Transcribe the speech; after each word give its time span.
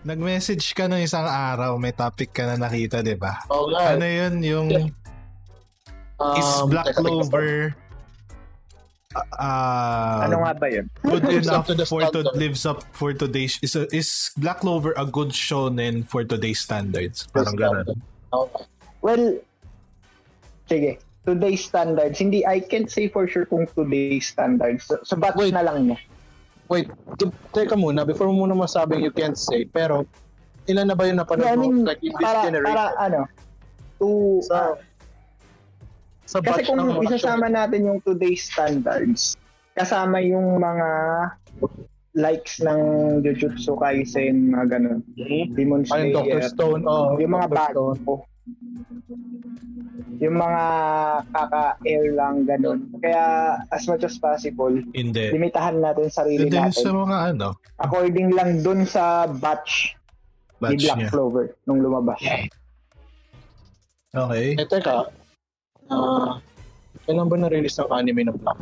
Nag-message 0.00 0.72
ka 0.72 0.88
ng 0.88 1.04
isang 1.04 1.28
araw, 1.28 1.76
may 1.76 1.92
topic 1.92 2.32
ka 2.32 2.48
na 2.48 2.56
nakita, 2.56 3.04
di 3.04 3.16
ba? 3.20 3.44
Nga. 3.46 3.96
Ano 3.96 4.06
yun, 4.06 4.34
yung 4.40 4.68
Um, 6.20 6.36
is 6.36 6.52
Black 6.68 6.92
teka. 6.92 7.00
Clover 7.00 7.72
uh, 9.16 10.20
ano 10.22 10.44
nga 10.44 10.52
ba 10.54 10.68
yun? 10.70 10.86
good 11.02 11.24
enough 11.42 11.66
to 11.66 11.74
for 11.86 12.04
to 12.12 12.22
lives 12.36 12.68
up 12.68 12.84
for 12.94 13.10
today's 13.12 13.58
is 13.62 13.74
a, 13.74 13.88
is 13.90 14.30
Black 14.36 14.60
Clover 14.60 14.94
a 14.96 15.06
good 15.06 15.34
shonen 15.34 16.06
for 16.06 16.22
today's 16.22 16.60
standards? 16.60 17.26
Parang 17.32 17.56
ganun. 17.56 17.86
Nga. 17.88 17.96
Well, 19.02 19.24
sige. 20.68 21.00
Today's 21.20 21.60
standards, 21.60 22.16
hindi, 22.16 22.48
I 22.48 22.64
can't 22.64 22.88
say 22.88 23.08
for 23.08 23.28
sure 23.28 23.44
kung 23.44 23.68
today's 23.68 24.32
standards. 24.32 24.88
Sa, 24.88 25.04
sa 25.04 25.16
batch 25.20 25.36
Wait. 25.36 25.52
na 25.52 25.60
lang 25.60 25.92
niya. 25.92 25.98
Wait, 26.70 26.86
teka 27.50 27.74
muna, 27.74 28.06
before 28.06 28.30
mo 28.30 28.46
muna 28.46 28.54
masabing 28.54 29.02
you 29.02 29.10
can't 29.10 29.34
say, 29.34 29.66
pero 29.66 30.06
ilan 30.70 30.86
na 30.86 30.94
ba 30.94 31.10
yung 31.10 31.18
napanood 31.18 31.50
I 31.50 31.58
mean, 31.58 31.82
mo? 31.82 31.90
Like 31.90 31.98
in 32.06 32.14
this 32.14 32.22
para, 32.22 32.46
generation? 32.46 32.70
para 32.70 32.84
ano, 33.02 33.20
to, 33.98 34.38
Sa- 34.46 34.54
ah, 34.54 34.74
sa 36.30 36.38
kasi 36.38 36.62
batch 36.62 36.66
kung 36.70 36.78
ng 36.78 36.94
mga 36.94 37.02
isasama 37.10 37.50
natin 37.50 37.90
yung 37.90 37.98
today's 38.06 38.46
standards, 38.46 39.34
kasama 39.74 40.22
yung 40.22 40.62
mga 40.62 40.88
likes 42.14 42.62
ng 42.62 42.80
Jujutsu 43.26 43.74
Kaisen, 43.74 44.54
mga 44.54 44.78
ganun. 44.78 45.02
shonen. 45.18 45.46
Demon 45.58 45.82
Ayun, 45.90 46.14
Dr. 46.14 46.38
Slayer. 46.38 46.50
Stone. 46.54 46.82
Oh, 46.86 47.18
yung 47.18 47.34
mga 47.34 47.48
bago. 47.50 47.98
Yung 50.20 50.36
mga 50.36 50.62
kaka-air 51.32 52.12
lang, 52.12 52.44
ganun. 52.44 52.92
Kaya, 53.00 53.56
as 53.72 53.88
much 53.88 54.04
as 54.04 54.20
possible, 54.20 54.68
Hindi. 54.92 55.32
limitahan 55.32 55.80
natin 55.80 56.12
sarili 56.12 56.44
Hindi 56.52 56.60
natin. 56.60 56.76
sa 56.76 56.92
mga 56.92 57.16
ano, 57.32 57.48
According 57.80 58.36
lang 58.36 58.60
dun 58.60 58.84
sa 58.84 59.24
batch, 59.24 59.96
ni 60.60 60.76
batch 60.76 60.84
Black 60.84 60.98
niya. 61.00 61.08
Clover 61.08 61.56
nung 61.64 61.80
lumabas. 61.80 62.20
Okay. 64.12 64.52
Eh, 64.60 64.68
teka. 64.68 65.08
Ah, 65.88 66.36
kailan 67.08 67.24
ba 67.24 67.36
na-release 67.40 67.80
ang 67.80 67.88
anime 67.88 68.28
ng 68.28 68.36
Black? 68.36 68.60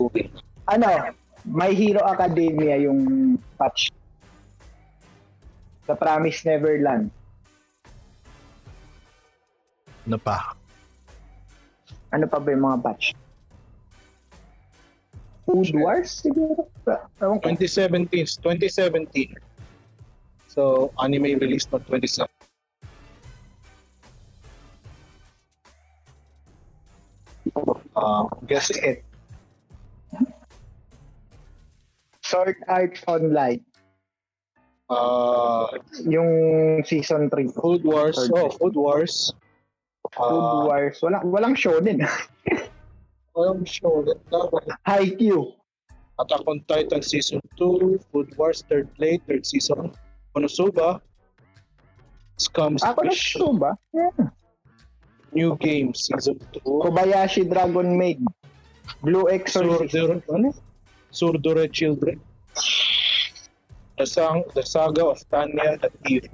Google. 0.00 0.32
Ano, 0.64 1.12
My 1.44 1.76
Hero 1.76 2.02
Academia 2.02 2.80
yung 2.80 3.36
batch. 3.54 3.92
The 5.84 5.94
Promise 5.94 6.42
Neverland. 6.42 7.12
Ano 10.08 10.18
pa? 10.18 10.56
Ano 12.14 12.26
pa 12.30 12.38
ba 12.38 12.50
yung 12.54 12.64
mga 12.66 12.78
batch? 12.82 13.14
Food 15.46 15.70
Wars 15.78 16.10
siguro? 16.26 16.66
Ewan 17.22 17.38
ko. 17.38 17.54
2017. 17.54 18.42
2017. 18.42 19.34
So, 20.50 20.90
anime 20.98 21.38
released 21.38 21.70
on 21.70 21.82
27. 21.86 22.26
Uh, 27.96 28.24
guess 28.46 28.70
it. 28.70 29.04
Sword 32.22 32.56
Art 32.68 32.98
Online. 33.06 33.62
Uh, 34.90 35.66
Yung 36.04 36.82
season 36.84 37.30
3. 37.30 37.48
Food 37.54 37.82
Wars. 37.86 38.18
Third 38.18 38.34
Oh, 38.34 38.50
Food 38.50 38.74
Wars. 38.74 39.32
Food 40.16 40.40
Uh, 40.42 40.64
Wars. 40.66 40.96
Walang, 41.04 41.24
walang 41.28 41.54
shonen. 41.54 42.00
walang 43.36 43.62
show. 43.68 44.00
Haikyuu. 44.88 45.52
Attack 46.18 46.48
on 46.48 46.64
Titan 46.64 47.02
Season 47.04 47.40
2, 47.60 48.00
Food 48.10 48.32
Wars 48.40 48.64
Third 48.64 48.88
Play, 48.96 49.20
Third 49.28 49.44
Season, 49.44 49.92
Konosuba, 50.32 51.04
Scum's 52.40 52.80
Ako 52.80 53.04
na 53.04 53.12
Fish, 53.12 53.36
ito 53.36 53.52
ba? 53.52 53.76
Yeah. 53.92 54.32
New 55.36 55.60
Game 55.60 55.92
Season 55.92 56.40
2, 56.64 56.64
Kobayashi 56.64 57.44
Dragon 57.44 58.00
Maid. 58.00 58.24
Blue 59.04 59.28
Exorcist. 59.28 59.92
Surdure, 59.92 60.24
ano? 60.32 60.56
Surdure 61.12 61.68
Children, 61.68 62.16
The, 64.00 64.06
Sang, 64.08 64.40
The 64.56 64.64
Saga 64.64 65.12
of 65.12 65.20
Tanya 65.28 65.76
at 65.76 65.92
Eve. 66.08 66.32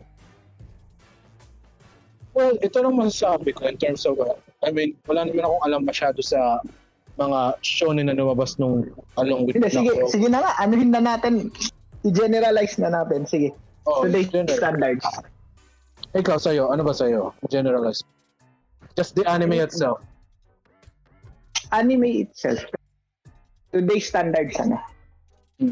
Well, 2.33 2.57
ito 2.65 2.81
lang 2.81 2.97
masasabi 2.97 3.53
ko 3.53 3.69
in 3.69 3.77
terms 3.77 4.09
of, 4.09 4.17
uh, 4.17 4.33
I 4.65 4.73
mean, 4.73 4.97
wala 5.05 5.29
naman 5.29 5.45
akong 5.45 5.65
alam 5.69 5.83
masyado 5.85 6.21
sa 6.25 6.65
mga 7.21 7.61
shonen 7.61 8.09
na 8.09 8.17
lumabas 8.17 8.57
nung 8.57 8.89
along 9.21 9.45
with 9.45 9.61
Hindi, 9.61 9.69
sige, 9.69 9.93
sige 10.09 10.29
na 10.33 10.41
nga. 10.41 10.53
Anuhin 10.65 10.89
na 10.89 11.05
natin. 11.05 11.53
I-generalize 12.09 12.81
na 12.81 12.89
natin. 12.89 13.29
Sige. 13.29 13.53
Oh, 13.85 14.09
Today's 14.09 14.33
general. 14.33 14.57
standards. 14.57 15.05
Ikaw 16.17 16.37
sa'yo, 16.41 16.73
ano 16.73 16.83
ba 16.85 16.97
sa'yo? 16.97 17.37
Generalize. 17.53 18.01
Just 18.97 19.13
the 19.13 19.25
anime 19.29 19.61
itself. 19.61 20.01
Anime 21.73 22.25
itself. 22.29 22.65
Today's 23.73 24.09
standards 24.09 24.57
ano? 24.61 24.77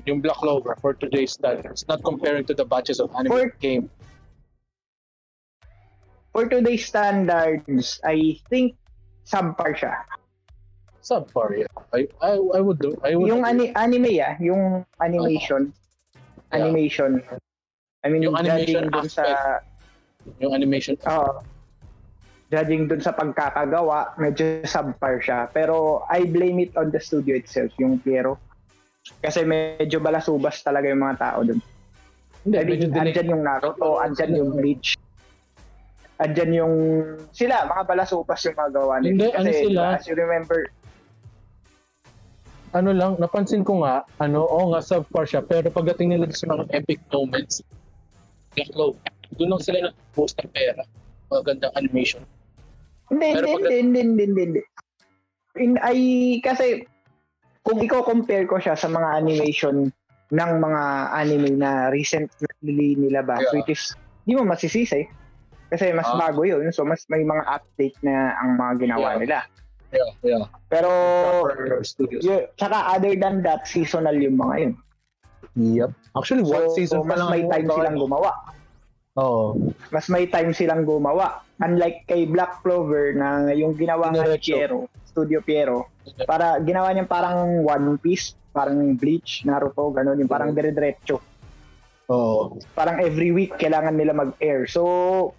Yung 0.09 0.21
Black 0.21 0.37
Clover 0.41 0.77
for 0.81 0.95
today's 0.97 1.33
standards. 1.33 1.85
Not 1.89 2.01
comparing 2.05 2.45
to 2.49 2.55
the 2.55 2.65
batches 2.65 3.01
of 3.01 3.13
anime 3.17 3.33
For- 3.33 3.53
game. 3.61 3.89
For 6.31 6.47
today's 6.47 6.87
standards, 6.87 7.99
I 8.07 8.39
think 8.47 8.79
subpar 9.27 9.75
siya. 9.75 9.99
Subpar, 11.03 11.59
yeah. 11.59 11.73
I, 11.91 12.07
I, 12.23 12.39
I 12.39 12.61
would 12.63 12.79
do. 12.79 12.95
I 13.03 13.17
would 13.17 13.27
Yung 13.27 13.43
ani- 13.43 13.75
anime 13.75 14.21
ah, 14.23 14.39
yung 14.39 14.87
animation. 15.03 15.75
Yeah. 16.53 16.63
Animation. 16.63 17.23
I 18.05 18.09
mean, 18.09 18.23
Yung 18.23 18.37
animation 18.39 18.91
dun 18.91 19.09
sa 19.11 19.59
yung 20.39 20.55
animation. 20.55 20.95
Oo. 21.09 21.43
judging 22.51 22.91
dun 22.91 22.99
sa 22.99 23.15
pagkakagawa, 23.15 24.19
medyo 24.19 24.67
subpar 24.67 25.23
siya. 25.23 25.47
Pero 25.55 26.03
I 26.11 26.27
blame 26.27 26.59
it 26.67 26.75
on 26.75 26.91
the 26.91 26.99
studio 26.99 27.39
itself, 27.39 27.71
yung 27.79 28.03
Piero. 28.03 28.43
Kasi 29.23 29.47
medyo 29.47 30.03
balasubas 30.03 30.59
talaga 30.67 30.91
yung 30.91 30.99
mga 30.99 31.17
tao 31.17 31.39
dun. 31.47 31.63
Hindi, 32.43 32.57
I 32.59 32.65
medyo 32.67 32.87
mean, 32.91 33.07
andyan 33.07 33.29
yung 33.31 33.43
Naruto, 33.47 34.03
andyan 34.03 34.33
yung 34.35 34.51
Bleach. 34.59 34.99
Andyan 36.21 36.53
yung... 36.53 36.75
Sila, 37.33 37.65
mga 37.65 37.83
balasubas 37.89 38.45
yung 38.45 38.53
mga 38.53 38.71
gawa 38.77 39.01
nila. 39.01 39.09
Hindi, 39.09 39.29
Kasi, 39.33 39.41
ano 39.41 39.51
sila? 39.65 39.83
as 39.97 40.05
you 40.05 40.17
remember, 40.17 40.61
Ano 42.71 42.95
lang, 42.95 43.19
napansin 43.19 43.67
ko 43.67 43.83
nga, 43.83 44.07
ano, 44.23 44.47
oo 44.47 44.71
nga, 44.71 44.79
subpar 44.79 45.27
siya. 45.27 45.43
Pero 45.43 45.75
pagdating 45.75 46.15
nila 46.15 46.31
sa 46.31 46.47
mga 46.55 46.71
epic 46.71 47.03
moments, 47.11 47.67
Clover, 48.55 49.03
doon 49.35 49.59
lang 49.59 49.63
sila 49.63 49.79
nag-post 49.91 50.39
ng 50.39 50.51
pera. 50.55 50.87
Magandang 51.35 51.75
animation. 51.75 52.23
Hindi, 53.11 53.27
hindi, 53.27 53.51
hindi, 53.51 53.77
hindi, 53.81 54.23
hindi, 54.23 54.43
hindi. 54.55 54.63
In, 55.59 55.83
ay, 55.83 55.99
kasi, 56.47 56.87
kung 57.67 57.83
i-compare 57.83 58.47
ko 58.47 58.63
siya 58.63 58.79
sa 58.79 58.87
mga 58.87 59.19
animation 59.19 59.91
ng 60.31 60.51
mga 60.63 60.83
anime 61.11 61.59
na 61.59 61.91
recently 61.91 62.95
nilabas, 62.95 63.43
Yeah. 63.51 63.55
which 63.59 63.75
is, 63.75 63.99
di 64.31 64.39
mo 64.39 64.47
masisisi. 64.47 65.11
Kasi 65.71 65.95
mas 65.95 66.05
Ah. 66.05 66.19
bago 66.19 66.43
yun. 66.43 66.67
So, 66.75 66.83
mas 66.83 67.07
may 67.07 67.23
mga 67.23 67.47
update 67.47 67.97
na 68.03 68.35
ang 68.37 68.59
mga 68.59 68.73
ginawa 68.83 69.09
Yeah. 69.15 69.21
nila. 69.23 69.39
Yeah, 69.91 70.11
yeah. 70.23 70.45
Pero, 70.71 70.91
yun, 72.23 72.47
tsaka 72.55 72.95
other 72.95 73.15
than 73.15 73.43
that, 73.43 73.67
seasonal 73.67 74.15
yung 74.15 74.39
mga 74.39 74.55
yun. 74.61 74.75
Yep. 75.57 75.91
Actually, 76.15 76.47
So, 76.47 76.55
one 76.55 76.69
season 76.71 76.99
pa 77.03 77.07
mas 77.09 77.19
lang 77.19 77.31
may 77.31 77.43
time 77.45 77.67
mga- 77.67 77.75
silang 77.75 77.99
gumawa. 77.99 78.31
Oo. 79.19 79.47
Mas 79.91 80.07
may 80.07 80.31
time 80.31 80.55
silang 80.55 80.87
gumawa. 80.87 81.43
Unlike 81.59 82.07
kay 82.07 82.23
Black 82.25 82.63
Clover 82.63 83.13
na 83.13 83.51
yung 83.51 83.75
ginawa 83.75 84.15
Diretso. 84.15 84.55
Piero, 84.55 84.79
Studio 85.05 85.43
Piero, 85.43 85.91
para 86.23 86.63
ginawa 86.63 86.95
niya 86.95 87.05
parang 87.05 87.67
One 87.67 87.99
Piece, 87.99 88.39
parang 88.55 88.95
Bleach, 88.95 89.43
Naruto, 89.43 89.91
ganun, 89.91 90.23
yung 90.23 90.31
parang 90.31 90.55
dire-diretso. 90.55 91.19
Oo. 92.07 92.59
Parang 92.73 93.03
every 93.03 93.35
week 93.35 93.55
kailangan 93.55 93.95
nila 93.95 94.15
mag-air. 94.15 94.71
So, 94.71 95.35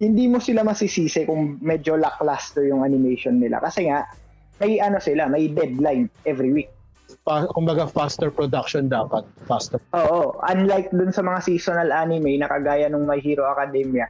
hindi 0.00 0.24
mo 0.26 0.40
sila 0.40 0.64
masisisi 0.64 1.28
kung 1.28 1.60
medyo 1.60 1.94
lackluster 1.94 2.64
yung 2.64 2.82
animation 2.82 3.36
nila. 3.36 3.60
Kasi 3.60 3.84
nga, 3.86 4.08
may 4.56 4.80
ano 4.80 4.96
sila, 4.96 5.28
may 5.28 5.46
deadline 5.46 6.08
every 6.24 6.50
week. 6.50 6.72
Pa, 7.20 7.44
kumbaga, 7.46 7.84
faster 7.84 8.32
production 8.32 8.88
dapat. 8.88 9.28
Faster. 9.44 9.76
Oo, 9.92 10.40
unlike 10.42 10.88
dun 10.88 11.12
sa 11.12 11.20
mga 11.20 11.44
seasonal 11.44 11.92
anime 11.92 12.40
na 12.40 12.48
kagaya 12.48 12.88
nung 12.88 13.04
My 13.04 13.20
Hero 13.20 13.44
Academia, 13.44 14.08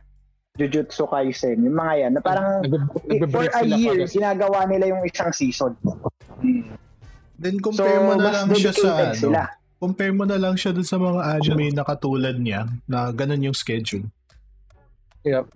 Jujutsu 0.55 1.11
Kaisen, 1.11 1.59
yung 1.61 1.75
mga 1.75 1.95
yan, 1.99 2.13
na 2.15 2.23
parang 2.23 2.63
Nag- 2.63 2.87
for 3.27 3.51
a 3.51 3.63
year, 3.67 3.99
kada- 3.99 4.11
ginagawa 4.11 4.71
nila 4.71 4.95
yung 4.95 5.03
isang 5.03 5.35
season. 5.35 5.75
Then 7.35 7.57
So, 7.59 7.73
compare 7.73 7.99
mo 7.99 8.15
na 8.15 8.31
lang 8.31 8.47
siya 8.53 8.73
sa 8.73 8.91
ano. 9.01 9.15
sila. 9.17 9.41
Compare 9.81 10.13
mo 10.13 10.25
na 10.29 10.37
lang 10.37 10.55
siya 10.55 10.71
dun 10.71 10.85
sa 10.85 11.01
mga 11.01 11.21
anime 11.35 11.73
na 11.73 11.83
katulad 11.83 12.37
niya 12.37 12.69
na 12.85 13.09
ganun 13.11 13.43
yung 13.43 13.57
schedule. 13.57 14.05
Yep. 15.25 15.49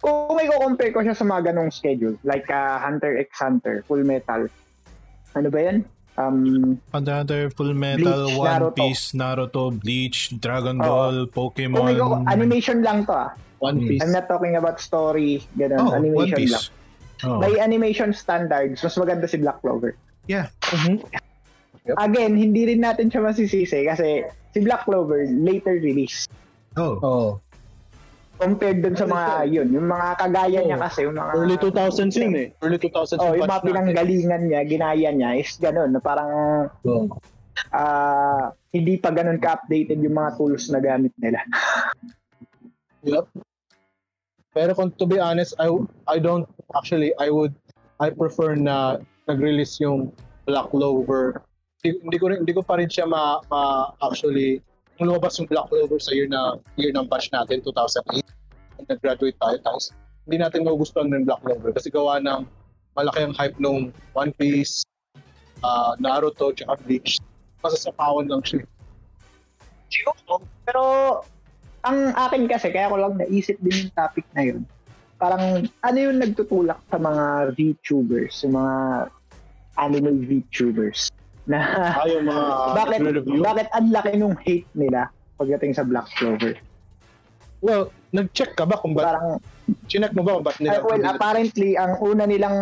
Kung 0.00 0.36
may 0.36 0.46
compare 0.46 0.92
ko 0.92 1.00
siya 1.00 1.16
sa 1.16 1.24
mga 1.24 1.52
ganong 1.52 1.72
schedule, 1.72 2.16
like 2.22 2.46
uh, 2.52 2.76
Hunter 2.78 3.16
x 3.16 3.30
Hunter, 3.40 3.80
Full 3.88 4.04
Metal, 4.04 4.48
ano 5.32 5.48
ba 5.48 5.60
yan? 5.60 5.78
Um, 6.16 6.76
Hunter 6.92 7.12
x 7.12 7.18
Hunter, 7.24 7.42
Full 7.52 7.72
Metal, 7.72 8.28
Bleach, 8.28 8.36
One 8.36 8.48
Naruto. 8.48 8.76
Piece, 8.76 9.04
Naruto, 9.12 9.62
Bleach, 9.72 10.18
Dragon. 10.40 10.76
Ball, 10.76 11.26
kung 11.28 11.52
Pokemon. 11.52 11.96
ikaw, 11.96 12.24
animation 12.28 12.84
lang 12.84 13.08
to 13.08 13.12
ah. 13.16 13.32
One. 13.58 13.80
Piece. 13.80 14.04
I'm 14.04 14.12
not 14.12 14.28
talking 14.28 14.56
about 14.60 14.80
story, 14.80 15.40
ganun. 15.56 15.80
Oh, 15.80 15.96
One 15.96 16.04
animation 16.04 16.44
lang. 16.52 16.60
Piece. 16.60 16.70
Oh. 17.24 17.40
By 17.40 17.56
animation 17.56 18.12
standards, 18.12 18.84
mas 18.84 18.92
maganda 19.00 19.24
si 19.24 19.40
Black 19.40 19.64
Clover. 19.64 19.96
Yeah. 20.28 20.52
Mhm. 20.60 21.00
Again, 21.96 22.36
hindi 22.36 22.68
rin 22.68 22.84
natin 22.84 23.08
siya 23.08 23.24
masisisi 23.24 23.88
kasi 23.88 24.28
si 24.52 24.58
Black 24.60 24.84
Clover 24.84 25.24
later 25.32 25.80
release. 25.80 26.28
Oh. 26.76 27.00
Oh. 27.00 27.28
Compared 28.36 28.84
dun 28.84 28.96
sa 28.96 29.08
mga 29.08 29.48
yun, 29.48 29.68
yung 29.72 29.88
mga 29.88 30.20
kagaya 30.20 30.60
niya 30.60 30.76
kasi, 30.76 31.08
yung 31.08 31.16
mga 31.16 31.32
Early 31.32 31.56
2000s 31.56 32.14
yun 32.20 32.34
eh. 32.36 32.48
Early 32.60 32.76
2000s 32.76 33.16
Oh, 33.16 33.32
yung 33.32 33.48
mga 33.48 33.64
pinanggalingan 33.64 34.42
niya, 34.52 34.60
ginaya 34.68 35.08
niya 35.08 35.30
is 35.40 35.56
ganun, 35.56 35.96
na 35.96 36.00
parang. 36.04 36.30
Oh. 36.84 37.08
ah 37.72 38.52
hindi 38.76 39.00
pa 39.00 39.08
ganun 39.08 39.40
ka-updated 39.40 39.96
yung 40.04 40.12
mga 40.12 40.36
tools 40.36 40.68
na 40.68 40.84
gamit 40.84 41.16
nila. 41.16 41.40
Yep. 43.08 43.24
Pero 44.52 44.70
kung 44.76 44.92
to 45.00 45.08
be 45.08 45.16
honest, 45.16 45.56
I 45.56 45.72
I 46.04 46.20
don't 46.20 46.44
actually 46.76 47.16
I 47.16 47.32
would 47.32 47.56
I 47.96 48.12
prefer 48.12 48.56
na 48.56 49.00
nag-release 49.24 49.80
yung 49.80 50.12
Black 50.44 50.68
Clover. 50.72 51.40
Hindi, 51.80 52.02
hindi 52.04 52.16
ko 52.20 52.26
rin, 52.28 52.38
hindi 52.44 52.54
ko 52.56 52.62
pa 52.66 52.76
rin 52.76 52.88
siya 52.90 53.08
ma, 53.08 53.40
ma 53.48 53.92
actually 54.04 54.60
nung 54.96 55.12
lumabas 55.12 55.36
yung 55.36 55.48
Black 55.48 55.68
Clover 55.68 56.00
sa 56.00 56.12
year 56.16 56.28
na 56.28 56.56
year 56.80 56.92
ng 56.92 57.04
batch 57.08 57.28
natin 57.32 57.60
2008 57.60 58.24
nung 58.80 58.88
nag-graduate 58.88 59.36
tayo 59.36 59.56
tapos 59.60 59.92
hindi 60.26 60.42
natin 60.42 60.64
magugustuhan 60.64 61.12
ng 61.12 61.28
Black 61.28 61.40
Clover 61.44 61.70
kasi 61.76 61.92
gawa 61.92 62.18
ng 62.18 62.48
malaki 62.96 63.20
ang 63.28 63.34
hype 63.36 63.58
nung 63.60 63.92
One 64.16 64.32
Piece, 64.40 64.80
ah, 65.60 65.92
Naruto, 66.00 66.50
tsaka 66.56 66.80
Bleach. 66.88 67.20
Masasapawan 67.60 68.26
lang 68.26 68.40
siya. 68.40 68.64
Pero 70.64 70.82
ang 71.84 72.10
akin 72.16 72.48
kasi, 72.48 72.72
kaya 72.72 72.90
ko 72.90 72.96
lang 72.98 73.20
naisip 73.20 73.60
din 73.60 73.86
yung 73.86 73.94
topic 73.94 74.26
na 74.34 74.42
yun. 74.42 74.60
Parang 75.20 75.68
ano 75.84 75.96
yung 75.96 76.18
nagtutulak 76.20 76.80
sa 76.88 76.98
mga 76.98 77.54
VTubers, 77.54 78.34
yung 78.44 78.56
mga 78.58 78.76
anime 79.76 80.24
VTubers 80.24 81.12
na 81.46 81.58
Ah, 81.96 82.06
yung 82.06 82.26
mga 82.26 82.44
bakit 82.78 83.00
bakit 83.40 83.68
ang 83.72 83.86
laki 83.90 84.12
nung 84.14 84.36
hate 84.42 84.66
nila 84.74 85.08
pagdating 85.36 85.72
sa 85.72 85.82
Black 85.82 86.06
Clover? 86.14 86.54
Well, 87.58 87.88
nag-check 88.12 88.52
ka 88.54 88.68
ba 88.68 88.76
kung 88.76 88.92
ba, 88.92 89.16
Parang 89.16 89.40
chinek 89.88 90.12
mo 90.12 90.22
ba 90.22 90.36
kung 90.38 90.44
ba't 90.44 90.58
nila? 90.60 90.84
well, 90.84 91.02
apparently 91.02 91.74
ang 91.74 91.96
una 91.98 92.28
nilang 92.28 92.58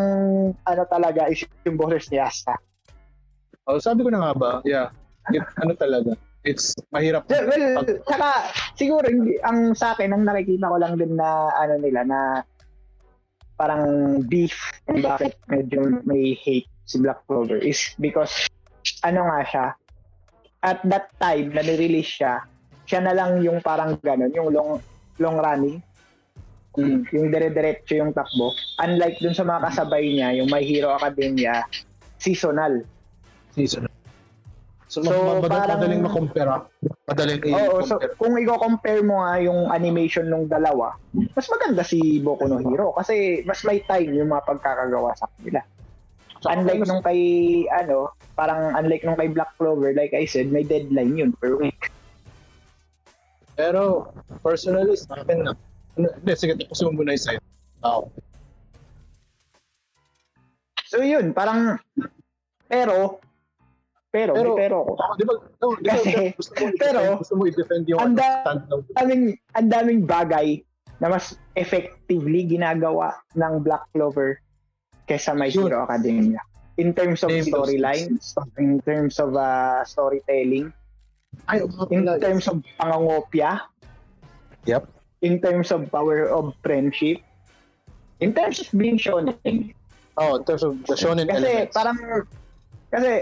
ano 0.55 0.83
talaga 0.87 1.27
is 1.27 1.43
yung 1.67 1.77
boses 1.77 2.09
ni 2.09 2.17
Asta. 2.17 2.55
Oh, 3.67 3.81
sabi 3.81 4.05
ko 4.05 4.13
na 4.13 4.23
nga 4.23 4.33
ba, 4.37 4.51
yeah. 4.63 4.93
It, 5.33 5.41
ano 5.57 5.73
talaga, 5.75 6.13
it's 6.45 6.77
mahirap. 6.93 7.25
So, 7.33 7.41
well, 7.49 7.81
saka 8.05 8.29
siguro 8.77 9.09
hindi 9.09 9.41
ang 9.41 9.73
sa 9.73 9.97
akin 9.97 10.13
ang 10.13 10.29
nakikita 10.29 10.69
ko 10.69 10.77
lang 10.77 11.01
din 11.01 11.17
na 11.17 11.49
ano 11.57 11.81
nila 11.81 12.05
na 12.05 12.21
parang 13.55 13.85
beef 14.27 14.53
kung 14.85 15.01
bakit 15.01 15.39
medyo 15.49 16.03
may 16.05 16.37
hate 16.37 16.69
si 16.85 17.01
Black 17.01 17.25
Clover 17.25 17.57
is 17.57 17.81
because 17.97 18.45
ano 19.03 19.21
nga 19.25 19.41
siya 19.43 19.67
at 20.61 20.79
that 20.83 21.09
time 21.17 21.51
na 21.51 21.61
nirelease 21.61 22.21
siya 22.21 22.45
siya 22.85 23.01
na 23.01 23.13
lang 23.13 23.41
yung 23.41 23.61
parang 23.61 23.97
ganun 23.99 24.31
yung 24.31 24.49
long 24.49 24.71
long 25.19 25.37
running 25.37 25.81
Mm. 26.75 27.07
yung 27.09 27.31
dire-diretso 27.31 27.95
yung 27.95 28.11
takbo 28.11 28.51
unlike 28.83 29.23
dun 29.23 29.31
sa 29.31 29.47
mga 29.47 29.63
kasabay 29.65 30.11
niya 30.11 30.35
yung 30.35 30.51
My 30.51 30.59
Hero 30.59 30.91
Academia 30.91 31.63
seasonal 32.19 32.83
season. 33.55 33.87
So, 34.91 34.99
So, 34.99 35.11
ma- 35.11 35.39
ma- 35.39 35.47
parang- 35.49 35.79
madaling 35.79 36.03
makompare. 36.03 36.51
ah. 36.51 36.63
Madaling 37.07 37.39
Oo, 37.47 37.79
so 37.81 37.95
i-compare. 37.95 38.15
kung 38.19 38.35
i-compare 38.37 39.03
mo 39.03 39.23
nga 39.23 39.39
yung 39.39 39.71
animation 39.71 40.27
nung 40.27 40.47
dalawa, 40.47 40.99
mas 41.15 41.47
maganda 41.47 41.83
si 41.83 42.19
Boku 42.19 42.43
no 42.45 42.59
Hero 42.59 42.91
kasi 42.91 43.43
mas 43.43 43.63
may 43.63 43.79
time 43.81 44.11
yung 44.13 44.27
mga 44.29 44.43
pagkakagawa 44.45 45.15
sa 45.15 45.31
kanila. 45.31 45.63
Unlike 46.47 46.85
nung 46.85 47.01
kay 47.01 47.21
ano, 47.71 48.11
parang 48.35 48.75
unlike 48.75 49.03
nung 49.03 49.17
kay 49.17 49.29
Black 49.29 49.57
Clover, 49.57 49.93
like 49.93 50.13
I 50.13 50.25
said, 50.25 50.49
may 50.49 50.63
deadline 50.63 51.15
yun 51.15 51.33
per 51.33 51.57
week. 51.57 51.89
Pero, 53.55 54.11
personally, 54.43 54.99
sa 54.99 55.15
akin 55.17 55.47
na. 55.47 55.53
Ano, 55.95 56.11
Hindi, 56.11 56.33
sige, 56.35 56.59
tapusin 56.59 56.91
mo 56.91 57.01
muna 57.01 57.15
yung 57.15 57.23
side. 57.23 57.43
Ah, 57.81 58.03
So 60.85 61.03
yun, 61.03 61.31
parang 61.31 61.75
pero 62.65 63.19
pero 64.11 64.31
Pero- 64.31 64.55
pero, 64.55 64.55
pero 64.55 64.77
ako. 64.87 64.93
oh, 64.95 65.15
di 65.19 65.25
ba, 65.27 65.35
no, 65.35 65.67
di 65.75 65.83
ba, 65.83 65.95
Kasi- 65.99 66.31
gusto 66.39 66.53
mo, 66.55 66.67
pero- 66.79 67.19
gusto 67.19 67.35
mo 67.35 67.43
i-defend 67.45 67.85
yung 67.91 67.99
Ang 67.99 68.15
daming, 68.95 69.25
ang 69.53 69.69
daming 69.69 70.01
bagay 70.07 70.63
na 71.03 71.11
mas 71.11 71.35
effectively 71.55 72.47
ginagawa 72.47 73.11
ng 73.35 73.59
Black 73.59 73.91
Clover 73.91 74.39
kaysa 75.09 75.37
My. 75.37 75.49
Hero 75.53 75.85
Academia. 75.85 76.41
In 76.75 76.91
terms 76.91 77.23
of 77.23 77.31
storylines, 77.31 78.35
in 78.59 78.83
terms 78.83 79.23
of 79.23 79.37
uh, 79.39 79.87
storytelling, 79.87 80.75
Ay, 81.47 81.63
in 81.95 82.03
pala. 82.03 82.19
terms 82.19 82.51
of 82.51 82.63
pangangopya, 82.79 83.63
Yep. 84.67 84.89
in 85.23 85.39
terms 85.39 85.71
of 85.71 85.87
power 85.93 86.27
of 86.27 86.51
friendship, 86.67 87.23
in 88.19 88.35
terms 88.35 88.59
of 88.59 88.67
being 88.75 88.99
shonen. 88.99 89.39
Oh, 90.19 90.39
in 90.39 90.45
terms 90.47 90.63
of 90.67 90.83
the 90.87 90.99
shonen 90.99 91.31
Kasi 91.31 91.47
elements. 91.47 91.75
parang, 91.75 91.99
kasi 92.91 93.13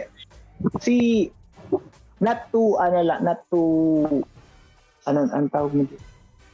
si, 0.80 0.96
not 2.20 2.48
to, 2.56 2.80
ano 2.80 2.98
lang, 3.04 3.20
not 3.20 3.44
to, 3.52 3.60
ano, 5.04 5.28
ang 5.28 5.52
tawag 5.52 5.72
mo 5.76 5.82
dito? 5.84 6.04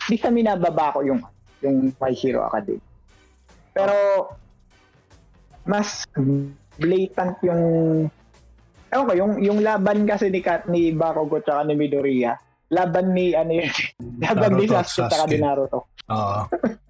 Di 0.08 0.16
sa 0.18 0.34
minababa 0.34 0.94
ko 0.96 1.06
yung, 1.06 1.20
yung 1.62 1.94
My 2.00 2.10
Hero 2.10 2.42
Academy. 2.48 2.82
Pero, 3.70 3.94
mas 5.68 6.08
blatant 6.80 7.36
yung, 7.44 7.62
ewan 8.90 9.04
ko, 9.04 9.12
yung, 9.12 9.32
yung 9.38 9.58
laban 9.60 10.08
kasi 10.08 10.32
ni, 10.32 10.40
Kat, 10.40 10.64
ni 10.66 10.96
Bakugo 10.96 11.44
tsaka 11.44 11.68
ni 11.68 11.76
Midoriya, 11.76 12.40
laban 12.72 13.12
ni, 13.12 13.36
ano 13.36 13.52
yun, 13.60 13.70
laban 14.24 14.56
ni 14.56 14.64
Naruto 14.64 14.80
at 14.80 14.88
Sasuke 14.88 15.08
tsaka 15.12 15.24
ni 15.28 15.36
Sasuke. 15.36 15.44
Naruto. 15.44 15.78
Oo. 16.08 16.40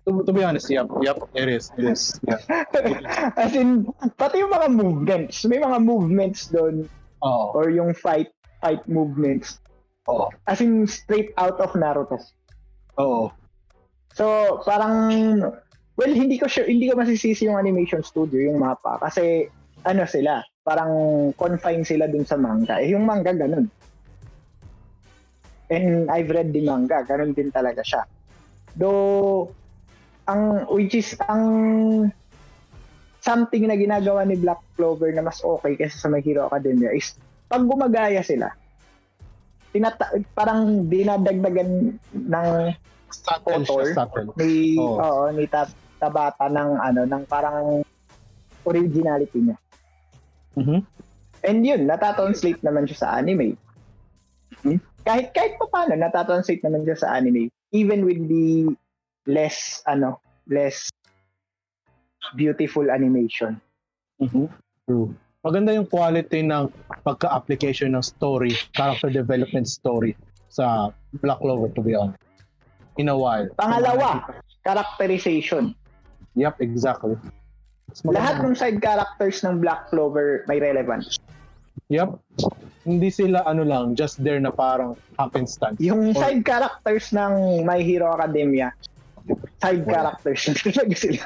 to, 0.06 0.10
to 0.22 0.30
be 0.30 0.46
honest, 0.46 0.70
yep, 0.70 0.86
yep, 1.02 1.18
it 1.34 1.50
is, 1.50 1.74
it 1.74 1.90
is. 1.90 2.22
Yeah. 2.22 2.38
As 3.42 3.52
in, 3.58 3.90
pati 4.14 4.38
yung 4.38 4.54
mga 4.54 4.70
movements, 4.70 5.42
may 5.50 5.58
mga 5.58 5.82
movements 5.82 6.46
doon 6.54 6.86
Oo. 7.18 7.44
or 7.58 7.74
yung 7.74 7.90
fight 7.98 8.30
fight 8.62 8.82
movements 8.90 9.62
Oo. 10.10 10.32
as 10.46 10.58
in 10.64 10.86
straight 10.88 11.36
out 11.36 11.60
of 11.60 11.74
Naruto. 11.76 12.16
Oo. 12.98 13.30
So, 14.16 14.58
parang 14.64 15.04
well, 15.98 16.14
hindi 16.14 16.38
ko 16.38 16.46
sure, 16.46 16.70
hindi 16.70 16.86
ko 16.86 16.94
masisisi 16.94 17.50
yung 17.50 17.58
animation 17.58 18.06
studio, 18.06 18.38
yung 18.54 18.62
mapa 18.62 19.02
kasi 19.02 19.50
ano 19.82 20.06
sila, 20.06 20.40
parang 20.62 20.92
confined 21.34 21.84
sila 21.84 22.06
dun 22.06 22.22
sa 22.22 22.38
manga. 22.38 22.78
Eh, 22.78 22.94
yung 22.94 23.02
manga 23.02 23.34
ganun. 23.34 23.66
And 25.68 26.08
I've 26.08 26.30
read 26.30 26.54
the 26.54 26.62
manga, 26.64 27.02
ganun 27.02 27.34
din 27.34 27.50
talaga 27.50 27.82
siya. 27.82 28.06
Though, 28.78 29.50
ang, 30.30 30.70
which 30.70 30.94
is, 30.94 31.18
ang 31.26 31.44
something 33.18 33.66
na 33.66 33.74
ginagawa 33.74 34.22
ni 34.22 34.38
Black 34.38 34.62
Clover 34.78 35.10
na 35.10 35.26
mas 35.26 35.42
okay 35.42 35.74
kaysa 35.74 35.98
sa 35.98 36.08
My 36.08 36.22
Hero 36.22 36.46
Academia 36.46 36.94
is 36.94 37.18
pag 37.50 37.66
gumagaya 37.66 38.22
sila, 38.22 38.48
tinata- 39.74 40.14
parang 40.32 40.86
dinadagdagan 40.86 41.98
ng 42.14 42.48
Subtle 43.08 43.64
Author? 43.64 43.88
subtle. 43.96 44.28
ni 44.36 44.76
Oo. 44.76 45.00
oo 45.00 45.24
ni 45.32 45.48
Tab- 45.48 45.87
Tabata 45.98 46.46
ng 46.46 46.70
ano 46.78 47.02
ng 47.04 47.22
parang 47.26 47.82
originality 48.64 49.38
niya. 49.42 49.58
Mhm. 50.58 50.80
And 51.46 51.58
yun, 51.62 51.86
natatranslate 51.86 52.62
naman 52.62 52.90
siya 52.90 52.98
sa 52.98 53.08
anime. 53.18 53.54
Mhm. 54.62 54.78
Kahit 55.06 55.30
kahit 55.34 55.54
pa 55.58 55.66
paano 55.70 55.94
natatranslate 55.94 56.62
naman 56.66 56.82
siya 56.86 56.98
sa 56.98 57.08
anime 57.14 57.50
even 57.72 58.04
with 58.04 58.20
the 58.28 58.72
less 59.28 59.84
ano, 59.84 60.20
less 60.48 60.88
beautiful 62.36 62.88
animation. 62.90 63.60
Mhm. 64.20 64.48
True. 64.88 65.14
Maganda 65.44 65.70
yung 65.70 65.86
quality 65.86 66.42
ng 66.42 66.68
pagka-application 67.06 67.94
ng 67.94 68.02
story, 68.02 68.52
character 68.74 69.08
development 69.08 69.70
story 69.70 70.18
sa 70.50 70.90
Black 71.22 71.38
Clover 71.38 71.70
to 71.72 71.80
be 71.80 71.94
honest. 71.94 72.18
In 72.98 73.06
a 73.06 73.16
while. 73.16 73.46
Pangalawa, 73.54 74.26
characterization. 74.66 75.72
Yep, 76.38 76.62
exactly. 76.62 77.18
Lahat 78.04 78.38
ng 78.40 78.54
side 78.54 78.78
characters 78.78 79.42
ng 79.42 79.58
Black 79.58 79.90
Clover 79.90 80.44
may 80.46 80.60
relevance. 80.60 81.18
Yep. 81.88 82.20
Hindi 82.84 83.08
sila 83.08 83.42
ano 83.42 83.64
lang, 83.64 83.96
just 83.96 84.20
there 84.20 84.38
na 84.38 84.52
parang 84.52 84.94
happenstance. 85.18 85.80
Yung 85.80 86.12
Or- 86.12 86.20
side 86.20 86.44
characters 86.44 87.10
ng 87.10 87.64
My 87.64 87.80
Hero 87.80 88.12
Academia, 88.12 88.70
side 89.58 89.82
Wala. 89.82 90.14
characters 90.14 90.40
talaga 90.62 90.94
sila. 90.94 91.20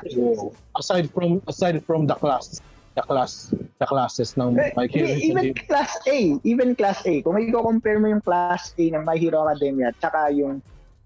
aside 0.75 1.07
from 1.11 1.43
aside 1.47 1.79
from 1.85 2.07
the 2.07 2.15
class 2.15 2.59
the 2.93 3.03
class 3.03 3.55
the 3.79 3.87
classes 3.87 4.35
ng 4.35 4.55
Eh, 4.55 4.71
My 4.75 4.87
Hero 4.87 5.07
even 5.13 5.51
Academia. 5.55 5.67
class 5.67 5.93
A, 6.07 6.19
even 6.43 6.75
class 6.75 6.99
A, 7.07 7.23
kung 7.23 7.39
i-compare 7.39 7.99
mo 7.99 8.07
yung 8.07 8.23
class 8.23 8.71
A 8.75 8.85
ng 8.91 9.03
My 9.03 9.17
Hero 9.17 9.43
Academia 9.43 9.91
at 9.91 9.99
saka 9.99 10.31
yung 10.31 10.63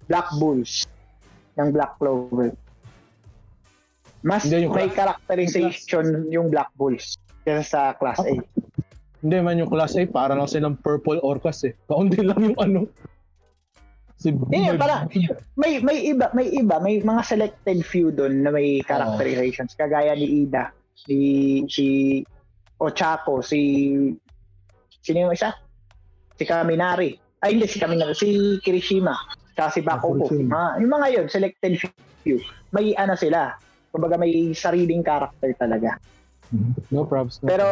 Black 0.07 0.29
Bulls 0.37 0.85
ng 1.57 1.73
Black 1.73 1.97
Clover, 1.97 2.53
mas 4.23 4.45
Hindi, 4.45 4.69
yung 4.69 4.75
may 4.75 4.89
class- 4.89 4.97
characterization 5.21 6.05
yung 6.33 6.47
Black 6.49 6.71
Bulls 6.75 7.17
kaysa 7.45 7.65
sa 7.65 7.81
class 7.95 8.21
A. 8.23 8.35
Hindi 9.21 9.37
man 9.41 9.59
yung 9.59 9.71
class 9.71 9.97
A, 9.97 10.07
para 10.07 10.37
lang 10.37 10.47
silang 10.47 10.77
purple 10.79 11.19
orcas 11.21 11.65
eh. 11.65 11.75
Kaunti 11.87 12.23
lang 12.23 12.41
yung 12.43 12.59
ano. 12.59 12.81
Si 14.17 14.33
Eh, 14.33 14.73
para 14.81 15.05
may 15.61 15.77
may 15.85 16.09
iba, 16.09 16.33
may 16.33 16.49
iba, 16.49 16.81
may 16.81 17.05
mga 17.05 17.23
selected 17.23 17.85
few 17.85 18.09
doon 18.09 18.41
na 18.41 18.49
may 18.49 18.81
characterizations 18.81 19.77
kagaya 19.77 20.17
ni 20.17 20.49
Ida, 20.49 20.73
si 20.97 21.17
si 21.69 21.87
Ochako, 22.81 23.45
si 23.45 23.61
sino 25.05 25.29
yung 25.29 25.37
isa? 25.37 25.53
Si 26.41 26.49
Kaminari. 26.49 27.21
Ay, 27.45 27.61
hindi 27.61 27.69
si 27.69 27.77
Kaminari, 27.77 28.17
si 28.17 28.57
Kirishima, 28.65 29.13
saka 29.53 29.77
si 29.77 29.81
Bakugo. 29.85 30.33
Mga, 30.33 30.81
yung 30.81 30.93
mga 30.93 31.07
yun, 31.13 31.27
selected 31.29 31.77
few. 32.25 32.41
May 32.73 32.97
ano 32.97 33.15
sila, 33.15 33.53
kumbaga 33.89 34.17
may 34.17 34.31
sariling 34.53 35.01
character 35.01 35.51
talaga. 35.55 35.97
No 36.89 37.03
props. 37.03 37.43
No. 37.43 37.51
Pero 37.51 37.67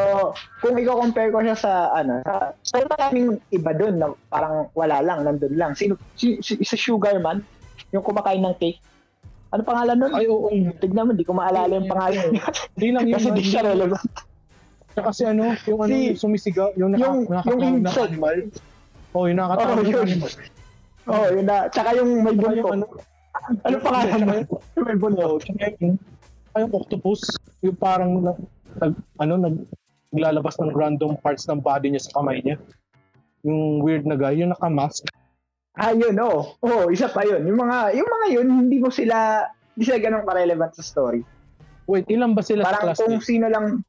kung 0.59 0.75
i-compare 0.75 1.31
ko 1.31 1.39
siya 1.39 1.55
sa 1.55 1.73
ano, 1.93 2.19
sa, 2.21 2.35
sa 2.61 2.83
maraming 2.85 3.39
iba 3.49 3.71
doon 3.71 3.95
na 3.97 4.11
parang 4.27 4.67
wala 4.73 4.99
lang, 4.99 5.23
nandun 5.23 5.55
lang. 5.55 5.73
Sino 5.73 5.95
si, 6.13 6.43
si, 6.43 6.59
si 6.59 6.75
Sugar 6.75 7.15
Man, 7.19 7.39
yung 7.91 8.03
kumakain 8.03 8.43
ng 8.43 8.57
cake. 8.57 8.83
Ano 9.49 9.63
pangalan 9.63 9.95
nun? 9.97 10.11
Ay, 10.11 10.27
oo. 10.27 10.51
Tignan 10.75 11.07
mo, 11.07 11.11
hindi 11.15 11.23
ko 11.23 11.31
maalala 11.33 11.71
yung 11.71 11.87
pangalan. 11.87 12.35
Hindi 12.75 12.89
lang 12.95 13.05
yun. 13.09 13.15
Kasi 13.15 13.29
di 13.31 13.43
siya 13.45 13.63
relevant. 13.63 14.11
Tsaka 14.91 15.11
si 15.11 15.23
ano, 15.23 15.55
yung 15.55 15.79
ano, 15.81 15.95
Si- 15.95 16.07
yung 16.09 16.19
sumisigaw, 16.19 16.69
yung, 16.75 16.91
naka, 16.91 17.03
yung- 17.05 17.27
nakakatawa 17.27 17.63
yung 17.63 17.79
na 17.79 17.91
insect. 17.91 18.11
animal. 18.11 18.37
Oh, 19.13 19.25
yung 19.25 19.39
nakakatawa 19.39 19.71
Oh, 19.71 19.87
yun. 19.87 20.09
oh, 21.07 21.27
yun 21.31 21.47
na. 21.47 21.57
Tsaka 21.71 21.89
yung 21.95 22.11
may 22.27 22.35
Tsaka 22.35 22.59
bunto. 22.61 22.87
Ano, 23.35 23.59
Ano 23.65 23.77
pangalan 23.83 24.21
nun? 24.23 24.43
Yung 24.75 25.17
oh, 25.19 25.39
tsaka 25.39 25.67
yung, 25.83 25.97
yung 26.55 26.73
octopus, 26.73 27.21
yung 27.61 27.77
parang 27.77 28.11
na, 28.23 28.33
nag, 28.79 28.95
ano, 29.19 29.35
nag, 29.39 29.57
naglalabas 30.15 30.55
ng 30.63 30.71
random 30.71 31.19
parts 31.19 31.51
ng 31.51 31.59
body 31.59 31.91
niya 31.91 32.07
sa 32.07 32.23
kamay 32.23 32.39
niya. 32.41 32.57
Yung 33.43 33.83
weird 33.83 34.07
na 34.07 34.15
guy, 34.15 34.39
yung 34.39 34.55
naka-mask. 34.55 35.05
Ah, 35.75 35.91
yun, 35.91 36.15
oh. 36.23 36.55
Oh, 36.63 36.87
isa 36.87 37.11
pa 37.11 37.27
yun. 37.27 37.43
Yung 37.45 37.59
mga, 37.59 37.99
yung 37.99 38.07
mga 38.07 38.27
yun, 38.31 38.47
hindi 38.47 38.79
mo 38.79 38.95
sila, 38.95 39.43
hindi 39.75 39.85
sila 39.85 39.99
ganun 39.99 40.23
ka-relevant 40.23 40.73
sa 40.79 40.87
story. 40.87 41.27
Wait, 41.91 42.07
ilan 42.09 42.33
ba 42.33 42.41
sila 42.41 42.63
sa 42.65 42.71
Parang 42.73 42.85
class 42.95 42.99
kung 43.03 43.19
A? 43.19 43.21
sino 43.21 43.47
lang, 43.51 43.83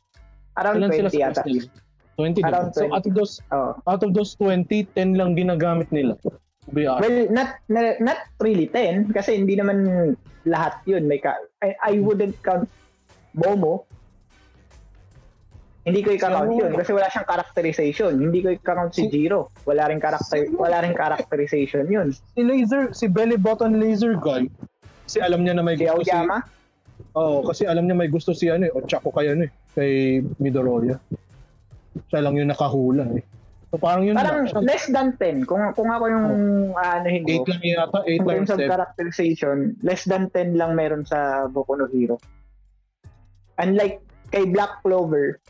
around 0.58 0.82
Ilan 0.82 0.92
sila 0.92 1.10
20 1.10 1.14
sa 1.14 1.22
yata. 1.22 1.42
class 1.46 1.70
A? 1.70 1.84
20 2.16 2.34
din. 2.34 2.44
Around 2.48 2.70
So 2.72 2.82
20. 2.88 2.96
out 2.96 3.06
of 3.06 3.14
those 3.14 3.34
Oh. 3.52 3.72
out 3.88 4.02
of 4.02 4.12
those 4.16 4.32
20, 4.40 4.66
10 4.96 5.20
lang 5.20 5.36
ginagamit 5.36 5.92
nila. 5.92 6.16
Be 6.66 6.86
honest. 6.86 7.06
Well, 7.06 7.20
not 7.30 7.50
na- 7.68 8.00
not 8.02 8.20
really 8.42 8.66
10 8.68 9.14
kasi 9.14 9.38
hindi 9.38 9.54
naman 9.54 9.78
lahat 10.46 10.82
'yun 10.86 11.06
may 11.06 11.18
ka 11.18 11.38
I, 11.62 11.74
I 11.78 11.94
wouldn't 12.00 12.42
count 12.42 12.66
Momo. 13.34 13.86
Hindi 15.86 16.02
ko 16.02 16.10
i-count 16.18 16.50
Si? 16.50 16.58
'yun 16.58 16.72
kasi 16.74 16.92
wala 16.98 17.06
siyang 17.14 17.30
characterization. 17.30 18.12
Hindi 18.18 18.40
ko 18.42 18.48
i-count 18.50 18.98
si 18.98 19.06
Si- 19.06 19.12
Jiro. 19.14 19.54
Wala 19.70 19.86
ring 19.86 20.02
character 20.02 20.50
wala 20.58 20.82
ring 20.82 20.98
characterization 20.98 21.86
'yun. 21.86 22.10
si 22.10 22.42
Laser, 22.42 22.90
si 22.90 23.06
Belly 23.06 23.38
Button 23.38 23.78
Laser 23.78 24.18
Guy, 24.18 24.50
kasi 25.06 25.22
alam 25.22 25.46
niya 25.46 25.54
na 25.54 25.62
may 25.62 25.78
Si 25.78 25.86
gusto 25.86 26.02
si... 26.02 26.10
Aoyama, 26.10 26.38
Oo, 27.14 27.46
kasi 27.46 27.64
alam 27.70 27.86
niya 27.86 27.94
may 27.94 28.10
gusto 28.10 28.34
si 28.34 28.50
ano 28.50 28.66
eh, 28.66 28.74
Ochako 28.74 29.14
kay 29.14 29.30
ano 29.30 29.46
eh, 29.46 29.52
kay 29.78 29.92
Midoriya. 30.42 30.98
Siya 32.10 32.20
lang 32.26 32.36
yung 32.36 32.50
nakahula 32.50 33.06
eh. 33.14 33.24
So 33.76 33.84
parang 33.84 34.08
yun 34.08 34.16
parang 34.16 34.48
lang. 34.48 34.64
Less 34.64 34.88
than 34.88 35.20
10 35.20 35.44
kung 35.52 35.60
kung 35.76 35.92
ako 35.92 36.08
yung 36.08 36.28
ano 36.80 37.08
hindi 37.12 37.44
8 37.44 37.52
lang 37.52 37.64
yata, 37.68 38.00
8 38.08 38.08
in 38.08 38.20
lang 38.24 38.28
terms 38.40 38.50
of 38.56 38.60
7. 38.64 38.72
characterization, 38.72 39.56
less 39.84 40.08
than 40.08 40.32
10 40.32 40.56
lang 40.56 40.80
meron 40.80 41.04
sa 41.04 41.52
Boku 41.52 41.76
no 41.76 41.84
Hero. 41.92 42.16
Unlike 43.60 44.00
kay 44.32 44.48
Black 44.48 44.80
Clover, 44.80 45.44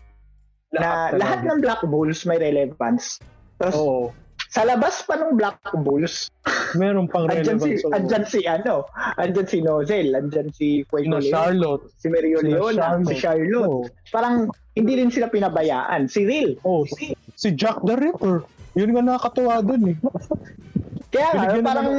na 0.74 1.14
lahat 1.14 1.46
ng 1.46 1.62
Black 1.62 1.86
Bulls 1.86 2.26
may 2.26 2.42
relevance. 2.42 3.22
Tapos 3.62 3.78
Oo, 3.78 4.10
sa 4.50 4.66
labas 4.66 5.06
pa 5.06 5.22
ng 5.22 5.38
Black 5.38 5.62
Bulls, 5.86 6.34
meron 6.82 7.06
pang 7.06 7.30
andyan 7.30 7.62
si, 7.62 7.78
relevance. 7.78 7.94
andyan 7.94 8.26
si 8.26 8.40
ano, 8.50 8.90
andyan 9.22 9.46
si 9.46 9.58
Nozel, 9.62 10.18
andyan 10.18 10.50
si 10.50 10.82
Fuego 10.90 11.22
Leon, 11.22 11.30
Charlotte. 11.30 11.94
si 12.02 12.10
Mario 12.10 12.42
Leona, 12.42 12.74
Charlotte. 12.74 13.06
si 13.06 13.16
Charlotte. 13.22 13.70
Oo. 13.70 13.86
Parang 14.10 14.50
hindi 14.74 14.94
rin 14.98 15.14
sila 15.14 15.30
pinabayaan. 15.30 16.10
Si 16.10 16.26
Real. 16.26 16.58
Oh, 16.66 16.90
si, 16.90 17.14
si 17.36 17.52
Jack 17.54 17.84
the 17.84 17.96
Ripper. 17.96 18.48
Yun 18.76 18.92
nga 18.92 19.04
nakakatuwa 19.04 19.64
dun 19.64 19.96
eh. 19.96 19.98
Kaya 21.16 21.28
nga, 21.32 21.44
Binigyan 21.48 21.64
parang 21.64 21.90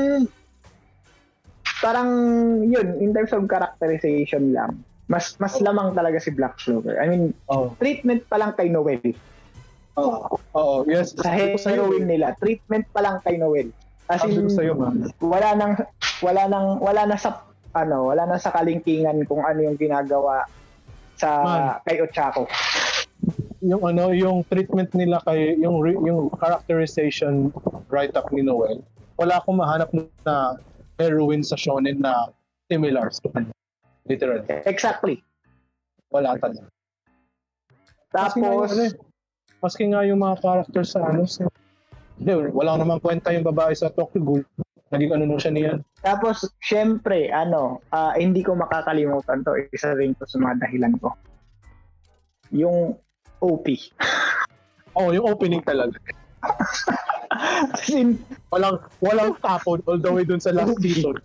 parang 1.81 2.11
yun, 2.65 2.89
in 3.01 3.13
terms 3.13 3.33
of 3.33 3.45
characterization 3.49 4.53
lang, 4.53 4.85
mas 5.09 5.37
mas 5.41 5.57
lamang 5.61 5.97
talaga 5.97 6.21
si 6.21 6.33
Black 6.33 6.61
Clover. 6.61 7.01
I 7.01 7.07
mean, 7.09 7.33
Oo. 7.49 7.73
treatment 7.81 8.25
pa 8.29 8.37
lang 8.37 8.53
kay 8.57 8.69
Noel. 8.69 9.01
Oo. 9.97 10.37
Oo, 10.53 10.75
yes. 10.85 11.17
Sa 11.17 11.33
heroine 11.33 12.05
nila, 12.05 12.37
treatment 12.37 12.85
pa 12.93 13.01
lang 13.01 13.21
kay 13.25 13.41
Noel. 13.41 13.73
As 14.07 14.23
in, 14.23 14.47
sa'yo, 14.47 14.79
wala 15.19 15.51
nang 15.59 15.73
wala 16.23 16.43
nang 16.47 16.79
wala 16.79 17.03
na 17.11 17.17
sa 17.19 17.43
ano, 17.75 18.13
wala 18.13 18.25
na 18.29 18.39
sa 18.39 18.53
kalingkingan 18.53 19.25
kung 19.27 19.43
ano 19.43 19.67
yung 19.67 19.77
ginagawa 19.77 20.47
sa 21.17 21.29
Man. 21.43 21.61
kay 21.89 22.05
Ochako. 22.05 22.45
Yung 23.67 23.83
ano, 23.83 24.15
yung 24.15 24.47
treatment 24.47 24.95
nila 24.95 25.19
kay 25.27 25.59
yung 25.59 25.83
yung 26.07 26.31
characterization 26.39 27.51
write 27.91 28.15
up 28.15 28.31
ni 28.31 28.47
Noel. 28.47 28.81
Wala 29.19 29.43
akong 29.43 29.59
mahanap 29.59 29.91
na 30.23 30.61
heroine 31.03 31.43
sa 31.43 31.59
shonen 31.59 31.99
na 31.99 32.31
similar 32.71 33.11
sa 33.11 33.27
kanya. 33.35 33.55
Literally. 34.07 34.47
Exactly. 34.65 35.21
Wala 36.15 36.39
talaga. 36.39 36.71
Maski 38.15 38.39
nga 38.41 38.55
yung, 38.55 38.63
Tapos 38.63 38.73
ano 38.73 38.83
eh, 38.87 38.93
maski 39.61 39.85
nga 39.91 40.03
yung 40.07 40.21
mga 40.23 40.37
characters 40.41 40.89
sa 40.95 41.01
ano, 41.05 41.27
sa, 41.27 41.51
hindi, 42.17 42.33
wala 42.55 42.81
namang 42.81 43.03
kwenta 43.03 43.35
yung 43.35 43.45
babae 43.45 43.75
sa 43.75 43.91
Tokyo 43.93 44.23
Ghoul. 44.23 44.45
Naging 44.95 45.11
ano 45.19 45.25
nung 45.27 45.43
siya 45.43 45.51
niyan. 45.51 45.79
tapos 46.07 46.47
syempre 46.63 47.27
ano, 47.35 47.83
ah, 47.91 48.15
hindi 48.15 48.47
ko 48.47 48.55
makakalimutan 48.55 49.43
to, 49.43 49.59
isa 49.75 49.99
rin 49.99 50.15
to 50.15 50.25
sa 50.31 50.39
mga 50.39 50.63
dahilan 50.63 50.95
ko. 51.03 51.11
Yung 52.55 52.95
OP. 53.39 53.67
Oh, 54.93 55.13
yung 55.13 55.27
opening 55.27 55.61
talaga. 55.61 55.97
As 57.75 57.85
in, 57.91 58.17
Walang, 58.49 58.81
walang 58.99 59.37
tapon 59.39 59.83
all 59.85 59.99
the 59.99 60.09
way 60.09 60.25
dun 60.25 60.41
sa 60.41 60.51
last 60.51 60.79
season. 60.79 61.21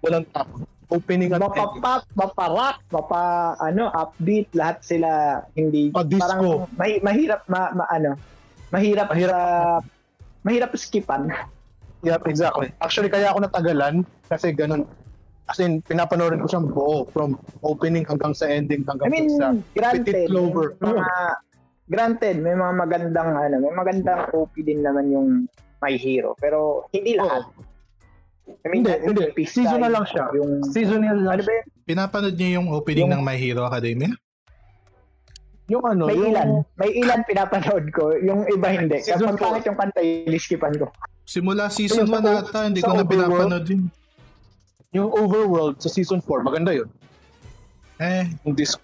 Walang 0.00 0.24
tapon. 0.30 0.64
Opening 0.88 1.36
at 1.36 1.44
mapapop, 1.44 2.08
maparock, 2.16 2.80
mapa 2.88 3.20
ano, 3.60 3.92
upbeat, 3.92 4.48
lahat 4.56 4.80
sila 4.80 5.08
hindi 5.52 5.92
Pa-disco. 5.92 6.16
parang 6.24 6.40
may, 6.80 6.96
mahirap 6.98 7.44
ma, 7.44 7.68
ma- 7.76 7.90
ano, 7.92 8.16
mahirap 8.72 9.12
Mahirap. 9.12 9.28
sa 9.28 9.40
mahirap 10.40 10.70
skipan. 10.72 11.28
Yep, 12.00 12.24
exactly. 12.24 12.72
Actually, 12.80 13.12
kaya 13.12 13.28
ako 13.28 13.44
natagalan 13.44 14.00
kasi 14.24 14.56
ganun. 14.56 14.88
As 15.48 15.58
in, 15.58 15.80
pinapanood 15.80 16.36
ko 16.36 16.46
siyang 16.46 16.68
buo 16.68 17.08
from 17.08 17.34
opening 17.62 18.04
hanggang 18.04 18.36
sa 18.36 18.44
ending 18.46 18.84
I 18.84 18.86
hanggang 18.86 19.08
mean, 19.08 19.28
sa 19.32 19.56
granted, 19.72 20.04
Petit 20.04 20.28
Clover. 20.28 20.76
may 20.76 20.92
mga 20.92 21.16
granted, 21.88 22.36
may 22.38 22.52
mga 22.52 22.72
magandang 22.76 23.30
ano, 23.32 23.54
may 23.58 23.72
magandang 23.72 24.28
OP 24.30 24.52
din 24.60 24.84
naman 24.84 25.08
yung 25.08 25.28
My 25.80 25.96
Hero, 25.96 26.36
pero 26.36 26.84
hindi 26.92 27.16
lahat. 27.16 27.48
I 28.48 28.66
mean, 28.68 28.84
Hindi, 28.84 28.92
hindi. 29.04 29.24
peace 29.32 29.56
Seasonal 29.56 29.92
lang 29.92 30.04
siya. 30.04 30.24
Yung 30.32 30.64
seasonal 30.68 31.16
lang 31.16 31.32
ano 31.36 31.42
ba 31.42 31.52
yun? 31.52 31.64
Pinapanood 31.84 32.36
niyo 32.36 32.48
yung 32.60 32.68
opening 32.70 33.08
Yung- 33.08 33.12
ng 33.14 33.22
My 33.22 33.36
Hero 33.36 33.64
Academia? 33.64 34.12
yung 35.68 35.84
ano, 35.84 36.08
May 36.08 36.16
yung, 36.16 36.32
ilan. 36.32 36.48
May 36.76 36.90
ilan 36.96 37.20
pinapanood 37.24 37.84
ko, 37.92 38.16
yung 38.16 38.48
iba 38.48 38.72
hindi. 38.72 39.04
Season 39.04 39.28
pag 39.28 39.36
pangit 39.38 39.64
yung 39.68 39.76
kanta, 39.76 40.00
iliskipan 40.00 40.72
ko. 40.76 40.88
Simula 41.24 41.68
season 41.68 42.08
Yung 42.08 42.16
1 42.16 42.24
sa- 42.24 42.40
ata, 42.40 42.58
hindi 42.64 42.80
ko 42.80 42.92
na 42.92 43.04
pinapanood 43.04 43.64
yun. 43.64 43.92
Yung 44.90 45.08
Overworld 45.08 45.76
sa 45.78 45.88
season 45.88 46.20
4, 46.20 46.40
maganda 46.42 46.72
yun. 46.72 46.88
Eh, 47.98 48.30
Yung 48.42 48.54
disc. 48.54 48.78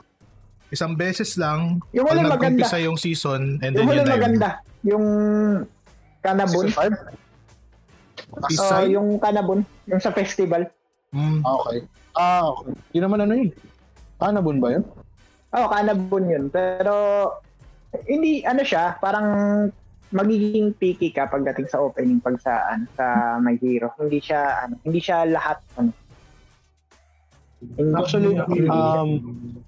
isang 0.68 0.92
beses 0.92 1.38
lang, 1.38 1.78
Yung 1.94 2.04
huli 2.04 2.26
maganda. 2.26 2.66
yung 2.76 2.99
season, 2.99 3.62
and 3.62 3.73
then 3.73 3.78
Yung 3.78 3.88
huli 3.88 3.96
yun 3.96 4.04
na 4.04 4.11
yun. 4.11 4.18
maganda. 4.18 4.49
Yung 4.82 5.04
Kanabun. 6.20 6.66
Season 6.66 6.92
5? 8.34 8.50
East 8.50 8.61
Oh, 8.61 8.68
side? 8.68 8.90
yung 8.90 9.08
Kanabun. 9.16 9.61
Yung 9.87 10.00
sa 10.02 10.11
festival. 10.11 10.66
Mm, 11.14 11.40
Ah, 11.40 11.54
okay. 11.56 11.78
Ah, 12.12 12.42
okay. 12.50 12.73
Yun 12.92 13.04
naman 13.06 13.20
ano 13.23 13.32
yun. 13.34 13.50
Hanabun 14.18 14.58
ba 14.58 14.68
yun? 14.73 14.84
Oh, 15.52 15.70
Kanabun 15.70 16.25
yun. 16.26 16.44
Pero, 16.50 16.94
hindi, 18.04 18.42
ano 18.42 18.61
siya, 18.61 18.99
parang 18.99 19.26
magiging 20.14 20.71
picky 20.78 21.11
ka 21.11 21.26
pagdating 21.26 21.66
sa 21.66 21.83
opening 21.83 22.23
pag 22.23 22.38
sa 22.38 22.71
ano, 22.71 22.87
sa 22.94 23.37
My 23.42 23.59
Hero. 23.59 23.90
Hindi 23.99 24.23
siya 24.23 24.64
ano, 24.64 24.78
hindi 24.87 25.02
siya 25.02 25.26
lahat 25.26 25.59
ano. 25.75 25.90
Hindi, 27.64 27.97
Actually, 27.97 28.37
um, 28.68 29.11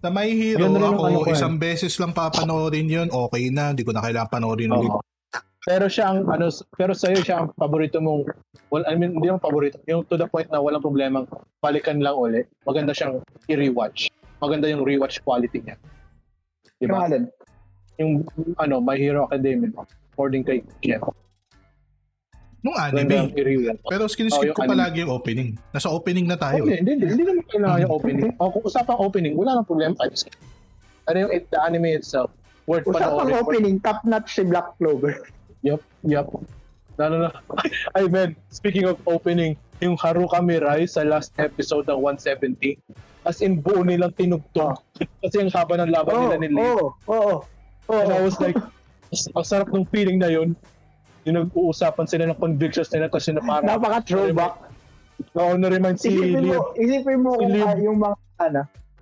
Sa 0.05 0.09
My 0.13 0.29
Hero, 0.29 0.69
Yun 0.69 0.79
ako, 0.79 1.27
ko 1.27 1.31
eh. 1.33 1.35
isang 1.35 1.57
beses 1.57 1.97
lang 1.97 2.13
papanoorin 2.13 2.87
yun, 2.87 3.09
okay 3.09 3.49
na. 3.49 3.73
Hindi 3.73 3.89
ko 3.89 3.97
na 3.97 4.05
kailangan 4.05 4.31
panoorin 4.31 4.71
ulit. 4.71 4.93
Oo. 4.93 5.03
Pero 5.67 5.91
siya 5.91 6.15
ang 6.15 6.31
ano 6.31 6.47
pero 6.79 6.95
sa 6.95 7.11
iyo 7.11 7.27
siya 7.27 7.43
ang 7.43 7.51
paborito 7.59 7.99
mong 7.99 8.31
well, 8.71 8.87
I 8.87 8.95
mean 8.95 9.19
hindi 9.19 9.27
yung 9.27 9.43
paborito, 9.43 9.83
yung 9.91 10.07
to 10.07 10.15
the 10.15 10.31
point 10.31 10.47
na 10.55 10.63
walang 10.63 10.79
problema 10.79 11.27
balikan 11.59 11.99
lang 11.99 12.15
uli. 12.15 12.47
Maganda 12.63 12.95
siyang 12.95 13.19
i-rewatch. 13.51 14.07
Maganda 14.39 14.71
yung 14.71 14.87
rewatch 14.87 15.19
quality 15.27 15.67
niya. 15.67 15.75
Di 16.79 16.87
Yung? 16.87 17.27
Yung 17.99 18.13
ano, 18.63 18.79
My 18.79 18.95
Hero 18.95 19.27
Academia 19.27 19.75
according 20.17 20.49
kay 20.49 20.65
Ken. 20.81 21.05
Nung 22.65 22.73
anime. 22.81 23.37
Pero 23.85 24.03
Oh, 24.03 24.09
skiniskip 24.09 24.51
yung 24.51 24.57
ko 24.57 24.65
palagi 24.65 25.05
yung 25.05 25.13
opening. 25.13 25.61
Nasa 25.77 25.93
opening 25.93 26.25
na 26.25 26.41
tayo. 26.41 26.65
Hindi, 26.65 26.81
hindi, 26.81 27.05
hindi, 27.05 27.23
naman 27.23 27.45
kailangan 27.53 27.79
yung 27.85 27.93
opening. 27.93 28.33
O 28.41 28.49
kung 28.49 28.65
usapang 28.65 28.97
opening, 28.97 29.37
wala 29.37 29.61
nang 29.61 29.69
problema. 29.69 29.93
Ano 31.07 31.17
yung 31.21 31.31
it, 31.37 31.47
the 31.53 31.61
anime 31.61 31.95
itself, 32.01 32.33
worth 32.65 32.89
Usapang 32.89 33.29
panoorin. 33.29 33.39
opening, 33.39 33.75
top 33.85 34.01
notch 34.09 34.35
si 34.35 34.43
Black 34.43 34.73
Clover. 34.81 35.21
Yup, 35.63 35.85
yup. 36.03 36.33
Lalo 36.97 37.29
na, 37.29 37.31
ay 38.01 38.09
man, 38.09 38.33
speaking 38.49 38.89
of 38.89 38.97
opening, 39.05 39.55
yung 39.79 39.95
Haruka 40.01 40.41
Mirai 40.41 40.89
sa 40.89 41.05
last 41.05 41.37
episode 41.37 41.85
ng 41.87 42.01
170, 42.01 42.81
as 43.29 43.45
in 43.45 43.61
buo 43.61 43.85
nilang 43.85 44.17
tinugtog. 44.17 44.81
Kasi 45.23 45.45
ang 45.45 45.53
haba 45.53 45.79
ng 45.79 45.93
laban 45.93 46.17
nila 46.19 46.37
ni 46.41 46.49
Lee. 46.51 46.65
Oo, 46.65 46.97
oo. 47.13 47.35
And 47.87 48.11
I 48.11 48.19
was 48.25 48.35
like, 48.43 48.57
as- 49.17 49.33
ang 49.33 49.47
sarap 49.47 49.69
ng 49.73 49.89
feeling 49.89 50.21
na 50.21 50.29
yun. 50.29 50.53
Yung 51.25 51.43
nag-uusapan 51.43 52.07
sila 52.07 52.29
ng 52.29 52.39
convictions 52.39 52.93
nila 52.93 53.09
kasi 53.09 53.33
na 53.33 53.41
parang, 53.41 53.67
Napaka-throwback. 53.67 54.55
oo, 55.35 55.53
na-remind 55.57 55.97
si 55.97 56.13
Isipin 56.13 56.45
Lee. 56.45 56.53
mo, 56.53 56.61
isipin 56.77 57.19
mo 57.19 57.31
Si 57.35 57.83
yung 57.83 57.99
mga, 57.99 58.17
ano, 58.39 58.61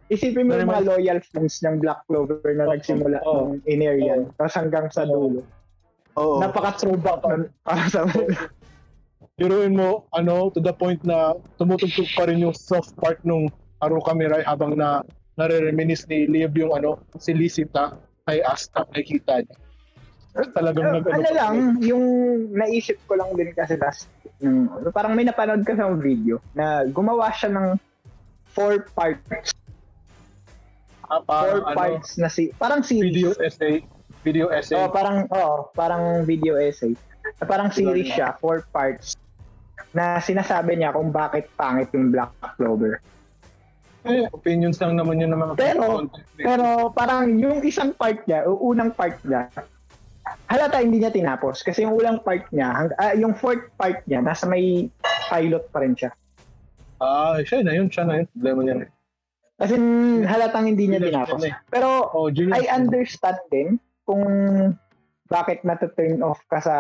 isipin 0.09 0.45
mo 0.47 0.53
yung 0.55 0.71
mga 0.71 0.85
loyal 0.87 1.19
fans 1.21 1.61
ng 1.61 1.83
Black 1.83 2.01
Clover 2.07 2.41
na 2.55 2.65
Oo, 2.65 2.73
nagsimula 2.73 3.19
oo. 3.21 3.35
ng 3.53 3.67
Inerian, 3.67 4.31
tapos 4.39 4.55
hanggang 4.55 4.87
sa 4.89 5.05
dulo. 5.05 5.43
Oo. 6.15 6.39
Napaka-throwback 6.39 7.21
nun 7.27 7.43
para 7.61 7.85
sa 7.91 8.07
Biruin 9.35 9.75
mo, 9.75 10.07
ano, 10.15 10.47
to 10.49 10.63
the 10.63 10.71
point 10.71 11.03
na 11.03 11.35
tumutugtog 11.59 12.07
pa 12.15 12.31
rin 12.31 12.39
yung 12.39 12.55
soft 12.55 12.95
part 12.95 13.19
nung 13.27 13.51
Haruka 13.83 14.15
Mirai 14.15 14.47
habang 14.47 14.79
na 14.79 15.03
nare-reminis 15.35 16.07
ni 16.07 16.31
Liv 16.31 16.55
yung 16.55 16.71
ano, 16.71 17.03
si 17.19 17.35
Lisita 17.35 17.99
kay 18.25 18.39
Asta, 18.41 18.87
nakikita 18.87 19.43
niya. 19.43 19.57
Talagang 20.35 20.99
nag 20.99 21.07
ano 21.07 21.31
lang, 21.31 21.55
yung 21.79 22.05
naisip 22.51 22.99
ko 23.07 23.15
lang 23.15 23.31
din 23.39 23.55
kasi 23.55 23.79
last, 23.79 24.11
yung, 24.43 24.67
parang 24.91 25.15
may 25.15 25.23
napanood 25.23 25.63
ka 25.63 25.79
sa 25.79 25.87
video 25.95 26.43
na 26.59 26.83
gumawa 26.91 27.31
siya 27.31 27.55
ng 27.55 27.79
four 28.51 28.83
parts, 28.99 29.55
ah, 31.07 31.23
four 31.23 31.63
parang, 31.63 31.63
ano, 31.63 31.77
parts 31.79 32.19
na 32.19 32.27
si, 32.27 32.51
parang 32.59 32.83
series. 32.83 33.15
video 33.15 33.31
essay, 33.39 33.87
video 34.27 34.51
essay. 34.51 34.75
Oh, 34.75 34.91
parang 34.91 35.31
oh, 35.31 35.71
parang 35.71 36.27
video 36.27 36.59
essay. 36.59 36.99
Na 37.39 37.47
Parang 37.47 37.71
series 37.71 38.11
siya, 38.11 38.35
four 38.35 38.67
parts 38.75 39.15
na 39.95 40.19
sinasabi 40.19 40.75
niya 40.75 40.91
kung 40.91 41.15
bakit 41.15 41.47
pangit 41.55 41.95
yung 41.95 42.11
Black 42.11 42.35
Clover. 42.59 42.99
eh, 44.05 44.27
opinions 44.35 44.77
lang 44.83 44.99
naman 44.99 45.23
yun 45.23 45.31
ng 45.33 45.41
mga 45.41 45.53
Pero-. 45.57 46.11
Pero 46.37 46.91
parang 46.91 47.39
yung 47.39 47.63
isang 47.63 47.95
part 47.95 48.19
niya, 48.27 48.45
o 48.45 48.59
unang 48.75 48.91
part 48.93 49.17
niya, 49.25 49.49
halata 50.47 50.81
hindi 50.81 51.01
niya 51.01 51.11
tinapos. 51.11 51.63
Kasi 51.63 51.83
yung 51.83 51.97
unang 51.97 52.23
part 52.23 52.47
niya, 52.51 52.69
hang, 52.73 52.91
ah, 52.97 53.15
yung 53.15 53.35
fourth 53.35 53.69
part 53.75 54.03
niya, 54.07 54.21
nasa 54.21 54.45
may 54.45 54.89
pilot 55.29 55.65
pa 55.71 55.81
rin 55.83 55.95
siya. 55.95 56.11
Ah, 56.99 57.41
siya 57.43 57.65
na 57.65 57.75
yun, 57.75 57.89
siya 57.91 58.05
na 58.07 58.23
yun. 58.23 58.27
Problema 58.31 58.61
niya 58.63 58.75
na. 58.81 58.87
As 59.63 59.71
in, 59.71 59.85
halatang 60.27 60.67
hindi 60.67 60.91
niya 60.91 60.99
Genius 60.99 61.15
tinapos. 61.15 61.41
eh. 61.47 61.55
Pero 61.71 62.11
Oh, 62.11 62.27
genius. 62.27 62.59
I 62.59 62.67
understand 62.69 63.39
din 63.49 63.79
kung 64.03 64.25
bakit 65.31 65.63
nata-turn 65.63 66.21
off 66.21 66.43
ka 66.51 66.59
sa 66.59 66.77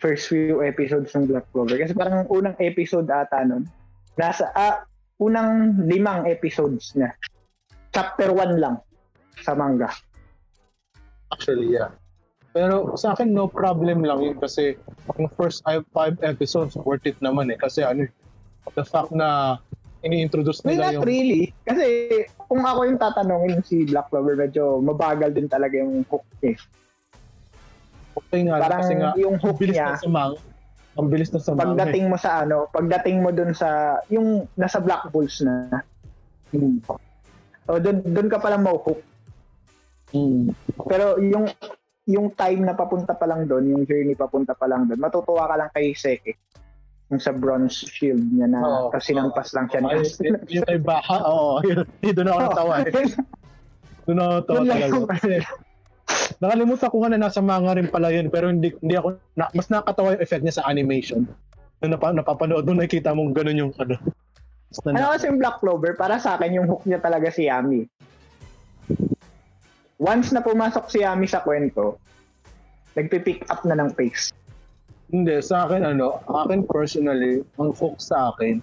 first 0.00 0.28
few 0.28 0.60
episodes 0.60 1.12
ng 1.12 1.28
Black 1.28 1.44
Clover. 1.52 1.76
Kasi 1.76 1.92
parang 1.92 2.24
unang 2.28 2.56
episode 2.60 3.08
ata 3.08 3.44
nun, 3.44 3.68
nasa, 4.16 4.48
ah, 4.52 4.84
unang 5.20 5.84
limang 5.84 6.26
episodes 6.26 6.92
niya. 6.96 7.12
Chapter 7.94 8.34
1 8.34 8.58
lang 8.58 8.82
sa 9.40 9.54
manga. 9.54 9.88
Actually, 11.30 11.72
yeah. 11.72 11.90
Pero 12.54 12.94
sa 12.94 13.18
akin, 13.18 13.34
no 13.34 13.50
problem 13.50 14.06
lang 14.06 14.22
yun 14.22 14.38
kasi 14.38 14.78
yung 15.18 15.26
first 15.34 15.66
five, 15.66 16.14
episodes, 16.22 16.78
worth 16.78 17.02
it 17.02 17.18
naman 17.18 17.50
eh. 17.50 17.58
Kasi 17.58 17.82
ano, 17.82 18.06
the 18.78 18.86
fact 18.86 19.10
na 19.10 19.58
ini-introduce 20.06 20.62
nila 20.62 20.94
not 20.94 20.94
yung... 20.94 21.04
really. 21.04 21.50
Kasi 21.66 21.84
kung 22.38 22.62
ako 22.62 22.86
yung 22.86 23.00
tatanungin 23.02 23.58
si 23.66 23.90
Black 23.90 24.06
Clover, 24.06 24.38
medyo 24.38 24.78
mabagal 24.78 25.34
din 25.34 25.50
talaga 25.50 25.74
yung 25.82 26.06
hook 26.06 26.22
eh. 26.46 26.54
Okay 28.14 28.46
nga, 28.46 28.62
Parang 28.62 28.80
kasi 28.86 28.92
nga, 28.94 29.10
yung 29.18 29.36
hook 29.42 29.58
bilis 29.58 29.74
niya, 29.74 29.98
na 29.98 29.98
sa 29.98 30.10
manga. 30.12 30.38
Ang 30.94 31.08
bilis 31.10 31.30
na 31.34 31.40
sa 31.42 31.50
manga. 31.50 31.58
eh. 31.58 31.68
pagdating 31.74 32.04
mo 32.06 32.16
sa 32.16 32.30
ano, 32.46 32.56
pagdating 32.70 33.16
mo 33.18 33.34
dun 33.34 33.50
sa, 33.50 33.98
yung 34.06 34.46
nasa 34.54 34.78
Black 34.78 35.10
Bulls 35.10 35.42
na, 35.42 35.82
Hmm. 36.54 36.78
o 37.66 37.82
dun, 37.82 37.98
dun 38.06 38.30
ka 38.30 38.38
palang 38.38 38.62
mau-hook. 38.62 39.02
Hmm. 40.14 40.54
Pero 40.86 41.18
yung 41.18 41.50
yung 42.04 42.28
time 42.36 42.68
na 42.68 42.76
papunta 42.76 43.16
pa 43.16 43.24
lang 43.24 43.48
doon, 43.48 43.64
yung 43.72 43.82
journey 43.88 44.12
papunta 44.12 44.52
pa 44.52 44.68
lang 44.68 44.84
doon, 44.84 45.00
matutuwa 45.00 45.48
ka 45.48 45.54
lang 45.56 45.70
kay 45.72 45.96
Seke. 45.96 46.36
Yung 47.12 47.20
sa 47.20 47.32
bronze 47.32 47.84
shield 47.88 48.20
niya 48.32 48.48
na 48.48 48.60
Oo. 48.60 48.88
tapos 48.92 49.06
sinampas 49.08 49.52
lang 49.56 49.68
siya. 49.68 49.80
Ni- 49.84 50.60
yung 50.60 50.66
kay 50.68 50.80
Baha, 50.80 51.18
oo. 51.32 51.60
Yun, 51.64 51.84
doon 52.12 52.28
ako 52.28 52.40
natawa 52.48 52.74
eh. 52.84 52.92
Doon 54.04 54.18
ako 54.20 54.32
natawa 54.36 54.60
talaga. 55.16 55.48
nakalimutan 56.40 56.88
ko 56.92 56.96
nga 57.00 57.10
na 57.12 57.20
nasa 57.28 57.40
manga 57.40 57.72
rin 57.76 57.88
pala 57.88 58.12
yun, 58.12 58.28
pero 58.28 58.52
hindi, 58.52 58.76
hindi 58.84 58.94
ako, 58.96 59.16
na, 59.36 59.48
mas 59.56 59.68
nakakatawa 59.72 60.16
yung 60.16 60.24
effect 60.24 60.42
niya 60.44 60.56
sa 60.60 60.66
animation. 60.68 61.24
Nung 61.80 61.92
napa, 61.96 62.12
napapanood 62.12 62.68
mo, 62.68 62.76
nakikita 62.76 63.16
mong 63.16 63.32
ganun 63.32 63.68
yung 63.68 63.72
ano. 63.80 63.96
Ano 64.84 65.14
kasi 65.14 65.30
yung 65.30 65.38
Black 65.40 65.62
Clover, 65.62 65.94
para 65.96 66.18
sa 66.18 66.36
akin 66.36 66.60
yung 66.60 66.66
hook 66.68 66.84
niya 66.84 67.00
talaga 67.00 67.30
si 67.30 67.46
Yami. 67.48 67.86
Once 70.04 70.36
na 70.36 70.44
pumasok 70.44 70.92
si 70.92 71.00
Yami 71.00 71.24
sa 71.24 71.40
kwento, 71.40 71.96
nagpipick 72.92 73.48
up 73.48 73.64
na 73.64 73.72
ng 73.80 73.88
pace. 73.96 74.36
Hindi, 75.08 75.40
sa 75.40 75.64
akin 75.64 75.80
ano, 75.80 76.20
akin 76.28 76.68
personally, 76.68 77.40
ang 77.56 77.72
hook 77.72 77.96
sa 77.96 78.36
akin, 78.36 78.60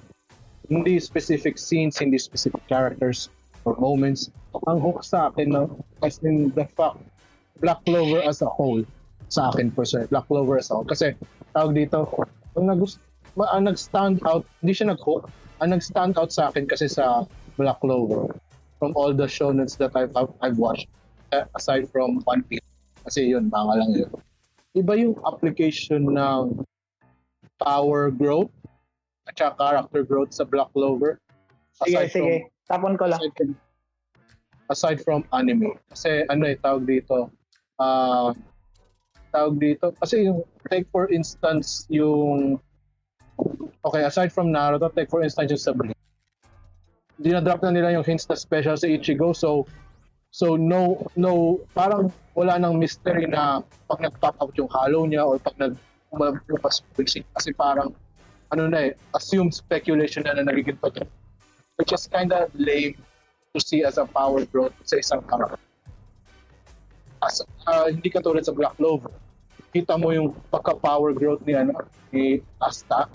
hindi 0.70 1.02
specific 1.02 1.58
scenes, 1.58 1.98
hindi 1.98 2.22
specific 2.22 2.62
characters 2.70 3.34
or 3.66 3.74
moments. 3.82 4.30
Ang 4.70 4.86
hook 4.86 5.02
sa 5.02 5.34
akin, 5.34 5.50
no, 5.50 5.82
as 6.06 6.22
in 6.22 6.54
the 6.54 6.70
fact, 6.78 7.02
Black 7.58 7.82
Clover 7.90 8.22
as 8.22 8.46
a 8.46 8.50
whole, 8.50 8.86
sa 9.34 9.50
akin 9.50 9.74
personally, 9.74 10.06
Black 10.14 10.30
Clover 10.30 10.62
as 10.62 10.70
a 10.70 10.78
whole. 10.78 10.86
Kasi, 10.86 11.18
tawag 11.58 11.74
dito, 11.74 12.06
ang, 12.54 12.70
nag 12.70 12.86
ang 13.50 13.66
nag-stand 13.66 14.22
out, 14.30 14.46
hindi 14.62 14.78
siya 14.78 14.94
nag-hook, 14.94 15.26
ang 15.58 15.74
nag-stand 15.74 16.22
out 16.22 16.30
sa 16.30 16.54
akin 16.54 16.70
kasi 16.70 16.86
sa 16.86 17.26
Black 17.58 17.82
Clover, 17.82 18.30
from 18.78 18.94
all 18.94 19.10
the 19.10 19.26
shonens 19.26 19.74
that 19.82 19.98
I've, 19.98 20.14
I've 20.46 20.62
watched, 20.62 20.86
eh, 20.86 21.01
aside 21.56 21.88
from 21.90 22.20
One 22.28 22.44
Piece, 22.46 22.66
kasi 23.04 23.32
yun, 23.32 23.48
manga 23.50 23.80
lang 23.80 23.92
yun 23.96 24.12
iba 24.76 24.96
yung 24.96 25.20
application 25.28 26.16
ng 26.16 26.64
power 27.60 28.10
growth 28.10 28.52
at 29.28 29.36
saka 29.36 29.56
character 29.60 30.02
growth 30.08 30.32
sa 30.34 30.48
Black 30.48 30.72
Clover. 30.74 31.20
Sige, 31.84 32.08
Aside 32.08 32.12
sige. 32.12 32.36
Tapon 32.72 32.96
ko 32.96 33.12
lang. 33.12 33.20
aside 33.20 33.36
from, 33.36 33.52
aside 34.72 35.00
from 35.04 35.22
anime. 35.36 35.76
Kasi 35.92 36.24
ano 36.32 36.48
eh, 36.48 36.56
tawag 36.58 36.88
dito, 36.88 37.30
ah 37.78 38.32
tawag 39.32 39.60
dito, 39.64 39.96
kasi 39.96 40.28
yung, 40.28 40.44
take 40.68 40.84
for 40.92 41.08
instance, 41.08 41.88
yung, 41.88 42.60
okay, 43.88 44.04
aside 44.04 44.28
from 44.28 44.52
Naruto, 44.52 44.92
take 44.92 45.08
for 45.08 45.24
instance 45.24 45.48
yung 45.56 45.64
sa 45.64 45.72
Bleach. 45.72 45.96
Dinadrop 47.16 47.64
na 47.64 47.72
nila 47.72 47.96
yung 47.96 48.04
hints 48.04 48.28
na 48.28 48.36
special 48.36 48.76
sa 48.76 48.92
Ichigo, 48.92 49.32
so, 49.32 49.64
so 50.32 50.56
no, 50.56 51.06
no, 51.20 51.60
parang 51.76 52.12
wala 52.34 52.56
nang 52.56 52.80
mystery 52.80 53.28
na 53.28 53.60
pag 53.92 54.00
nag-pop 54.00 54.36
out 54.40 54.56
yung 54.56 54.72
hollow 54.72 55.04
niya 55.04 55.28
or 55.28 55.36
pag 55.38 55.56
nag 55.60 55.76
lumabas 56.12 56.84
basic 56.96 57.24
kasi 57.36 57.56
parang 57.56 57.96
ano 58.52 58.68
na 58.68 58.92
eh, 58.92 58.96
assumed 59.16 59.56
speculation 59.56 60.28
na 60.28 60.36
na 60.36 60.44
nagiging 60.44 60.80
totoo. 60.80 61.08
Which 61.80 61.96
is 61.96 62.08
kind 62.08 62.36
of 62.36 62.52
lame 62.56 63.00
to 63.56 63.60
see 63.64 63.84
as 63.84 63.96
a 63.96 64.06
power 64.06 64.44
growth 64.44 64.76
sa 64.84 65.00
isang 65.00 65.24
character. 65.28 65.60
As, 67.24 67.40
ah, 67.68 67.88
hindi 67.88 68.12
katulad 68.12 68.44
sa 68.44 68.52
Black 68.52 68.76
Clover. 68.76 69.12
Kita 69.72 69.96
mo 69.96 70.12
yung 70.12 70.36
pagka-power 70.52 71.16
growth 71.16 71.40
ni, 71.48 71.56
ano, 71.56 71.80
ni 72.12 72.44
Asta. 72.60 73.08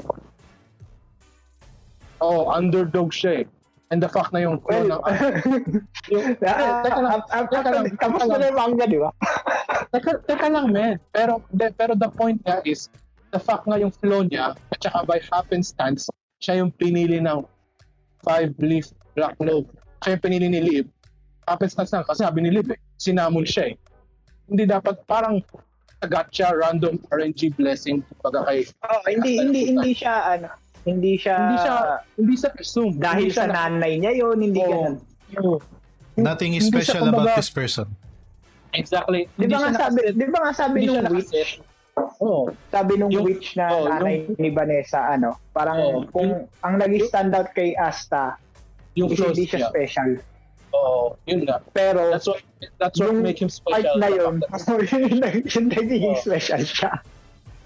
Oh, 2.16 2.48
underdog 2.48 3.12
siya 3.12 3.44
eh. 3.44 3.46
And 3.94 4.02
the 4.02 4.10
fact 4.10 4.34
na 4.34 4.42
yung 4.42 4.58
flow 4.66 4.82
Well, 4.82 4.98
ng 4.98 5.02
yung, 6.12 6.24
Ah, 6.42 6.82
teka 6.82 7.00
lang, 7.00 7.12
ah, 7.14 7.22
ah, 7.30 7.44
teka 7.46 7.70
lang, 7.70 7.84
Tapos 8.02 8.20
na 8.26 8.26
lang. 8.26 8.40
na 8.42 8.46
yung 8.50 8.58
manga, 8.58 8.84
di 8.90 8.98
ba? 8.98 9.10
Teka, 9.94 10.10
teka 10.26 10.46
lang, 10.50 10.66
man. 10.74 10.98
Pero, 11.14 11.38
de, 11.54 11.70
pero 11.70 11.94
the 11.94 12.10
point 12.10 12.42
niya 12.42 12.58
is, 12.66 12.90
the 13.30 13.38
fact 13.38 13.62
nga 13.70 13.78
yung 13.78 13.94
flow 13.94 14.26
niya, 14.26 14.58
at 14.74 14.78
saka 14.82 15.06
by 15.06 15.22
happenstance, 15.30 16.10
siya 16.42 16.58
yung 16.66 16.74
pinili 16.74 17.22
ng 17.22 17.46
five 18.26 18.50
leaf 18.58 18.90
black 19.14 19.38
clover. 19.38 19.70
Siya 20.02 20.18
yung 20.18 20.22
pinili 20.26 20.46
ni 20.50 20.60
Liv 20.60 20.86
happenstance 21.46 21.94
lang 21.94 22.02
kasi 22.02 22.26
sabi 22.26 22.42
ni 22.42 22.50
Liv 22.50 22.66
eh, 22.74 22.78
sinamon 22.98 23.46
siya 23.46 23.70
eh. 23.72 23.74
Hindi 24.50 24.66
dapat 24.66 24.98
parang 25.06 25.38
gotcha 26.06 26.52
random 26.54 27.00
RNG 27.10 27.56
blessing 27.56 28.02
pagka 28.22 28.46
kay 28.46 28.66
Oh, 28.86 29.00
hindi 29.06 29.40
hindi 29.42 29.60
hindi 29.74 29.90
siya 29.96 30.38
ano, 30.38 30.50
hindi 30.86 31.18
siya 31.18 31.36
hindi 31.36 31.56
siya 31.58 31.76
hindi 32.14 32.34
siya 32.36 32.50
assume 32.54 32.92
dahil 32.96 33.22
hindi 33.24 33.34
siya 33.34 33.44
sa 33.44 33.52
nanay 33.52 33.92
niya 33.98 34.12
yun, 34.14 34.38
hindi 34.38 34.60
Oo. 34.60 34.70
ganun. 34.70 34.94
Oo. 35.36 35.56
Nothing 36.16 36.54
is 36.54 36.64
Hindi 36.64 36.80
siya, 36.80 36.96
special 36.96 37.02
about 37.04 37.14
kumbaga- 37.20 37.36
this 37.36 37.50
person. 37.50 37.88
exactly 38.72 39.28
Di 39.34 39.46
ba 39.46 39.58
nga 39.58 39.72
sabi, 39.74 40.00
di 40.12 40.26
ba 40.26 40.38
nga 40.38 40.52
sabi 40.54 40.78
nung 40.84 41.04
witch. 41.10 41.60
Oo. 41.96 42.52
sabi 42.68 42.92
nung 42.94 43.10
Yung- 43.10 43.24
witch 43.24 43.56
na 43.56 43.66
oh, 43.70 43.84
nanay 43.84 44.28
ni 44.30 44.48
Vanessa, 44.48 45.00
ano, 45.06 45.40
parang 45.50 45.76
Oh, 45.76 46.04
kung 46.06 46.30
ang 46.60 46.74
naging 46.76 47.04
standout 47.04 47.50
kay 47.52 47.72
Asta, 47.74 48.36
yung 48.94 49.08
is 49.08 49.16
hindi 49.18 49.44
siya 49.44 49.68
special. 49.68 50.20
Oo, 50.72 51.16
yun 51.24 51.44
nga. 51.44 51.56
Pero 51.72 52.12
That's 52.12 52.28
what 52.28 52.44
that's 52.76 52.96
what 52.96 53.08
Yung 53.08 53.20
make 53.20 53.40
him 53.40 53.48
part 53.64 53.80
special. 53.80 53.96
na 53.96 54.06
The 54.06 54.12
yun, 54.14 54.34
yung 55.08 55.20
nag- 55.20 55.48
yung 55.48 55.66
nagiging 55.68 56.12
Oh. 56.12 56.20
special 56.20 56.60
siya. 56.62 56.92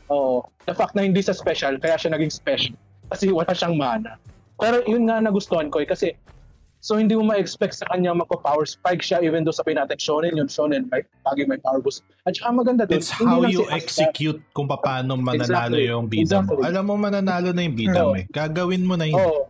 Oo. 0.08 0.46
The 0.62 0.74
fact 0.74 0.94
na 0.94 1.02
hindi 1.02 1.18
siya 1.18 1.34
special, 1.34 1.74
kaya 1.76 1.98
siya 1.98 2.14
naging 2.14 2.30
special. 2.30 2.74
Kasi 3.10 3.28
wala 3.28 3.50
siyang 3.50 3.76
mana. 3.76 4.16
Pero 4.56 4.80
yun 4.86 5.10
nga 5.10 5.18
nagustuhan 5.18 5.68
ko 5.68 5.82
eh, 5.82 5.88
kasi 5.88 6.14
so 6.80 6.96
hindi 6.96 7.12
mo 7.12 7.28
ma-expect 7.28 7.76
sa 7.76 7.84
kanya 7.92 8.16
magpa-power 8.16 8.64
spike 8.64 9.04
siya 9.04 9.20
even 9.20 9.44
though 9.44 9.52
sabihin 9.52 9.76
natin 9.76 10.00
shonen 10.00 10.32
yung 10.32 10.48
shonen 10.48 10.88
may 10.88 11.04
lagi 11.28 11.44
may 11.44 11.60
power 11.60 11.80
boost. 11.80 12.04
At 12.24 12.36
saka 12.36 12.54
maganda 12.54 12.88
doon, 12.88 12.96
It's 12.96 13.12
hindi 13.12 13.28
how 13.28 13.40
you 13.44 13.64
si 13.64 13.68
Asta- 13.68 13.76
execute 13.76 14.40
kung 14.56 14.64
paano 14.64 15.16
mananalo 15.20 15.76
Exactly. 15.76 15.92
yung 15.92 16.06
bida 16.08 16.40
mo. 16.40 16.56
Exactly. 16.56 16.64
Alam 16.64 16.82
mo 16.88 16.94
mananalo 16.96 17.48
na 17.52 17.60
yung 17.60 17.76
bida 17.76 18.00
mo 18.06 18.16
eh. 18.16 18.24
Gagawin 18.28 18.82
mo 18.84 18.94
na 18.96 19.04
yun. 19.08 19.18
Oo. 19.20 19.48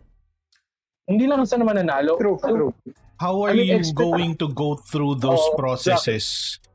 Hindi 1.10 1.26
lang 1.26 1.42
sa 1.42 1.58
naman 1.58 1.74
nanalo. 1.78 2.14
True, 2.18 2.38
true. 2.38 2.70
How 3.18 3.36
are 3.44 3.52
I 3.52 3.58
mean, 3.66 3.82
you 3.82 3.92
going 3.92 4.32
to 4.40 4.48
go 4.48 4.78
through 4.78 5.18
those 5.20 5.42
Oo, 5.42 5.58
processes? 5.58 6.56
Exactly. 6.56 6.69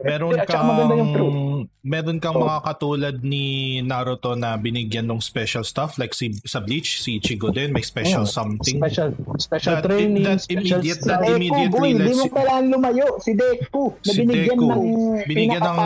Meron 0.00 0.34
At 0.34 0.46
kang 0.46 0.64
maganda 0.64 0.94
yung 0.94 1.12
true. 1.12 1.32
meron 1.80 2.16
kang 2.16 2.36
Oo. 2.36 2.44
mga 2.44 2.60
katulad 2.62 3.16
ni 3.20 3.44
Naruto 3.80 4.32
na 4.32 4.56
binigyan 4.56 5.04
ng 5.04 5.20
special 5.20 5.60
stuff 5.62 5.96
like 5.96 6.12
si 6.12 6.32
sa 6.44 6.60
Bleach 6.60 7.00
si 7.00 7.16
Ichigo 7.16 7.48
din 7.48 7.68
may 7.68 7.80
special 7.80 8.24
Oo. 8.24 8.30
something. 8.30 8.80
Special 8.80 9.08
special 9.36 9.74
That- 9.76 9.84
training, 9.84 10.24
that 10.24 10.40
special 10.40 10.80
immediate- 10.80 11.04
that 11.04 11.20
Deku, 11.20 11.32
immediately 11.34 11.68
boy, 11.70 11.88
hindi 11.88 12.04
lets 12.04 12.16
mo 12.16 12.24
you- 12.24 12.34
kailangan 12.34 12.64
lumayo. 12.68 13.06
Si 13.20 13.30
Deku, 13.32 13.82
na 13.92 14.04
Si 14.06 14.18
binigyan 14.18 14.56
Deku, 14.56 14.66
ng 14.66 14.82
binigyan 15.28 15.60
ng 15.60 15.76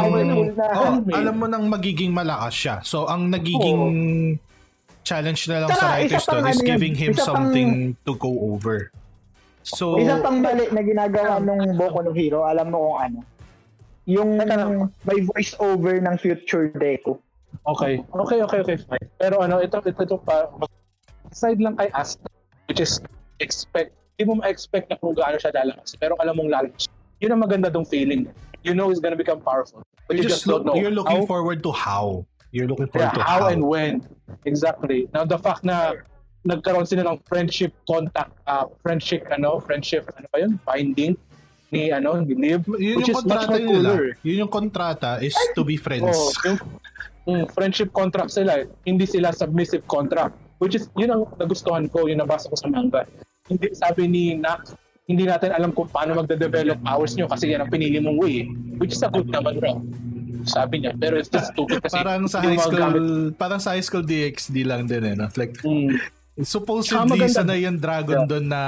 na 0.54 0.64
oh, 0.72 0.94
alam 1.12 1.34
mo 1.34 1.46
nang 1.46 1.64
magiging 1.66 2.10
malakas 2.10 2.54
siya. 2.54 2.74
So 2.82 3.06
ang 3.06 3.28
nagiging 3.28 3.82
challenge 5.02 5.46
na 5.46 5.66
lang 5.66 5.70
Tsaka, 5.70 5.80
sa 5.80 5.92
writers 5.92 6.24
doon 6.24 6.44
is 6.48 6.58
ano 6.58 6.64
giving 6.64 6.94
him 6.96 7.10
isa 7.12 7.20
pang- 7.20 7.26
something 7.28 7.68
to 8.02 8.12
go 8.16 8.32
over. 8.50 8.88
So 9.64 9.96
Isa 9.96 10.20
pang 10.20 10.40
mali 10.40 10.68
na 10.68 10.80
ginagawa 10.80 11.40
nung 11.40 11.60
Boku 11.74 12.00
no 12.00 12.12
Hero, 12.12 12.44
alam 12.44 12.68
mo 12.68 12.92
kung 12.92 12.98
ano. 13.00 13.18
Yung 14.05 14.37
lang. 14.37 14.93
may 15.09 15.25
voice 15.25 15.57
over 15.57 15.97
ng 15.97 16.17
future 16.21 16.69
Deku. 16.77 17.17
Okay. 17.64 18.05
Okay, 18.05 18.38
okay, 18.45 18.59
okay, 18.61 18.77
fine. 18.77 19.09
Pero 19.17 19.40
ano, 19.40 19.62
ito, 19.62 19.81
ito, 19.81 20.01
ito 20.05 20.19
pa, 20.21 20.51
aside 21.33 21.62
lang 21.62 21.79
kay 21.81 21.88
Asta, 21.97 22.29
which 22.69 22.83
is 22.83 23.01
expect, 23.40 23.97
hindi 24.14 24.29
mo 24.29 24.45
ma-expect 24.45 24.93
na 24.93 24.97
kung 25.01 25.17
gaano 25.17 25.40
siya 25.40 25.55
lalakas. 25.57 25.97
Pero 25.97 26.19
alam 26.21 26.37
mong 26.37 26.51
lalakas. 26.53 26.90
Yun 27.25 27.33
ang 27.33 27.43
maganda 27.43 27.73
dong 27.73 27.88
feeling. 27.88 28.29
You 28.67 28.77
know 28.77 28.93
he's 28.93 29.01
gonna 29.01 29.17
become 29.17 29.40
powerful. 29.40 29.81
But 30.05 30.21
you 30.21 30.25
you 30.25 30.29
just 30.29 30.45
just 30.45 30.47
look, 30.47 30.69
don't 30.69 30.77
know. 30.77 30.81
you're 30.81 30.93
looking 30.93 31.25
how, 31.25 31.31
forward 31.31 31.64
to 31.64 31.73
how. 31.73 32.29
You're 32.53 32.69
looking 32.69 32.93
yeah, 32.93 33.09
forward 33.09 33.17
to 33.17 33.25
how 33.25 33.40
how. 33.49 33.53
and 33.53 33.64
when. 33.64 34.05
Exactly. 34.45 35.09
Now, 35.17 35.25
the 35.25 35.40
fact 35.40 35.64
na 35.64 36.05
nagkaroon 36.45 36.85
sila 36.85 37.09
ng 37.09 37.25
friendship 37.25 37.73
contact, 37.88 38.37
uh, 38.45 38.69
friendship, 38.85 39.25
ano, 39.33 39.59
friendship, 39.64 40.05
ano 40.21 40.29
ba 40.29 40.45
yun? 40.45 40.61
Binding 40.69 41.17
ni, 41.74 41.90
ano, 41.90 42.22
ni 42.22 42.34
Liv. 42.34 42.62
Yun 42.70 42.96
which 43.02 43.10
yung 43.10 43.18
is 43.18 43.26
much 43.26 43.44
more 43.44 43.58
nila. 43.58 43.66
cooler. 43.68 44.02
Yun 44.22 44.37
yung 44.46 44.52
kontrata 44.52 45.18
is 45.18 45.34
to 45.52 45.66
be 45.66 45.74
friends. 45.74 46.06
Oh, 46.06 46.30
yung 46.46 46.58
mm, 47.26 47.44
friendship 47.50 47.90
contract 47.90 48.30
sila, 48.30 48.62
hindi 48.87 49.04
sila 49.04 49.34
submissive 49.34 49.82
contract. 49.90 50.38
Which 50.62 50.78
is, 50.78 50.87
yun 50.94 51.10
ang 51.10 51.22
nagustuhan 51.34 51.90
ko, 51.90 52.06
yun 52.06 52.22
nabasa 52.22 52.46
ko 52.46 52.54
sa 52.54 52.70
manga. 52.70 53.02
Hindi, 53.44 53.74
sabi 53.74 54.06
ni 54.06 54.38
Nak, 54.38 54.72
hindi 55.04 55.28
natin 55.28 55.52
alam 55.52 55.74
kung 55.74 55.90
paano 55.90 56.16
magde-develop 56.16 56.80
powers 56.80 57.12
nyo 57.12 57.28
kasi 57.28 57.52
yan 57.52 57.60
ang 57.60 57.68
pinili 57.68 58.00
mong 58.00 58.16
way. 58.16 58.48
Which 58.80 58.96
is 58.96 59.02
a 59.04 59.10
good 59.10 59.28
naman 59.28 59.60
bro. 59.60 59.82
Sabi 60.44 60.80
niya. 60.80 60.96
Pero 60.96 61.16
it's 61.16 61.28
just 61.28 61.52
stupid 61.52 61.80
kasi. 61.80 62.00
parang 62.00 62.24
sa 62.24 62.40
high 62.40 62.56
school, 62.56 62.80
magagamit. 62.80 63.37
parang 63.37 63.60
sa 63.60 63.76
high 63.76 63.84
school 63.84 64.00
DxD 64.00 64.64
lang 64.64 64.88
din 64.88 65.04
eh. 65.04 65.14
No? 65.16 65.28
Like, 65.37 65.60
Mm, 65.60 65.92
supposedly 66.37 67.14
maganda. 67.14 67.31
sanay 67.33 67.62
yung 67.62 67.79
dragon 67.79 68.27
Yeah. 68.27 68.31
doon 68.31 68.47
na 68.51 68.62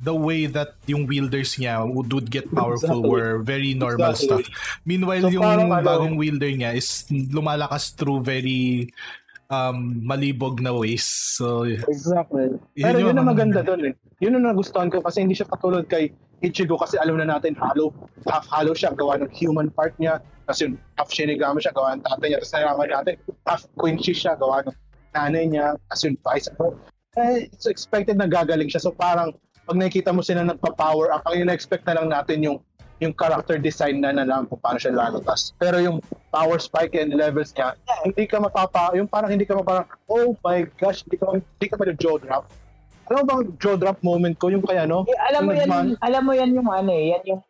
the 0.00 0.16
way 0.16 0.46
that 0.46 0.80
yung 0.86 1.04
wielders 1.04 1.60
niya 1.60 1.84
would, 1.84 2.08
would 2.08 2.32
get 2.32 2.48
powerful 2.48 3.04
Exactly. 3.04 3.12
were 3.12 3.32
very 3.38 3.76
normal 3.76 4.16
Exactly. 4.16 4.48
stuff. 4.48 4.80
Meanwhile, 4.82 5.28
So, 5.28 5.28
yung 5.28 5.44
parang 5.44 5.68
ano- 5.68 5.84
bagong 5.84 6.16
wielder 6.16 6.48
niya 6.48 6.72
is 6.72 7.04
lumalakas 7.10 7.92
through 7.92 8.22
very 8.22 8.88
um, 9.46 10.00
malibog 10.00 10.64
na 10.64 10.72
ways. 10.72 11.04
So, 11.04 11.68
Exactly. 11.68 12.56
Yun 12.72 12.80
Pero 12.80 12.96
yun 12.98 13.12
ang 13.14 13.28
maganda 13.28 13.60
doon 13.60 13.92
eh. 13.92 13.94
Yun 14.18 14.40
ang 14.40 14.48
nagustuhan 14.48 14.88
ko 14.88 15.04
kasi 15.04 15.20
hindi 15.20 15.36
siya 15.36 15.44
katulad 15.44 15.84
kay 15.84 16.08
Ichigo 16.40 16.74
kasi 16.74 16.96
alam 16.96 17.20
na 17.20 17.28
natin 17.28 17.52
hollow, 17.54 17.92
half 18.26 18.48
hollow 18.48 18.72
siya 18.72 18.90
gawa 18.90 19.14
ng 19.14 19.28
human 19.30 19.68
part 19.68 19.92
niya. 20.00 20.18
Kasi 20.42 20.66
yun, 20.66 20.74
half 20.96 21.06
Shinigami 21.06 21.60
siya 21.60 21.70
gawa 21.70 21.94
ng 21.94 22.02
tatay 22.02 22.26
niya. 22.26 22.38
Tapos 22.40 22.52
nalaman 22.56 22.88
natin, 22.90 23.14
half 23.44 23.62
Quincy 23.76 24.10
siya 24.10 24.34
gawa 24.34 24.64
ng 24.64 24.74
nanay 25.12 25.44
niya. 25.46 25.76
Kasi 25.86 26.08
yun, 26.08 26.16
vice 26.18 26.48
versa. 26.50 26.80
Eh, 27.12 27.44
it's 27.52 27.68
expected 27.68 28.16
na 28.16 28.24
gagaling 28.24 28.72
siya. 28.72 28.80
So 28.80 28.90
parang 28.96 29.36
pag 29.68 29.76
nakikita 29.76 30.16
mo 30.16 30.24
sila 30.24 30.48
nagpa-power 30.48 31.12
up, 31.12 31.22
ang 31.28 31.44
ina-expect 31.44 31.84
na 31.84 32.00
lang 32.00 32.08
natin 32.08 32.40
yung 32.40 32.58
yung 33.02 33.12
character 33.12 33.58
design 33.58 33.98
na 33.98 34.14
na 34.14 34.22
lang 34.22 34.46
kung 34.46 34.62
paano 34.62 34.78
siya 34.78 34.94
lalatas. 34.94 35.52
Pero 35.58 35.76
yung 35.82 35.98
power 36.30 36.56
spike 36.56 36.94
and 36.96 37.12
levels 37.12 37.50
niya, 37.52 37.74
hindi 38.06 38.24
ka 38.30 38.38
mapapa, 38.38 38.94
yung 38.94 39.10
parang 39.10 39.28
hindi 39.28 39.42
ka 39.42 39.58
maparang, 39.58 39.90
oh 40.06 40.38
my 40.46 40.62
gosh, 40.78 41.02
hindi 41.04 41.18
ka, 41.18 41.34
hindi 41.34 41.66
ka 41.66 41.74
pa 41.76 41.90
jaw 41.98 42.16
drop. 42.16 42.46
Alam 43.10 43.16
mo 43.18 43.24
bang 43.26 43.42
jaw 43.58 43.74
drop 43.74 43.98
moment 44.06 44.38
ko, 44.38 44.54
yung 44.54 44.62
kaya 44.62 44.86
no? 44.86 45.02
Eh, 45.10 45.18
alam 45.18 45.44
mo 45.44 45.50
Yung 45.50 45.58
yan, 45.58 45.68
nagman- 45.68 45.98
alam 45.98 46.22
mo 46.22 46.32
yan 46.32 46.50
yung 46.54 46.68
ano 46.70 46.90
eh, 46.94 47.04
yan 47.18 47.22
yung 47.26 47.42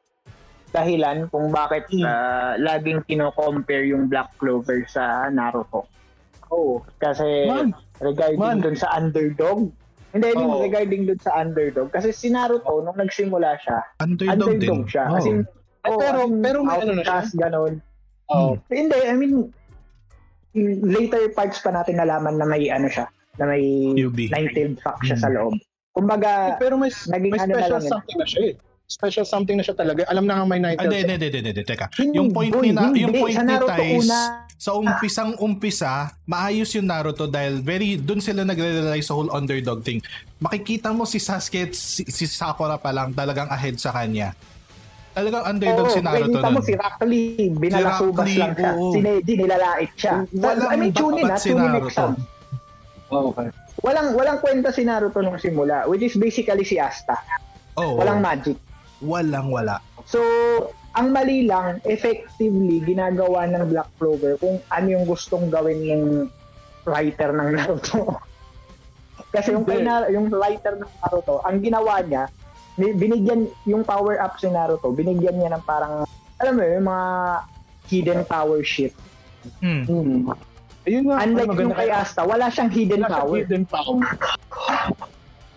dahilan 0.72 1.28
kung 1.28 1.52
bakit 1.52 1.84
ah, 2.00 2.56
laging 2.56 3.04
kino-compare 3.04 3.92
yung 3.92 4.08
Black 4.08 4.32
Clover 4.40 4.88
sa 4.88 5.28
Naruto. 5.28 5.84
Oh, 6.52 6.84
Kasi 7.00 7.48
man, 7.48 7.72
regarding 7.98 8.36
Man. 8.38 8.60
dun 8.60 8.76
sa 8.76 8.92
underdog, 8.92 9.72
hindi, 10.12 10.28
Oo. 10.36 10.60
regarding 10.60 11.08
dun 11.08 11.16
sa 11.18 11.32
underdog. 11.34 11.88
Kasi 11.88 12.12
si 12.12 12.28
Naruto, 12.28 12.84
nung 12.84 12.94
nagsimula 12.94 13.56
siya, 13.58 13.80
underdog, 13.98 14.60
din. 14.60 14.68
underdog 14.68 14.82
siya. 14.86 15.04
Oh. 15.08 15.16
Eh, 15.16 15.88
oh, 15.88 15.96
pero- 15.96 16.28
pero 16.38 16.58
may 16.60 16.76
ano 16.78 16.92
na 16.92 17.02
siya. 17.02 17.18
ganun. 17.40 17.80
oh, 18.28 18.54
Hindi, 18.68 18.98
I 19.02 19.16
mean, 19.16 19.48
later 20.84 21.32
parts 21.32 21.60
pa 21.60 21.72
natin 21.72 21.96
nalaman 21.96 22.36
na 22.36 22.44
may 22.44 22.68
ano 22.68 22.86
siya, 22.86 23.08
na 23.40 23.48
may 23.48 23.64
UB. 23.96 24.28
nine-tailed 24.28 24.76
fox 24.78 25.08
siya 25.08 25.16
sa 25.16 25.28
Hmm. 25.28 25.36
loob. 25.40 25.54
Kumbaga, 25.92 26.56
pero 26.56 26.76
may, 26.76 26.88
naging 26.88 27.32
may 27.32 27.40
ano 27.40 27.52
na 27.52 27.56
special 27.58 27.80
yun. 27.80 27.88
something 27.88 28.18
na 28.18 28.26
siya 28.28 28.42
eh. 28.44 28.54
Special 28.86 29.24
something 29.24 29.56
na 29.56 29.64
siya 29.64 29.72
talaga. 29.72 30.04
Alam 30.08 30.28
na 30.28 30.36
nga 30.36 30.44
may 30.44 30.60
night 30.60 30.76
Ah, 30.76 30.84
Hindi, 30.84 31.00
hindi, 31.00 31.16
hindi, 31.32 31.40
hindi, 31.48 31.64
teka. 31.64 31.88
Yung 32.12 32.28
point 32.28 32.52
ni 32.60 32.72
na, 32.72 32.92
yung 32.92 33.12
point 33.12 33.32
Sa 33.32 33.44
ni 33.44 33.56
una. 33.96 34.20
Sa 34.62 34.78
umpisang 34.78 35.34
umpisa, 35.36 35.90
maayos 36.22 36.70
yung 36.70 36.86
Naruto 36.86 37.26
dahil 37.26 37.58
very 37.58 37.98
dun 37.98 38.22
sila 38.22 38.46
nagre-rely 38.46 39.02
sa 39.02 39.10
whole 39.12 39.26
underdog 39.28 39.82
thing. 39.82 39.98
Makikita 40.38 40.94
mo 40.94 41.02
si 41.02 41.18
Sasuke 41.18 41.66
at 41.66 41.74
si, 41.74 42.06
si 42.06 42.30
Sakura 42.30 42.78
pa 42.78 42.94
lang 42.94 43.10
talagang 43.10 43.50
ahead 43.50 43.74
sa 43.76 43.90
kanya. 43.90 44.38
Talagang 45.10 45.50
underdog 45.50 45.90
Oo, 45.90 45.90
si 45.90 45.98
Naruto 45.98 46.30
nakikita 46.30 46.46
mo 46.46 46.54
nun. 46.54 46.62
si 46.62 46.72
Rock 46.72 46.98
Lee, 47.02 47.50
binalasubas 47.50 48.22
Si 48.22 48.30
Rock 48.30 48.30
Lee, 48.30 48.38
lang 48.38 48.52
siya. 48.54 48.70
oo. 48.72 48.92
Sine, 48.94 49.12
nilalait 49.20 49.92
siya. 49.92 50.14
Walang 50.30 50.70
I 50.70 50.76
mean, 50.78 50.92
tunin 50.94 51.10
babat 51.18 51.26
na, 51.28 51.36
si 51.36 51.48
tunin 51.50 51.66
Naruto. 51.68 51.88
exam. 51.90 52.12
Oh, 53.10 53.22
okay. 53.28 53.48
Walang, 53.82 54.08
walang 54.14 54.38
kwenta 54.38 54.70
si 54.70 54.82
Naruto 54.86 55.18
nung 55.18 55.36
simula, 55.36 55.84
which 55.84 56.00
is 56.00 56.14
basically 56.14 56.62
si 56.62 56.78
Asta. 56.78 57.18
Oh, 57.74 57.98
Walang 57.98 58.22
magic. 58.22 58.54
walang 59.00 59.50
wala. 59.50 59.82
So, 60.06 60.22
ang 60.92 61.08
mali 61.08 61.48
lang, 61.48 61.80
effectively, 61.84 62.84
ginagawa 62.84 63.48
ng 63.48 63.72
Black 63.72 63.88
Clover 63.96 64.36
kung 64.36 64.60
ano 64.68 64.86
yung 64.88 65.04
gustong 65.04 65.48
gawin 65.48 65.80
ng 65.80 66.04
writer 66.84 67.32
ng 67.32 67.48
Naruto. 67.56 68.20
Kasi 69.32 69.56
yung, 69.56 69.64
kay 69.64 69.80
na, 69.80 70.04
yung 70.12 70.28
writer 70.28 70.76
ng 70.76 70.92
Naruto, 71.00 71.40
ang 71.42 71.64
ginawa 71.64 72.04
niya, 72.04 72.28
ni- 72.76 72.92
binigyan 72.92 73.48
yung 73.64 73.80
power 73.82 74.20
up 74.20 74.36
si 74.36 74.52
Naruto, 74.52 74.92
binigyan 74.92 75.40
niya 75.40 75.56
ng 75.56 75.64
parang, 75.64 76.04
alam 76.36 76.52
mo 76.52 76.60
yun, 76.60 76.84
yung 76.84 76.88
mga 76.88 77.08
hidden 77.88 78.20
power 78.24 78.60
shit. 78.60 78.92
Hmm. 79.58 79.82
Hmm. 79.88 80.28
Ayun 80.82 81.08
nga. 81.08 81.16
Unlike 81.22 81.48
maganda 81.48 81.62
yung 81.62 81.78
kay 81.78 81.90
Asta, 81.90 82.20
wala 82.26 82.46
siyang 82.50 82.70
hidden 82.70 83.00
Wala 83.00 83.08
siyang 83.08 83.22
power. 83.22 83.36
hidden 83.38 83.64
power. 83.64 84.02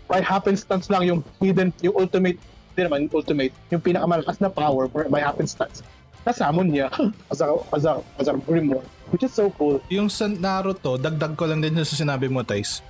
By 0.05 0.21
happenstance 0.21 0.85
lang 0.87 1.03
yung 1.03 1.19
hidden, 1.41 1.73
yung 1.81 1.97
ultimate, 1.97 2.37
hindi 2.75 2.91
naman 2.91 3.07
yung 3.07 3.13
ultimate, 3.15 3.53
yung 3.71 3.79
pinakamalakas 3.79 4.43
na 4.43 4.51
power 4.51 4.91
for, 4.91 5.07
by 5.07 5.23
happenstance. 5.23 5.79
Nasamon 6.27 6.75
niya 6.75 6.91
as 7.31 7.39
a, 7.39 7.47
as 7.71 7.87
a, 7.87 8.03
as 8.19 8.27
a 8.27 8.35
grimoire, 8.35 8.83
which 9.15 9.23
is 9.23 9.31
so 9.31 9.47
cool. 9.55 9.79
Yung 9.87 10.11
sa 10.11 10.27
Naruto, 10.27 10.99
dagdag 10.99 11.39
ko 11.39 11.47
lang 11.47 11.63
din 11.63 11.79
sa 11.79 11.95
sinabi 11.95 12.27
mo, 12.27 12.43
Thais. 12.43 12.83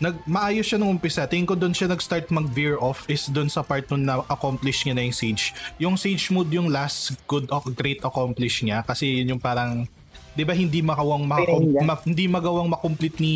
nag 0.00 0.24
maayos 0.26 0.66
siya 0.66 0.80
nung 0.80 0.96
umpisa. 0.96 1.28
Tingin 1.28 1.46
ko 1.46 1.54
doon 1.54 1.76
siya 1.76 1.92
nag-start 1.92 2.32
mag-veer 2.32 2.80
off 2.80 3.04
is 3.06 3.28
doon 3.28 3.52
sa 3.52 3.60
part 3.60 3.84
nung 3.92 4.08
na-accomplish 4.08 4.88
niya 4.88 4.96
na 4.96 5.04
yung 5.04 5.14
Sage. 5.14 5.44
Yung 5.76 5.96
Sage 6.00 6.32
mode 6.32 6.50
yung 6.50 6.72
last 6.72 7.14
good 7.28 7.46
o 7.52 7.60
great 7.76 8.00
accomplish 8.00 8.64
niya 8.64 8.82
kasi 8.82 9.22
yun 9.22 9.36
yung 9.36 9.42
parang 9.42 9.86
'di 10.34 10.42
ba 10.42 10.52
hindi 10.52 10.82
makawang 10.82 11.24
niya. 11.24 11.80
ma- 11.80 12.02
hindi 12.02 12.26
magawang 12.26 12.68
makomplete 12.68 13.22
ni 13.22 13.34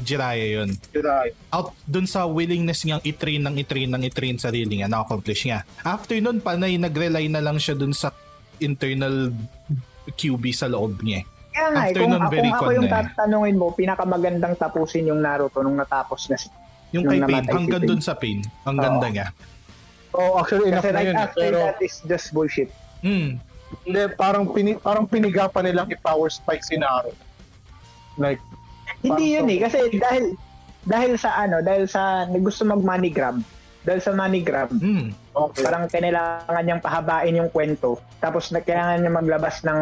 Jiraiya 0.00 0.46
yun. 0.58 0.70
Jiraiya. 0.90 1.32
Out 1.52 1.76
doon 1.84 2.08
sa 2.08 2.24
willingness 2.24 2.82
niyang 2.82 3.04
i-train 3.04 3.40
ng 3.40 3.56
i-train 3.60 3.88
ng 3.88 4.02
i-train 4.02 4.36
sarili 4.36 4.80
niya, 4.80 4.88
na-accomplish 4.88 5.44
niya. 5.44 5.62
After 5.82 6.16
nun, 6.18 6.40
panay 6.40 6.80
nag-rely 6.80 7.28
na 7.28 7.44
lang 7.44 7.60
siya 7.60 7.76
doon 7.76 7.92
sa 7.92 8.10
internal 8.58 9.28
QB 10.10 10.44
sa 10.50 10.66
loob 10.66 11.04
niya. 11.04 11.22
Kaya 11.52 11.68
nga, 11.68 11.80
eh, 11.84 11.88
After 11.92 12.00
kung, 12.00 12.10
nun, 12.10 12.22
kung 12.24 12.32
very 12.32 12.50
ako 12.50 12.64
con 12.64 12.72
yung 12.72 12.82
na 12.82 12.90
eh. 12.90 12.96
tatanungin 13.04 13.56
mo, 13.60 13.66
pinakamagandang 13.76 14.54
tapusin 14.56 15.04
yung 15.04 15.20
Naruto 15.20 15.60
nung 15.60 15.76
natapos 15.76 16.32
na 16.32 16.40
si 16.40 16.48
Yung 16.92 17.04
kay 17.04 17.20
Pain, 17.20 17.44
si 17.44 17.52
hanggang 17.52 17.80
Pain. 17.80 17.88
doon 17.88 18.00
sa 18.00 18.14
Pain, 18.16 18.38
ang 18.64 18.76
Oo. 18.76 18.84
ganda 18.84 19.06
niya. 19.08 19.26
Oh, 20.12 20.36
actually, 20.36 20.68
enough 20.68 20.84
Kasi 20.84 20.92
na 20.92 20.98
right 20.98 21.08
yun. 21.08 21.16
after 21.16 21.40
Pero, 21.40 21.58
that 21.60 21.80
is 21.80 21.94
just 22.04 22.26
bullshit. 22.32 22.68
Hmm. 23.00 23.40
Hindi, 23.84 24.02
parang, 24.14 24.44
pini, 24.48 24.72
parang 24.76 25.04
piniga 25.08 25.48
pa 25.48 25.64
nilang 25.64 25.88
i-power 25.88 26.28
spike 26.28 26.62
si 26.62 26.76
Naruto. 26.76 27.16
Like, 28.20 28.40
Hindi 29.02 29.34
yun 29.34 29.48
eh, 29.50 29.58
kasi 29.66 29.78
dahil 29.98 30.36
dahil 30.82 31.14
sa 31.18 31.38
ano, 31.38 31.62
dahil 31.62 31.86
sa 31.86 32.26
gusto 32.28 32.62
mag 32.66 32.82
money 32.82 33.10
grab, 33.10 33.38
dahil 33.82 34.00
sa 34.02 34.14
money 34.14 34.42
grab, 34.42 34.70
Hmm. 34.70 35.14
okay. 35.34 35.62
parang 35.62 35.86
kailangan 35.90 36.62
niyang 36.62 36.82
pahabain 36.82 37.34
yung 37.34 37.50
kwento, 37.50 37.98
tapos 38.22 38.50
na 38.54 38.62
kailangan 38.62 39.02
niya 39.02 39.12
maglabas 39.12 39.62
ng 39.66 39.80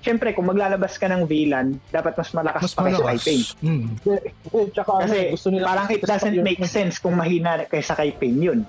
Siyempre, 0.00 0.32
kung 0.32 0.48
maglalabas 0.48 0.96
ka 0.96 1.12
ng 1.12 1.28
villain, 1.28 1.76
dapat 1.92 2.16
mas 2.16 2.32
malakas 2.32 2.62
Mas 2.64 2.72
pa 2.72 2.88
kaysa 2.88 2.96
kay 2.96 3.04
malakas. 3.04 3.24
Pain. 3.28 3.40
Hmm. 3.60 3.84
Eh, 4.08 4.20
eh, 4.32 4.66
tsaka, 4.72 4.90
ano, 4.96 5.04
Kasi 5.04 5.18
gusto 5.36 5.48
nila 5.52 5.64
parang 5.68 5.88
it 5.92 6.00
doesn't 6.00 6.38
make 6.40 6.62
sense 6.64 6.94
kung 6.96 7.14
mahina 7.20 7.50
kaysa 7.68 7.92
kay 7.92 8.10
Pain 8.16 8.40
yun. 8.40 8.60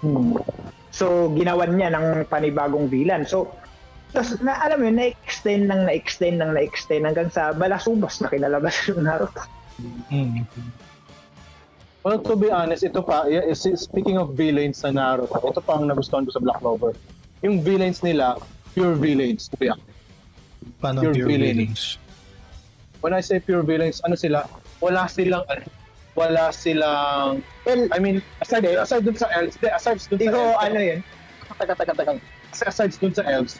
Hmm. 0.00 0.40
So, 0.88 1.28
ginawan 1.36 1.76
niya 1.76 1.92
ng 1.92 2.24
panibagong 2.32 2.88
villain. 2.88 3.28
So, 3.28 3.52
tas, 4.14 4.38
na, 4.38 4.54
alam 4.56 4.78
mo 4.78 4.86
yun, 4.86 4.96
na-extend 4.96 5.66
ng 5.66 5.82
na-extend 5.84 6.38
ng 6.38 6.54
na-extend 6.54 7.02
hanggang 7.02 7.28
sa 7.28 7.50
balasubas 7.50 8.22
na 8.22 8.30
kinalabas 8.30 8.74
yung 8.86 9.02
Naruto. 9.02 9.42
Hmm. 10.08 10.46
Well, 12.00 12.20
to 12.20 12.36
be 12.36 12.52
honest, 12.52 12.84
ito 12.84 13.00
pa, 13.00 13.24
y- 13.24 13.42
is- 13.48 13.66
speaking 13.76 14.16
of 14.16 14.32
villains 14.32 14.84
na 14.84 14.92
Naruto, 14.92 15.40
ito 15.40 15.58
pa 15.58 15.74
ang 15.74 15.88
nagustuhan 15.88 16.22
ko 16.22 16.30
sa 16.30 16.40
Black 16.40 16.60
Clover. 16.60 16.92
Yung 17.40 17.60
villains 17.60 18.00
nila, 18.00 18.36
pure 18.72 18.94
villains, 18.94 19.48
to 19.48 19.56
be 19.56 19.66
honest. 19.66 19.88
Paano 20.78 21.00
Pure 21.00 21.14
pure 21.14 21.28
villain. 21.28 21.56
villains? 21.66 21.96
When 23.00 23.12
I 23.12 23.20
say 23.20 23.40
pure 23.40 23.60
villains, 23.60 24.00
ano 24.00 24.14
sila? 24.14 24.44
Wala 24.80 25.08
silang, 25.08 25.44
ano, 25.44 25.64
wala 26.14 26.52
silang, 26.52 27.40
Well, 27.64 27.88
I 27.90 27.98
mean, 27.98 28.20
aside, 28.38 28.64
aside 28.68 29.02
dun 29.02 29.16
sa 29.16 29.28
elves, 29.32 29.56
de, 29.56 29.68
aside 29.68 29.98
dun 30.06 30.20
sa 30.20 30.24
Ikaw, 30.28 30.44
elves, 30.46 30.60
ano 30.62 30.78
yun? 30.78 31.00
taga, 31.54 31.72
taga, 31.74 31.92
taga. 31.94 32.12
Kasi 32.48 32.62
aside 32.64 32.92
dun 32.94 33.12
sa 33.12 33.24
elves, 33.24 33.56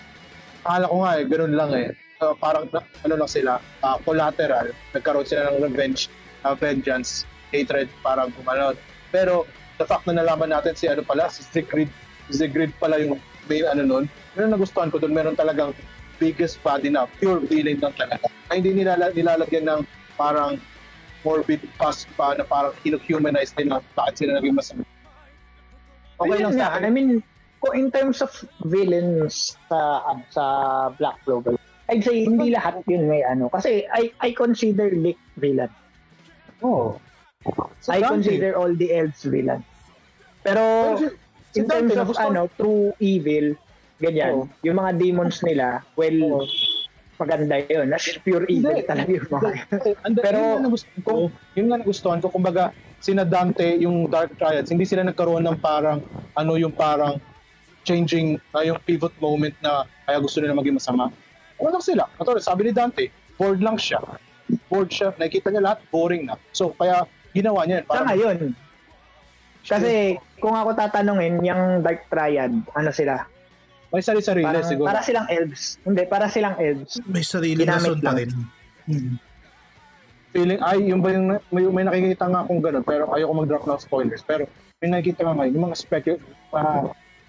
akala 0.65 0.89
ko 0.89 0.97
nga 1.05 1.13
eh, 1.21 1.25
ganun 1.29 1.55
lang 1.55 1.71
eh. 1.77 1.89
Uh, 2.25 2.33
parang, 2.41 2.65
na- 2.73 2.89
ano 3.05 3.15
lang 3.21 3.31
sila, 3.31 3.61
uh, 3.85 3.97
collateral, 4.01 4.73
nagkaroon 4.97 5.29
sila 5.29 5.53
ng 5.53 5.69
revenge, 5.69 6.09
uh, 6.49 6.57
vengeance, 6.57 7.29
hatred, 7.53 7.93
parang 8.01 8.33
gumanon. 8.41 8.75
Pero, 9.13 9.45
the 9.77 9.85
fact 9.85 10.09
na 10.09 10.17
nalaman 10.17 10.49
natin 10.49 10.73
si 10.73 10.89
ano 10.89 11.05
pala, 11.05 11.29
si 11.29 11.45
Zigrid, 11.53 11.93
Zigrid 12.33 12.73
pala 12.81 12.97
yung 12.97 13.21
main 13.45 13.69
ano 13.69 13.85
nun, 13.85 14.05
yun 14.35 14.49
ang 14.49 14.57
nagustuhan 14.57 14.89
ko 14.89 14.97
doon, 14.97 15.13
meron 15.13 15.37
talagang 15.37 15.77
biggest 16.17 16.57
body 16.65 16.89
na 16.89 17.05
pure 17.21 17.45
villain 17.45 17.77
lang 17.83 17.93
talaga. 17.99 18.25
Ay, 18.49 18.65
hindi 18.65 18.81
nilala, 18.81 19.13
nilalagyan 19.13 19.69
ng 19.69 19.81
parang 20.17 20.57
morbid 21.27 21.61
past 21.77 22.07
pa 22.15 22.37
na 22.39 22.47
parang 22.47 22.73
humanize 22.85 23.53
nila 23.59 23.81
bakit 23.93 24.25
sila 24.25 24.39
naging 24.39 24.57
masama. 24.57 24.87
Okay 26.21 26.39
lang 26.39 26.55
Yun 26.55 26.61
sa 26.61 26.67
akin. 26.71 26.87
I 26.87 26.91
mean, 26.93 27.09
kung 27.65 27.75
in 27.81 27.89
terms 27.89 28.21
of 28.21 28.29
villains 28.69 29.57
sa 29.73 30.05
ano, 30.05 30.21
sa 30.29 30.45
Black 31.01 31.17
Clover, 31.25 31.57
I'd 31.89 32.05
say 32.05 32.29
hindi 32.29 32.53
lahat 32.53 32.85
yun 32.85 33.09
may 33.09 33.25
ano. 33.25 33.49
Kasi 33.49 33.89
I 33.89 34.13
I 34.21 34.37
consider 34.37 34.93
Lick 34.93 35.17
villain. 35.41 35.73
Oh. 36.61 37.01
Si 37.81 37.89
I 37.89 38.05
Dante. 38.05 38.21
consider 38.21 38.51
all 38.53 38.77
the 38.77 38.93
elves 38.93 39.25
villain. 39.25 39.65
Pero 40.45 40.97
si 41.57 41.65
in 41.65 41.65
terms 41.65 41.97
Dante, 41.97 42.13
of 42.13 42.21
ano, 42.21 42.53
true 42.61 42.93
evil, 43.01 43.57
ganyan, 43.97 44.45
Oo. 44.45 44.49
yung 44.61 44.77
mga 44.77 44.93
demons 45.01 45.41
nila, 45.41 45.81
well, 45.97 46.45
Oo. 46.45 46.45
maganda 47.17 47.65
yun. 47.65 47.89
That's 47.89 48.17
pure 48.21 48.45
evil 48.49 48.77
Hindi. 48.77 48.89
talaga 48.89 49.09
yung 49.13 49.29
mga 49.29 49.49
And 50.05 50.15
Pero- 50.21 50.37
yun 50.37 50.49
nga 50.53 50.65
nagustuhan 50.69 51.01
ko, 51.05 51.13
yun 51.57 51.67
nga 51.69 51.79
nagustuhan 51.81 52.21
ko, 52.21 52.29
kumbaga, 52.29 52.73
sina 53.01 53.25
Dante, 53.29 53.77
yung 53.81 54.09
Dark 54.09 54.37
Triads, 54.41 54.73
hindi 54.73 54.89
sila 54.89 55.05
nagkaroon 55.05 55.45
ng 55.45 55.59
parang, 55.61 56.01
ano 56.33 56.53
yung 56.57 56.73
parang 56.73 57.21
changing, 57.85 58.41
uh, 58.57 58.65
yung 58.65 58.81
pivot 58.83 59.13
moment 59.21 59.55
na 59.61 59.85
kaya 60.09 60.19
gusto 60.19 60.41
nila 60.41 60.57
maging 60.57 60.81
masama. 60.81 61.13
Ano 61.61 61.69
lang 61.71 61.85
sila? 61.85 62.05
Katulad, 62.19 62.43
sabi 62.43 62.69
ni 62.69 62.73
Dante, 62.75 63.09
bored 63.39 63.61
lang 63.63 63.79
siya. 63.79 64.03
Bored 64.69 64.91
siya, 64.91 65.15
nakikita 65.17 65.53
niya 65.53 65.63
lahat, 65.73 65.79
boring 65.89 66.27
na. 66.27 66.37
So, 66.51 66.75
kaya 66.75 67.07
ginawa 67.33 67.65
niya 67.65 67.85
yun. 67.85 67.87
Sa 67.89 68.05
ngayon. 68.05 68.39
Kasi 69.65 69.93
kung 70.43 70.53
ako 70.53 70.77
tatanungin, 70.77 71.41
yung 71.41 71.81
Dark 71.81 72.05
Triad, 72.13 72.53
ano 72.53 72.91
sila? 72.93 73.25
may 73.95 74.03
sarili-sarili 74.03 74.43
Parang, 74.43 74.67
siguro. 74.67 74.89
para 74.91 75.01
silang 75.07 75.29
elves. 75.31 75.79
Hindi, 75.87 76.03
para 76.11 76.27
silang 76.27 76.59
elves. 76.59 76.99
May 77.07 77.23
sarili 77.23 77.63
na 77.63 77.79
Ginamit 77.79 78.03
lang. 78.03 78.17
rin. 78.19 78.31
Hmm. 78.91 79.15
feeling, 80.35 80.59
ay, 80.67 80.91
yung 80.91 80.99
ba 80.99 81.15
yung, 81.15 81.39
may, 81.55 81.63
may 81.71 81.85
nakikita 81.87 82.27
nga 82.27 82.43
akong 82.43 82.59
gano'n, 82.59 82.83
pero 82.83 83.07
ayoko 83.15 83.33
mag-drop 83.39 83.65
ng 83.71 83.79
spoilers. 83.79 84.27
Pero 84.27 84.51
may 84.83 84.91
nakikita 84.91 85.23
nga 85.23 85.39
ngayon, 85.39 85.55
yung 85.55 85.67
mga 85.71 85.79
specu, 85.79 86.19
mga 86.51 86.73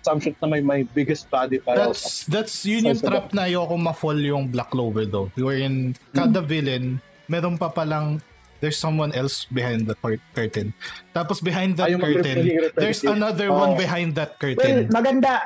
assumptions 0.06 0.38
na 0.38 0.46
may, 0.46 0.62
may 0.62 0.86
biggest 0.86 1.26
body 1.28 1.58
para 1.58 1.90
That's 1.90 2.30
that's 2.30 2.62
yun 2.62 2.86
yung 2.86 3.02
trap 3.02 3.34
na 3.34 3.50
ayoko 3.50 3.74
ma-fall 3.74 4.22
yung 4.22 4.46
Black 4.48 4.70
Clover 4.70 5.10
though. 5.10 5.34
Wherein 5.34 5.98
kada 6.14 6.40
Hmm. 6.40 6.48
villain, 6.48 6.84
meron 7.26 7.58
pa 7.58 7.74
palang 7.74 8.22
there's 8.62 8.78
someone 8.78 9.10
else 9.12 9.50
behind 9.50 9.90
the 9.90 9.98
cur- 9.98 10.22
curtain. 10.32 10.78
Tapos 11.12 11.42
behind 11.42 11.74
that 11.76 11.90
Ay, 11.90 11.98
curtain, 11.98 12.38
there's 12.78 13.02
another 13.02 13.50
one 13.50 13.74
Oh. 13.74 13.78
behind 13.78 14.14
that 14.14 14.38
Well, 14.38 14.54
curtain. 14.54 14.86
maganda. 14.90 15.42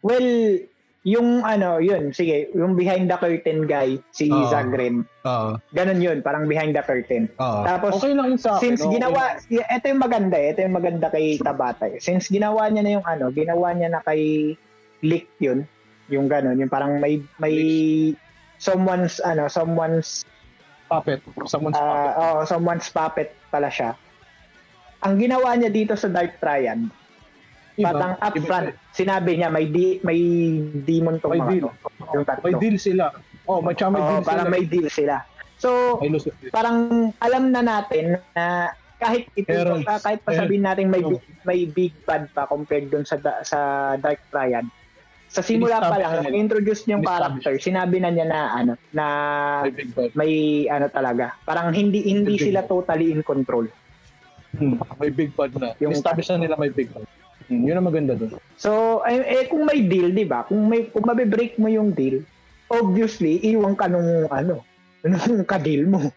Well, 0.00 0.60
yung 1.00 1.40
ano, 1.48 1.80
yun, 1.80 2.12
sige, 2.12 2.52
yung 2.52 2.76
behind 2.76 3.08
the 3.08 3.16
curtain 3.16 3.64
guy, 3.64 3.96
si 4.12 4.28
Oo. 4.28 4.52
Zagren, 4.52 5.08
Oo. 5.24 5.56
ganun 5.72 6.00
yun, 6.04 6.20
parang 6.20 6.44
behind 6.44 6.76
the 6.76 6.84
curtain. 6.84 7.24
Oo. 7.40 7.64
Tapos, 7.64 7.96
Okay 7.96 8.12
lang 8.12 8.36
yun 8.36 8.40
sa 8.40 8.60
akin. 8.60 8.76
since 8.76 8.80
okay 8.84 9.00
ginawa, 9.00 9.40
ito 9.48 9.84
yung 9.88 10.02
maganda 10.04 10.36
eh, 10.36 10.52
ito 10.52 10.60
yung 10.60 10.76
maganda 10.76 11.08
kay 11.08 11.40
Tabata 11.40 11.88
eh. 11.88 11.96
Since 12.04 12.28
ginawa 12.28 12.68
niya 12.68 12.82
na 12.84 12.92
yung 13.00 13.06
ano, 13.08 13.32
ginawa 13.32 13.72
niya 13.72 13.88
na 13.96 14.04
kay 14.04 14.52
Lick 15.00 15.32
yun, 15.40 15.64
yung 16.12 16.28
ganun, 16.28 16.60
yung 16.60 16.68
parang 16.68 17.00
may, 17.00 17.24
may 17.40 17.56
someone's, 18.60 19.24
ano, 19.24 19.48
someone's 19.48 20.28
puppet, 20.92 21.24
someone's 21.48 21.80
puppet. 21.80 22.12
Ah, 22.12 22.12
oh, 22.20 22.40
someone's 22.44 22.88
puppet 22.92 23.32
pala 23.48 23.72
siya. 23.72 23.96
Ang 25.00 25.16
ginawa 25.16 25.56
niya 25.56 25.72
dito 25.72 25.96
sa 25.96 26.12
Dark 26.12 26.36
Triad, 26.44 26.92
Iba, 27.80 27.90
patang 27.90 28.14
upfront, 28.18 28.68
siya. 28.68 28.92
sinabi 28.92 29.30
niya 29.34 29.48
may 29.48 29.66
di, 29.66 29.98
may 30.00 30.20
demon 30.78 31.16
tong 31.18 31.32
May 31.32 31.40
mga 31.40 31.50
deal. 31.50 31.64
to, 31.64 31.70
yung 32.12 32.24
tatlo. 32.24 32.42
May 32.42 32.54
deal 32.56 32.76
sila. 32.76 33.04
Oh, 33.44 33.58
may 33.58 33.72
may 33.72 33.98
Oo, 33.98 34.10
deal 34.12 34.22
parang 34.22 34.46
sila. 34.46 34.52
may 34.52 34.64
deal 34.64 34.88
sila. 34.88 35.16
So, 35.56 36.00
parang 36.50 36.78
alam 37.18 37.50
na 37.50 37.60
natin 37.60 38.16
na 38.30 38.72
kahit 38.96 39.28
ito 39.34 39.48
Heralds. 39.50 39.84
kahit 39.98 40.20
pa 40.20 40.32
sabihin 40.34 40.60
natin 40.62 40.88
may 40.88 41.00
big, 41.00 41.20
may 41.42 41.60
big 41.64 41.92
bad 42.02 42.28
pa 42.30 42.44
compared 42.44 42.88
dun 42.88 43.02
sa 43.02 43.16
sa 43.42 43.58
Dark 43.96 44.20
Triad. 44.28 44.64
Sa 45.26 45.40
simula 45.40 45.78
pa 45.78 45.94
lang, 45.94 46.26
nung 46.26 46.34
introduce 46.34 46.84
niya 46.84 46.98
yung 46.98 47.04
In-establish. 47.04 47.44
character, 47.46 47.54
sinabi 47.62 47.96
na 47.96 48.10
niya 48.10 48.26
na 48.26 48.40
ano, 48.52 48.72
na 48.90 49.06
May 49.62 49.72
may 50.12 50.32
ano 50.66 50.90
talaga. 50.90 51.38
Parang 51.44 51.70
hindi 51.70 52.02
hindi 52.02 52.34
sila 52.36 52.60
totally 52.62 53.08
in 53.08 53.22
control. 53.22 53.70
Hmm, 54.50 54.82
may 54.98 55.08
big 55.08 55.30
bad 55.30 55.54
na. 55.54 55.78
Yung- 55.78 55.94
Establish 55.94 56.26
na 56.28 56.42
nila 56.42 56.58
may 56.58 56.68
big 56.68 56.90
bad. 56.90 57.06
Hmm, 57.50 57.66
yun 57.66 57.76
ang 57.82 57.88
maganda 57.90 58.14
doon. 58.14 58.38
So, 58.54 59.02
eh, 59.02 59.18
eh, 59.18 59.44
kung 59.50 59.66
may 59.66 59.82
deal, 59.82 60.14
di 60.14 60.22
ba? 60.22 60.46
Kung 60.46 60.70
may 60.70 60.86
kung 60.86 61.02
mabe-break 61.02 61.58
mo 61.58 61.66
yung 61.66 61.90
deal, 61.90 62.22
obviously, 62.70 63.42
iwan 63.42 63.74
ka 63.74 63.90
nung 63.90 64.30
ano, 64.30 64.62
nung 65.04 65.42
ka-deal 65.42 65.90
mo. 65.90 66.14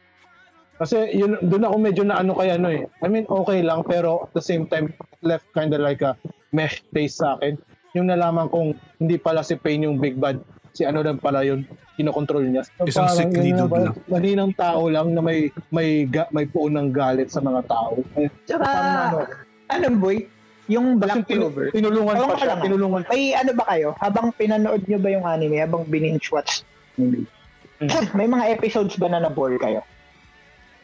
Kasi 0.78 1.10
yun, 1.14 1.42
doon 1.42 1.66
ako 1.66 1.76
medyo 1.82 2.04
na 2.06 2.22
ano 2.22 2.38
kay 2.38 2.54
ano 2.54 2.70
eh. 2.70 2.86
I 3.02 3.08
mean, 3.10 3.26
okay 3.26 3.66
lang, 3.66 3.82
pero 3.82 4.30
at 4.30 4.32
the 4.38 4.46
same 4.46 4.70
time, 4.70 4.94
left 5.26 5.50
kind 5.58 5.74
of 5.74 5.82
like 5.82 6.06
a 6.06 6.14
mesh 6.54 6.86
taste 6.94 7.22
sa 7.22 7.38
akin. 7.38 7.58
Yung 7.98 8.10
nalaman 8.10 8.50
kong 8.50 8.78
hindi 9.02 9.18
pala 9.18 9.42
si 9.42 9.58
Pain 9.58 9.86
yung 9.86 9.98
big 9.98 10.18
bad, 10.18 10.38
si 10.74 10.86
ano 10.86 11.02
lang 11.06 11.22
pala 11.22 11.46
yun, 11.46 11.66
kinokontrol 11.98 12.46
niya. 12.46 12.66
So, 12.66 12.90
Isang 12.90 13.10
parang 13.10 13.18
sickly 13.18 13.54
dude 13.54 13.70
ba, 13.70 13.78
lang. 13.90 13.96
Maninang 14.10 14.54
tao 14.58 14.82
lang 14.90 15.14
na 15.14 15.22
may 15.22 15.50
may 15.70 16.10
ga, 16.10 16.26
may 16.34 16.46
puon 16.50 16.74
ng 16.74 16.90
galit 16.90 17.30
sa 17.30 17.42
mga 17.42 17.62
tao. 17.70 18.02
Eh, 18.18 18.30
Tsaka, 18.50 18.66
ano, 18.66 19.18
ano 19.70 19.86
boy, 20.02 20.26
yung 20.66 20.96
kasi 20.96 21.02
Black 21.20 21.28
tin- 21.28 21.40
Clover, 21.40 21.66
tinulungan 21.72 22.16
pa 22.16 22.36
siya, 22.36 22.48
lang, 22.48 22.60
ah. 22.60 22.64
tinulungan 22.64 23.02
may 23.10 23.24
ano 23.34 23.52
ba 23.54 23.64
kayo, 23.68 23.90
habang 23.98 24.28
pinanood 24.32 24.82
nyo 24.84 24.98
ba 24.98 25.10
yung 25.10 25.26
anime, 25.26 25.58
habang 25.58 25.84
binge 25.84 26.28
watch, 26.30 26.64
Hmm. 26.96 27.26
may 28.14 28.26
mga 28.26 28.54
episodes 28.54 28.96
ba 28.96 29.08
na 29.08 29.20
na-bore 29.20 29.58
kayo? 29.58 29.84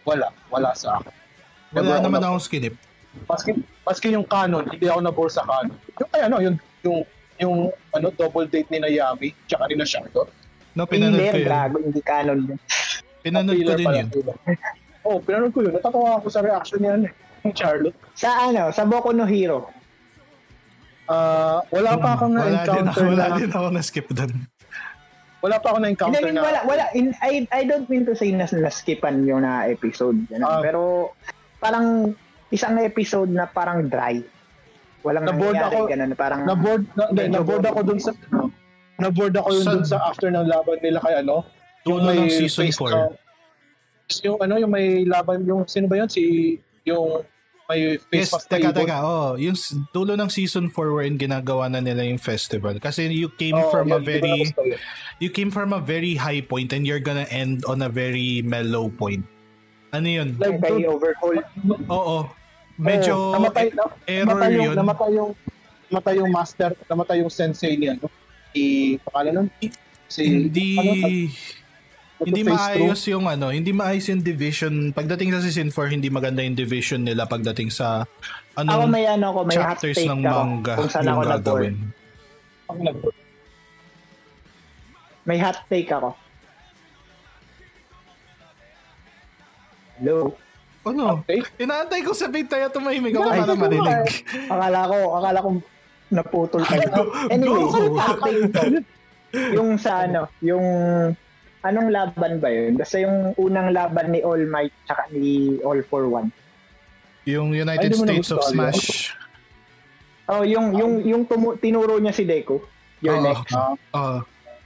wala. 0.04 0.26
Wala 0.50 0.74
sa 0.74 0.98
akin. 0.98 1.13
Wala 1.70 1.76
Never 1.76 1.94
ako 1.94 2.04
naman 2.04 2.20
na- 2.20 2.28
akong 2.28 2.42
skinip. 2.42 2.74
Maski, 3.26 3.52
maski 3.86 4.08
yung 4.10 4.26
canon, 4.26 4.65
hindi 4.65 4.86
ako 4.86 5.00
nabore 5.00 5.30
sa 5.30 5.46
canon. 5.46 5.78
Yung 5.96 6.10
kaya 6.10 6.24
ano, 6.26 6.38
yung, 6.42 6.56
yung, 6.82 6.98
yung 7.38 7.56
ano, 7.94 8.08
double 8.10 8.50
date 8.50 8.70
ni 8.70 8.82
Nayami, 8.82 9.38
tsaka 9.46 9.70
ni 9.70 9.78
na 9.78 9.86
Shadow. 9.86 10.26
No, 10.74 10.86
pinanood 10.86 11.20
Hindi, 11.20 11.30
ko 11.30 11.38
yun. 11.38 11.48
gago, 11.48 11.78
hindi 11.78 12.02
canon 12.02 12.39
yun. 12.44 12.60
Pinanood 13.22 13.60
ko 13.60 13.72
din 13.76 13.86
yun. 13.88 14.08
Oo, 15.06 15.10
oh, 15.13 15.18
pinanood 15.22 15.54
ko 15.54 15.60
yun. 15.62 15.74
Natatawa 15.74 16.18
ako 16.18 16.28
sa 16.28 16.42
reaction 16.42 16.80
niya, 16.80 16.94
eh, 17.00 17.12
ni 17.41 17.52
Charlotte. 17.52 17.97
Sa 18.13 18.30
ano, 18.45 18.69
sa 18.69 18.84
Boku 18.84 19.12
no 19.12 19.23
Hero. 19.23 19.69
Ah, 21.10 21.65
wala 21.73 21.97
pa 21.97 22.13
akong 22.13 22.38
Wala 22.38 22.45
din 22.45 22.54
ako, 22.54 22.69
na-encounter 22.86 23.06
wala 23.10 23.25
na, 23.25 23.36
din 23.36 23.49
ako 23.49 23.67
na-skip 23.73 24.08
doon. 24.13 24.32
wala 25.41 25.56
pa 25.58 25.67
akong 25.67 25.82
Hindi, 25.82 25.97
na-encounter 25.97 26.21
I 26.21 26.25
mean, 26.30 26.36
na, 26.38 26.43
wala, 26.45 26.60
wala, 26.69 26.84
in, 26.93 27.08
I, 27.17 27.34
I 27.49 27.62
don't 27.65 27.89
mean 27.89 28.06
to 28.06 28.13
say 28.13 28.30
na 28.30 28.45
naskipan 28.45 29.25
yung 29.25 29.41
na 29.41 29.65
episode. 29.65 30.21
Ganun. 30.30 30.45
Ah. 30.45 30.62
pero, 30.62 30.82
parang, 31.58 32.13
isang 32.49 32.78
episode 32.78 33.30
na 33.30 33.49
parang 33.49 33.89
dry. 33.89 34.21
Walang 35.02 35.25
Na-bored 35.25 35.58
nangyayari, 35.58 35.75
ako- 35.82 35.89
ganun. 35.89 36.12
Parang, 36.13 36.41
na-board, 36.45 36.84
na, 36.93 37.04
Medyo 37.10 37.32
na-board 37.34 37.65
ako 37.65 37.80
dun 37.82 37.99
sa, 37.99 38.12
na-board 38.99 39.34
ako 39.34 39.49
yun 39.49 39.65
Sa- 39.65 39.73
dun 39.73 39.86
sa 39.88 39.97
after 40.06 40.30
ng 40.30 40.45
laban 40.45 40.78
nila 40.78 40.99
kay 41.02 41.15
ano, 41.17 41.41
Dulo 41.82 42.12
ng 42.12 42.30
season 42.30 42.69
face 42.69 42.78
4. 42.78 42.93
na- 42.93 43.17
yung 44.21 44.38
ano, 44.41 44.54
yung 44.58 44.69
may 44.69 45.06
laban, 45.06 45.41
yung 45.41 45.65
sino 45.65 45.86
ba 45.86 45.97
yun? 45.97 46.10
Si, 46.10 46.54
yung 46.89 47.23
may 47.69 48.02
face 48.02 48.34
Yes, 48.34 48.34
mask 48.34 48.49
teka, 48.49 48.73
teka. 48.73 48.97
Oh, 49.06 49.38
yung 49.38 49.54
dulo 49.93 50.17
ng 50.17 50.25
season 50.34 50.73
4 50.73 50.89
wherein 50.89 51.21
ginagawa 51.21 51.69
na 51.69 51.78
nila 51.78 52.02
yung 52.02 52.17
festival. 52.17 52.73
Kasi 52.82 53.06
you 53.13 53.30
came 53.38 53.54
Oo, 53.54 53.69
from 53.69 53.93
yun, 53.93 53.97
a 53.97 53.99
very 54.02 54.38
you 55.21 55.30
came 55.30 55.54
from 55.54 55.78
a 55.78 55.78
very 55.78 56.17
high 56.17 56.41
point 56.41 56.73
and 56.73 56.89
you're 56.89 57.04
gonna 57.04 57.30
end 57.30 57.62
on 57.69 57.86
a 57.86 57.89
very 57.89 58.41
mellow 58.41 58.89
point. 58.89 59.21
Ano 59.93 60.10
yun? 60.10 60.34
Like, 60.41 60.62
dude, 60.65 60.86
overhaul. 60.86 61.38
Oo. 61.89 62.17
Medyo 62.80 63.13
Oo, 63.13 63.36
namatay, 63.38 63.69
na, 63.75 63.86
error 64.08 64.25
namatay 64.34 64.49
yung, 64.56 64.65
yun. 64.65 64.75
namatay 64.78 65.10
yung, 65.13 65.32
namatay 65.91 66.13
yung 66.17 66.32
master, 66.32 66.71
namatay 66.88 67.17
yung 67.19 67.34
sensei 67.34 67.73
niya, 67.75 67.99
no? 67.99 68.08
Si, 68.56 68.95
pangalan 69.04 69.45
nun? 69.45 69.47
Si, 70.10 70.21
hindi 70.25 70.73
ano, 70.80 70.93
hindi 72.20 72.44
maayos 72.44 73.02
yung 73.08 73.26
ano, 73.32 73.48
hindi 73.48 73.72
maayos 73.72 74.12
yung 74.12 74.20
division. 74.20 74.92
Pagdating 74.92 75.32
sa 75.32 75.40
season 75.40 75.72
4, 75.72 75.96
hindi 75.96 76.12
maganda 76.12 76.44
yung 76.44 76.56
division 76.56 77.08
nila 77.08 77.24
pagdating 77.24 77.72
sa 77.72 78.04
Ako 78.60 78.68
anong 78.68 78.92
may 78.92 79.08
ano 79.08 79.28
ko, 79.32 79.40
may 79.48 79.56
chapters 79.56 79.98
ng 80.04 80.28
ako 80.28 80.36
manga 80.36 80.74
kung 80.76 80.92
saan 80.92 81.08
yung 81.08 81.16
ako 81.16 81.32
gagawin. 81.40 81.76
Nag- 82.70 83.28
May 85.30 85.38
hot 85.38 85.62
take 85.70 85.94
ako. 85.94 86.18
Hello? 90.00 90.34
Ano? 90.88 91.22
Okay. 91.22 91.44
Inaantay 91.60 92.02
ko 92.02 92.18
sabihin 92.18 92.50
tayo 92.50 92.72
tumahimik 92.72 93.14
ako 93.14 93.30
para 93.30 93.54
marinig. 93.54 94.00
Akala 94.50 94.80
ko, 94.90 94.98
akala 95.22 95.38
ko 95.44 95.50
naputol 96.10 96.64
kayo. 96.66 96.90
Anyway, 97.30 97.62
Go! 97.62 97.94
hot 98.00 98.20
take 98.26 98.50
ko. 98.50 98.64
Yung 99.54 99.78
sa 99.78 100.10
ano, 100.10 100.26
yung 100.42 100.66
anong 101.62 101.89
laban 101.89 102.38
ba 102.38 102.48
yun? 102.48 102.76
Basta 102.76 102.98
yung 102.98 103.36
unang 103.36 103.69
laban 103.69 104.10
ni 104.10 104.22
All 104.22 104.43
Might 104.45 104.72
tsaka 104.84 105.10
ni 105.10 105.60
All 105.62 105.84
for 105.84 106.06
One. 106.06 106.32
Yung 107.24 107.52
Ay, 107.52 107.62
United 107.62 107.91
mo 107.93 108.04
States 108.04 108.30
of 108.30 108.39
Smash. 108.43 109.13
Oh, 110.26 110.41
yung 110.41 110.72
yung 110.72 110.93
yung 111.02 111.24
tumu- 111.26 111.58
tinuro 111.58 111.98
niya 111.98 112.12
si 112.12 112.24
Deku. 112.24 112.62
You're 113.00 113.17
Oo. 113.17 113.26
next. 113.26 113.52
Ah, 113.52 113.74
Ah, 113.91 114.19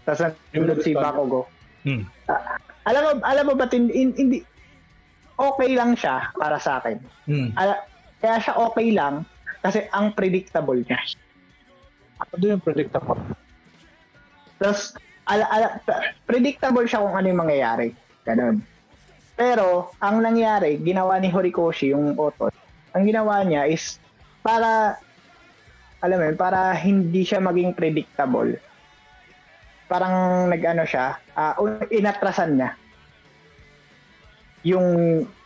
Tapos 0.03 0.35
Yung 0.51 0.67
nandun 0.67 0.83
si. 0.83 0.91
Bakugo. 0.91 1.47
Hmm. 1.81 2.03
Ah, 2.25 2.59
alam 2.83 3.01
mo, 3.01 3.09
alam 3.23 3.43
mo 3.45 3.53
ba, 3.53 3.65
tin- 3.65 3.87
in- 3.89 4.11
hindi, 4.13 4.43
okay 5.33 5.71
lang 5.71 5.95
siya 5.95 6.29
para 6.33 6.57
sa 6.57 6.77
akin. 6.77 6.99
hmm. 7.25 7.55
Ala- 7.55 7.83
kaya 8.19 8.39
siya 8.39 8.53
okay 8.57 8.91
lang 8.91 9.23
kasi 9.59 9.87
ang 9.89 10.11
predictable 10.11 10.75
niya. 10.77 10.99
ano 12.21 12.43
yung 12.45 12.59
predictable? 12.59 13.19
Tapos, 14.57 14.95
ala, 15.27 15.45
ala, 15.49 15.67
predictable 16.27 16.85
siya 16.87 17.03
kung 17.03 17.15
ano 17.15 17.27
yung 17.27 17.41
mangyayari. 17.41 17.87
Ganun. 18.23 18.63
Pero, 19.33 19.91
ang 19.97 20.21
nangyari, 20.21 20.77
ginawa 20.79 21.17
ni 21.17 21.33
Horikoshi, 21.33 21.89
yung 21.91 22.13
author, 22.15 22.53
ang 22.93 23.03
ginawa 23.03 23.41
niya 23.41 23.65
is 23.65 23.97
para, 24.45 25.01
alam 26.03 26.21
mo 26.21 26.29
para 26.37 26.75
hindi 26.77 27.25
siya 27.25 27.41
maging 27.41 27.73
predictable. 27.73 28.53
Parang 29.89 30.47
nag-ano 30.47 30.85
siya, 30.85 31.17
un- 31.57 31.89
inatrasan 31.89 32.61
niya. 32.61 32.71
Yung 34.63 34.87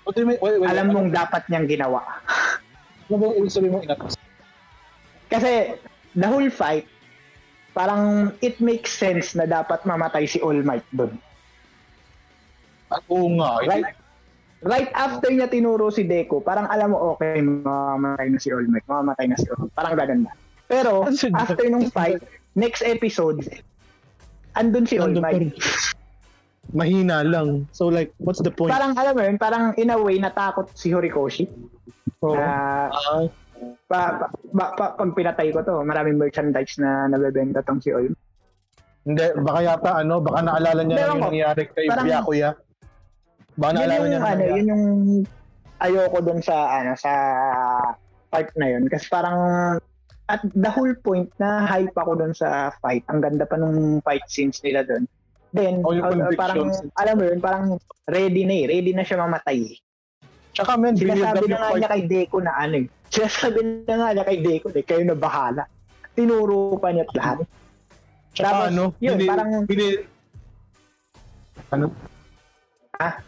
What 0.08 0.16
do 0.16 0.24
you 0.24 0.30
mean? 0.32 0.40
Wait, 0.40 0.56
wait, 0.64 0.72
alam 0.72 0.96
mong 0.96 1.12
dapat 1.12 1.44
niyang 1.52 1.68
ginawa. 1.68 2.00
Ano 3.12 3.20
ba 3.20 3.24
yung 3.28 3.44
ibig 3.44 3.52
sabihin 3.52 3.76
mo 3.76 3.84
inatas? 3.84 4.16
Kasi 5.28 5.76
the 6.16 6.28
whole 6.28 6.48
fight, 6.48 6.88
parang 7.78 8.04
it 8.42 8.58
makes 8.58 8.90
sense 8.90 9.38
na 9.38 9.46
dapat 9.46 9.86
mamatay 9.86 10.26
si 10.26 10.42
All 10.42 10.58
Might 10.60 10.82
doon. 10.90 11.14
Ah, 12.90 12.98
Oo 13.06 13.38
nga. 13.38 13.62
eh. 13.62 13.68
Right? 13.70 13.86
Right 14.58 14.90
after 14.92 15.30
niya 15.30 15.46
tinuro 15.46 15.94
si 15.94 16.02
Deku, 16.02 16.42
parang 16.42 16.66
alam 16.66 16.90
mo, 16.90 17.14
okay, 17.14 17.38
mamamatay 17.38 18.34
na 18.34 18.40
si 18.42 18.50
All 18.50 18.66
Might, 18.66 18.82
mamamatay 18.84 19.30
na 19.30 19.38
si 19.38 19.46
All 19.48 19.62
Might. 19.62 19.76
Parang 19.78 19.94
ganun 19.94 20.22
na. 20.26 20.34
Pero, 20.66 21.06
Ano 21.06 21.16
after 21.38 21.70
nung 21.70 21.88
fight, 21.88 22.18
next 22.54 22.82
episode, 22.82 23.46
andun 24.54 24.90
si 24.90 24.98
All 24.98 25.14
Might. 25.14 25.54
Mahina 26.68 27.22
lang. 27.22 27.70
So 27.72 27.88
like, 27.88 28.12
what's 28.18 28.42
the 28.42 28.52
point? 28.52 28.74
Parang 28.74 28.92
alam 28.92 29.14
mo 29.14 29.22
yun, 29.22 29.38
parang 29.38 29.78
in 29.78 29.88
a 29.88 29.96
way, 29.96 30.18
natakot 30.18 30.68
si 30.74 30.90
Horikoshi. 30.90 31.48
Oo. 32.20 32.34
Na, 32.34 32.90
Ah, 32.90 33.24
pa, 33.88 34.00
pa, 34.16 34.26
pa, 34.30 34.66
pa- 34.74 34.94
pag 34.96 35.12
pinatay 35.14 35.50
ko 35.50 35.62
to, 35.62 35.82
maraming 35.82 36.18
merchandise 36.18 36.76
na 36.78 37.08
nabebenta 37.08 37.62
tong 37.62 37.80
si 37.80 37.92
Might. 37.92 38.16
hindi, 39.08 39.24
baka 39.40 39.60
yata 39.64 39.92
ano, 40.04 40.20
baka 40.20 40.40
naalala 40.44 40.82
niya 40.84 40.98
lang 41.00 41.10
yung 41.16 41.26
nangyari 41.32 41.64
kay 41.72 41.88
Parang- 41.88 42.06
Byakuya. 42.06 42.50
Baka 43.56 43.70
yun 43.70 43.76
naalala 43.80 43.96
yung 43.96 44.06
niya 44.06 44.20
ano, 44.20 44.28
nangyari. 44.28 44.52
yun 44.52 44.68
yung 44.68 44.86
ayoko 45.78 46.20
dun 46.20 46.40
sa 46.42 46.56
ano 46.76 46.92
sa 46.98 47.12
part 48.28 48.50
na 48.60 48.68
yun 48.68 48.84
kasi 48.92 49.08
parang 49.08 49.38
at 50.28 50.44
the 50.44 50.68
whole 50.68 50.92
point 51.00 51.32
na 51.40 51.64
hype 51.64 51.96
ako 51.96 52.20
dun 52.20 52.36
sa 52.36 52.76
fight. 52.84 53.08
Ang 53.08 53.24
ganda 53.24 53.48
pa 53.48 53.56
nung 53.56 54.04
fight 54.04 54.28
scenes 54.28 54.60
nila 54.60 54.84
dun. 54.84 55.08
Then 55.56 55.80
Oh, 55.88 55.96
uh, 55.96 56.28
parang 56.36 56.68
alam 57.00 57.16
mo 57.16 57.24
yun, 57.24 57.40
parang 57.40 57.80
ready 58.04 58.44
na 58.44 58.54
eh, 58.60 58.66
ready 58.68 58.92
na 58.92 59.08
siya 59.08 59.24
mamatay. 59.24 59.72
Tsaka 60.52 60.76
men, 60.76 61.00
Sinasabi 61.00 61.48
na 61.48 61.56
nga 61.56 61.80
niya 61.80 61.88
kay 61.88 62.04
Deco 62.04 62.44
na 62.44 62.52
ano 62.60 62.84
eh. 62.84 62.86
Sinasabi 63.12 63.88
na 63.88 63.96
nga 63.96 64.10
niya 64.14 64.28
kay 64.28 64.40
Deco 64.44 64.68
eh, 64.72 64.84
kayo 64.84 65.04
na 65.08 65.16
bahala. 65.16 65.64
Tinuro 66.18 66.76
pa 66.82 66.92
niya 66.92 67.08
lahat. 67.16 67.46
Tsaka 68.36 68.46
Tapos, 68.46 68.68
ano, 68.70 68.84
yun, 69.02 69.18
hindi, 69.18 69.26
parang 69.26 69.50
hindi, 69.66 69.88
ano? 71.72 71.86
Ah? 73.02 73.22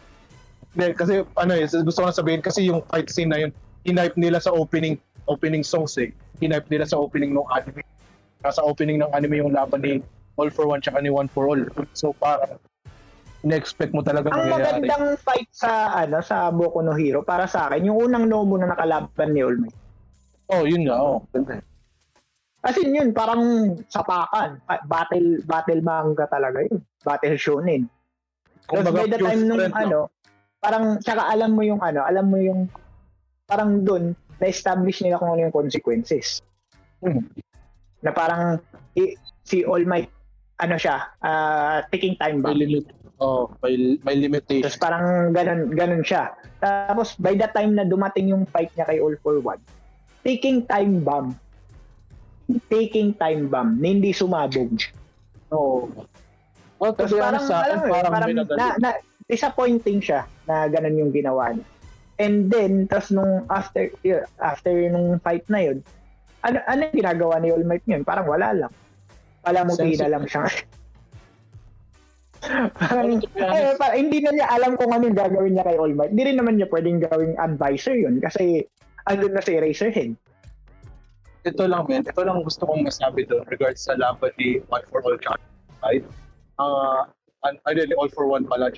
Hindi, 0.70 0.86
kasi 0.94 1.12
ano 1.34 1.52
eh, 1.54 1.66
gusto 1.66 1.98
ko 2.02 2.06
na 2.06 2.14
sabihin, 2.14 2.42
kasi 2.44 2.70
yung 2.70 2.84
fight 2.86 3.10
scene 3.10 3.30
na 3.32 3.42
yun, 3.42 3.50
hinipe 3.82 4.16
nila 4.20 4.38
sa 4.38 4.54
opening 4.54 5.00
opening 5.26 5.64
songs 5.66 5.98
eh. 5.98 6.14
Hinipe 6.38 6.68
nila 6.70 6.86
sa 6.86 6.98
opening 6.98 7.34
ng 7.34 7.48
anime. 7.50 7.82
Sa 8.46 8.64
opening 8.64 9.02
ng 9.02 9.10
anime 9.12 9.42
yung 9.42 9.52
laban 9.52 9.82
ni 9.82 10.00
All 10.40 10.48
for 10.48 10.64
One 10.64 10.80
tsaka 10.80 11.02
ni 11.02 11.10
One 11.12 11.28
for 11.28 11.50
All. 11.50 11.60
So 11.92 12.14
para 12.16 12.56
na-expect 13.40 13.96
mo 13.96 14.04
talaga 14.04 14.28
ang 14.30 14.52
mangyayari. 14.52 14.84
magandang 14.84 15.16
fight 15.20 15.48
sa 15.48 15.96
ano 15.96 16.20
sa 16.20 16.52
Boku 16.52 16.84
no 16.84 16.92
Hero 16.92 17.24
para 17.24 17.48
sa 17.48 17.68
akin, 17.68 17.88
yung 17.88 18.08
unang 18.08 18.28
Nobu 18.28 18.60
na 18.60 18.68
nakalaban 18.68 19.32
ni 19.32 19.40
All 19.40 19.56
Might. 19.56 19.76
Oh, 20.50 20.66
yun 20.66 20.84
nga. 20.84 20.98
Oh. 20.98 21.22
As 22.60 22.76
in 22.76 22.92
yun, 22.92 23.16
parang 23.16 23.40
sapakan. 23.88 24.60
Pa- 24.68 24.84
Battle, 24.84 25.40
battle 25.46 25.80
manga 25.80 26.28
talaga 26.28 26.60
yun. 26.60 26.82
Battle 27.00 27.38
shonen. 27.40 27.88
Tapos 28.68 28.84
Kumbaga, 28.84 28.98
by 29.00 29.08
the 29.08 29.18
time 29.18 29.42
nung 29.48 29.62
lang. 29.62 29.72
ano, 29.72 29.98
parang, 30.60 30.84
tsaka 31.00 31.24
alam 31.30 31.56
mo 31.56 31.62
yung 31.64 31.80
ano, 31.80 32.04
alam 32.04 32.28
mo 32.28 32.36
yung, 32.36 32.68
parang 33.48 33.80
dun, 33.80 34.12
na-establish 34.36 35.00
nila 35.00 35.16
kung 35.16 35.32
ano 35.32 35.48
yung 35.48 35.54
consequences. 35.54 36.44
Hmm. 37.00 37.24
Na 38.04 38.12
parang, 38.12 38.60
i- 38.92 39.16
si 39.40 39.64
All 39.64 39.88
Might, 39.88 40.12
ano 40.60 40.76
siya, 40.76 41.16
ah, 41.24 41.80
ticking 41.88 42.20
time 42.20 42.44
May 42.44 42.68
bomb. 42.68 42.99
Oh, 43.20 43.52
may, 43.60 44.00
may 44.00 44.16
limitation. 44.16 44.64
Tapos 44.64 44.80
parang 44.80 45.36
ganun, 45.36 45.68
ganun 45.76 46.00
siya. 46.00 46.32
Tapos 46.56 47.20
by 47.20 47.36
the 47.36 47.44
time 47.52 47.76
na 47.76 47.84
dumating 47.84 48.32
yung 48.32 48.48
fight 48.48 48.72
niya 48.72 48.88
kay 48.88 48.96
All 48.96 49.12
for 49.20 49.36
One, 49.44 49.60
ticking 50.24 50.64
time 50.64 51.04
bomb. 51.04 51.36
Taking 52.72 53.14
time 53.20 53.52
bomb 53.52 53.76
na 53.78 53.86
hindi 53.92 54.10
sumabog. 54.16 54.72
Oh. 55.52 55.92
Well, 56.80 56.96
to 56.96 57.04
Tapos 57.04 57.20
parang, 57.20 57.44
sa 57.44 57.56
alam 57.60 57.78
parang, 57.84 58.12
parang 58.12 58.28
na, 58.56 58.66
na, 58.80 58.90
disappointing 59.28 60.00
siya 60.00 60.24
na 60.48 60.66
ganun 60.72 60.96
yung 60.96 61.12
ginawa 61.12 61.52
niya. 61.52 61.66
And 62.20 62.48
then, 62.48 62.88
tapos 62.88 63.12
nung 63.12 63.44
after, 63.52 63.92
after 64.40 64.72
nung 64.88 65.20
fight 65.20 65.44
na 65.52 65.60
yun, 65.60 65.84
ano, 66.40 66.56
ano 66.64 66.80
yung 66.88 66.96
ginagawa 66.96 67.36
ni 67.36 67.52
All 67.52 67.64
Might 67.68 67.84
yun? 67.84 68.00
Parang 68.00 68.24
wala 68.24 68.56
lang. 68.56 68.72
Palamuti 69.44 69.96
na 70.00 70.08
lang 70.08 70.24
siya. 70.24 70.48
parang, 72.76 73.20
ay, 73.20 73.76
parang, 73.76 73.98
hindi 74.00 74.18
na 74.24 74.30
niya 74.32 74.46
alam 74.48 74.76
kung 74.80 74.90
ano 74.90 75.08
yung 75.08 75.18
gagawin 75.18 75.52
niya 75.56 75.66
kay 75.68 75.76
All 75.76 75.92
Might. 75.92 76.12
Hindi 76.12 76.24
rin 76.32 76.38
naman 76.40 76.54
niya 76.56 76.72
pwedeng 76.72 77.04
gawing 77.04 77.36
advisor 77.36 77.92
yun 77.92 78.20
kasi 78.20 78.64
andun 79.08 79.36
na 79.36 79.44
si 79.44 79.56
Eraserhead. 79.56 80.12
Ito 81.44 81.64
lang, 81.64 81.88
Ben. 81.88 82.04
Ito 82.04 82.20
lang 82.20 82.44
gusto 82.44 82.68
kong 82.68 82.84
masabi 82.84 83.24
doon 83.24 83.48
regards 83.48 83.84
sa 83.84 83.96
laban 83.96 84.32
ni 84.36 84.60
One 84.68 84.84
for 84.92 85.00
All. 85.04 85.16
Right? 85.80 86.04
Uh, 86.60 87.08
I 87.40 87.72
really 87.72 87.96
all 87.96 88.12
for 88.12 88.28
one 88.28 88.44
pala. 88.44 88.68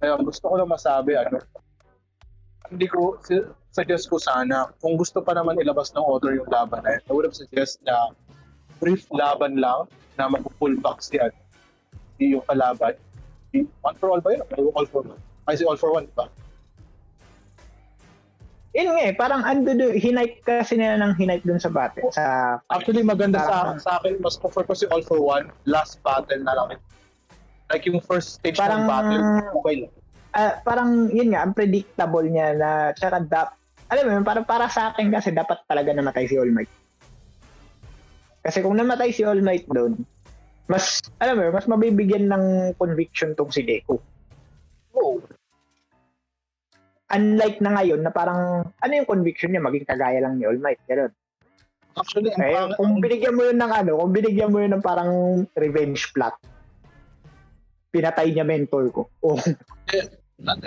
Kaya 0.00 0.16
gusto 0.24 0.48
ko 0.48 0.54
lang 0.56 0.72
masabi, 0.72 1.20
ano, 1.20 1.36
hindi 2.72 2.88
ko, 2.88 3.20
suggest 3.76 4.08
ko 4.08 4.16
sana, 4.16 4.72
kung 4.80 4.96
gusto 4.96 5.20
pa 5.20 5.36
naman 5.36 5.60
ilabas 5.60 5.92
ng 5.92 6.00
author 6.00 6.32
yung 6.32 6.48
laban 6.48 6.80
na 6.80 6.96
yun, 6.96 7.02
I 7.04 7.12
would 7.12 7.28
have 7.28 7.36
suggest 7.36 7.84
na 7.84 8.16
brief 8.80 9.04
laban 9.12 9.60
lang 9.60 9.84
na 10.16 10.32
mag-pull 10.32 10.80
back 10.80 11.04
si, 11.04 11.20
ano, 11.20 11.36
yung 12.18 12.44
kalaban. 12.46 12.94
One 13.82 13.96
for 13.98 14.10
all 14.10 14.22
ba 14.22 14.34
yun? 14.34 14.42
All 14.74 14.86
for 14.86 15.02
one. 15.02 15.20
Ay, 15.46 15.58
si 15.58 15.64
all 15.66 15.78
for 15.78 15.94
one 15.94 16.10
ba? 16.14 16.26
Yun 18.74 18.90
nga 18.90 19.02
eh, 19.06 19.14
parang 19.14 19.46
ando 19.46 19.70
do, 19.70 19.94
hinipe 19.94 20.42
kasi 20.42 20.74
nila 20.74 20.98
ng 20.98 21.14
hinipe 21.14 21.46
dun 21.46 21.62
sa 21.62 21.70
battle. 21.70 22.10
Sa, 22.10 22.58
Actually, 22.74 23.06
maganda 23.06 23.38
sa, 23.38 23.78
sa 23.78 24.02
akin, 24.02 24.18
mas 24.18 24.34
prefer 24.34 24.66
ko 24.66 24.74
si 24.74 24.90
All 24.90 24.98
for 25.06 25.22
One, 25.22 25.54
last 25.62 26.02
battle 26.02 26.42
na 26.42 26.58
lang. 26.58 26.82
Like 27.70 27.86
yung 27.86 28.02
first 28.02 28.42
stage 28.42 28.58
parang, 28.58 28.82
ng 28.82 28.90
battle, 28.90 29.22
okay 29.62 29.74
lang. 29.86 29.92
Uh, 30.34 30.52
parang 30.66 30.90
yun 31.14 31.30
nga, 31.30 31.46
unpredictable 31.46 32.26
niya 32.26 32.58
na 32.58 32.70
tsaka 32.98 33.22
dap, 33.22 33.54
alam 33.94 34.10
mo, 34.10 34.26
para, 34.26 34.42
para 34.42 34.66
sa 34.66 34.90
akin 34.90 35.06
kasi 35.14 35.30
dapat 35.30 35.62
talaga 35.70 35.94
namatay 35.94 36.26
si 36.26 36.34
All 36.34 36.50
Might. 36.50 36.70
Kasi 38.42 38.58
kung 38.58 38.74
namatay 38.74 39.14
si 39.14 39.22
All 39.22 39.38
Might 39.38 39.70
doon, 39.70 40.02
mas, 40.70 41.00
alam 41.20 41.36
mo, 41.40 41.44
mas 41.52 41.66
mabibigyan 41.68 42.28
ng 42.28 42.44
conviction 42.80 43.36
tong 43.36 43.52
si 43.52 43.64
Deku. 43.64 44.00
Oo. 44.96 45.18
Oh. 45.18 45.18
Unlike 47.12 47.60
na 47.60 47.70
ngayon 47.78 48.00
na 48.00 48.10
parang, 48.10 48.64
ano 48.66 48.92
yung 48.92 49.06
conviction 49.08 49.52
niya, 49.52 49.62
maging 49.62 49.86
kagaya 49.86 50.24
lang 50.24 50.40
ni 50.40 50.48
All 50.48 50.58
Might, 50.58 50.80
gano'n. 50.88 51.12
Actually, 51.94 52.34
Kaya, 52.34 52.66
ang, 52.66 52.74
kung 52.74 52.98
binigyan 52.98 53.38
mo 53.38 53.46
yun 53.46 53.58
ng 53.60 53.70
ano, 53.70 53.92
kung 54.02 54.12
binigyan 54.12 54.50
mo 54.50 54.58
yun 54.58 54.72
ng 54.74 54.82
parang 54.82 55.12
revenge 55.54 56.10
plot, 56.10 56.34
pinatay 57.94 58.34
niya 58.34 58.46
mentor 58.46 58.90
ko. 58.90 59.02
Oh. 59.22 59.38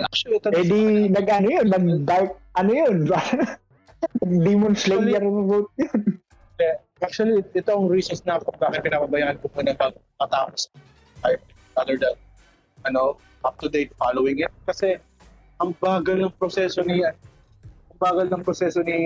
Actually, 0.08 0.40
ito 0.40 0.48
eh 0.48 0.64
di, 0.64 1.12
nag 1.12 1.28
ano 1.28 1.48
yun, 1.52 1.66
nag 1.68 1.86
dark, 2.08 2.40
ano 2.56 2.70
yun, 2.72 3.04
Demon 4.24 4.72
Slayer 4.72 5.20
route 5.20 5.68
yun. 5.76 6.18
Actually, 6.98 7.46
ito 7.54 7.70
ang 7.70 7.86
reasons 7.86 8.26
na 8.26 8.42
kung 8.42 8.58
bakit 8.58 8.82
pinapabayaan 8.82 9.38
ko 9.38 9.46
muna 9.54 9.74
pag 9.78 9.94
matapos 10.18 10.66
other 11.78 11.94
than 11.94 12.14
ano, 12.86 13.18
up-to-date 13.46 13.94
following 13.94 14.42
it. 14.42 14.50
Kasi 14.66 14.98
ang 15.62 15.74
bagal 15.78 16.18
ng 16.18 16.34
proseso 16.38 16.82
ni 16.82 17.06
ang 17.06 17.98
bagal 18.02 18.26
ng 18.30 18.42
proseso 18.42 18.82
ni 18.82 18.98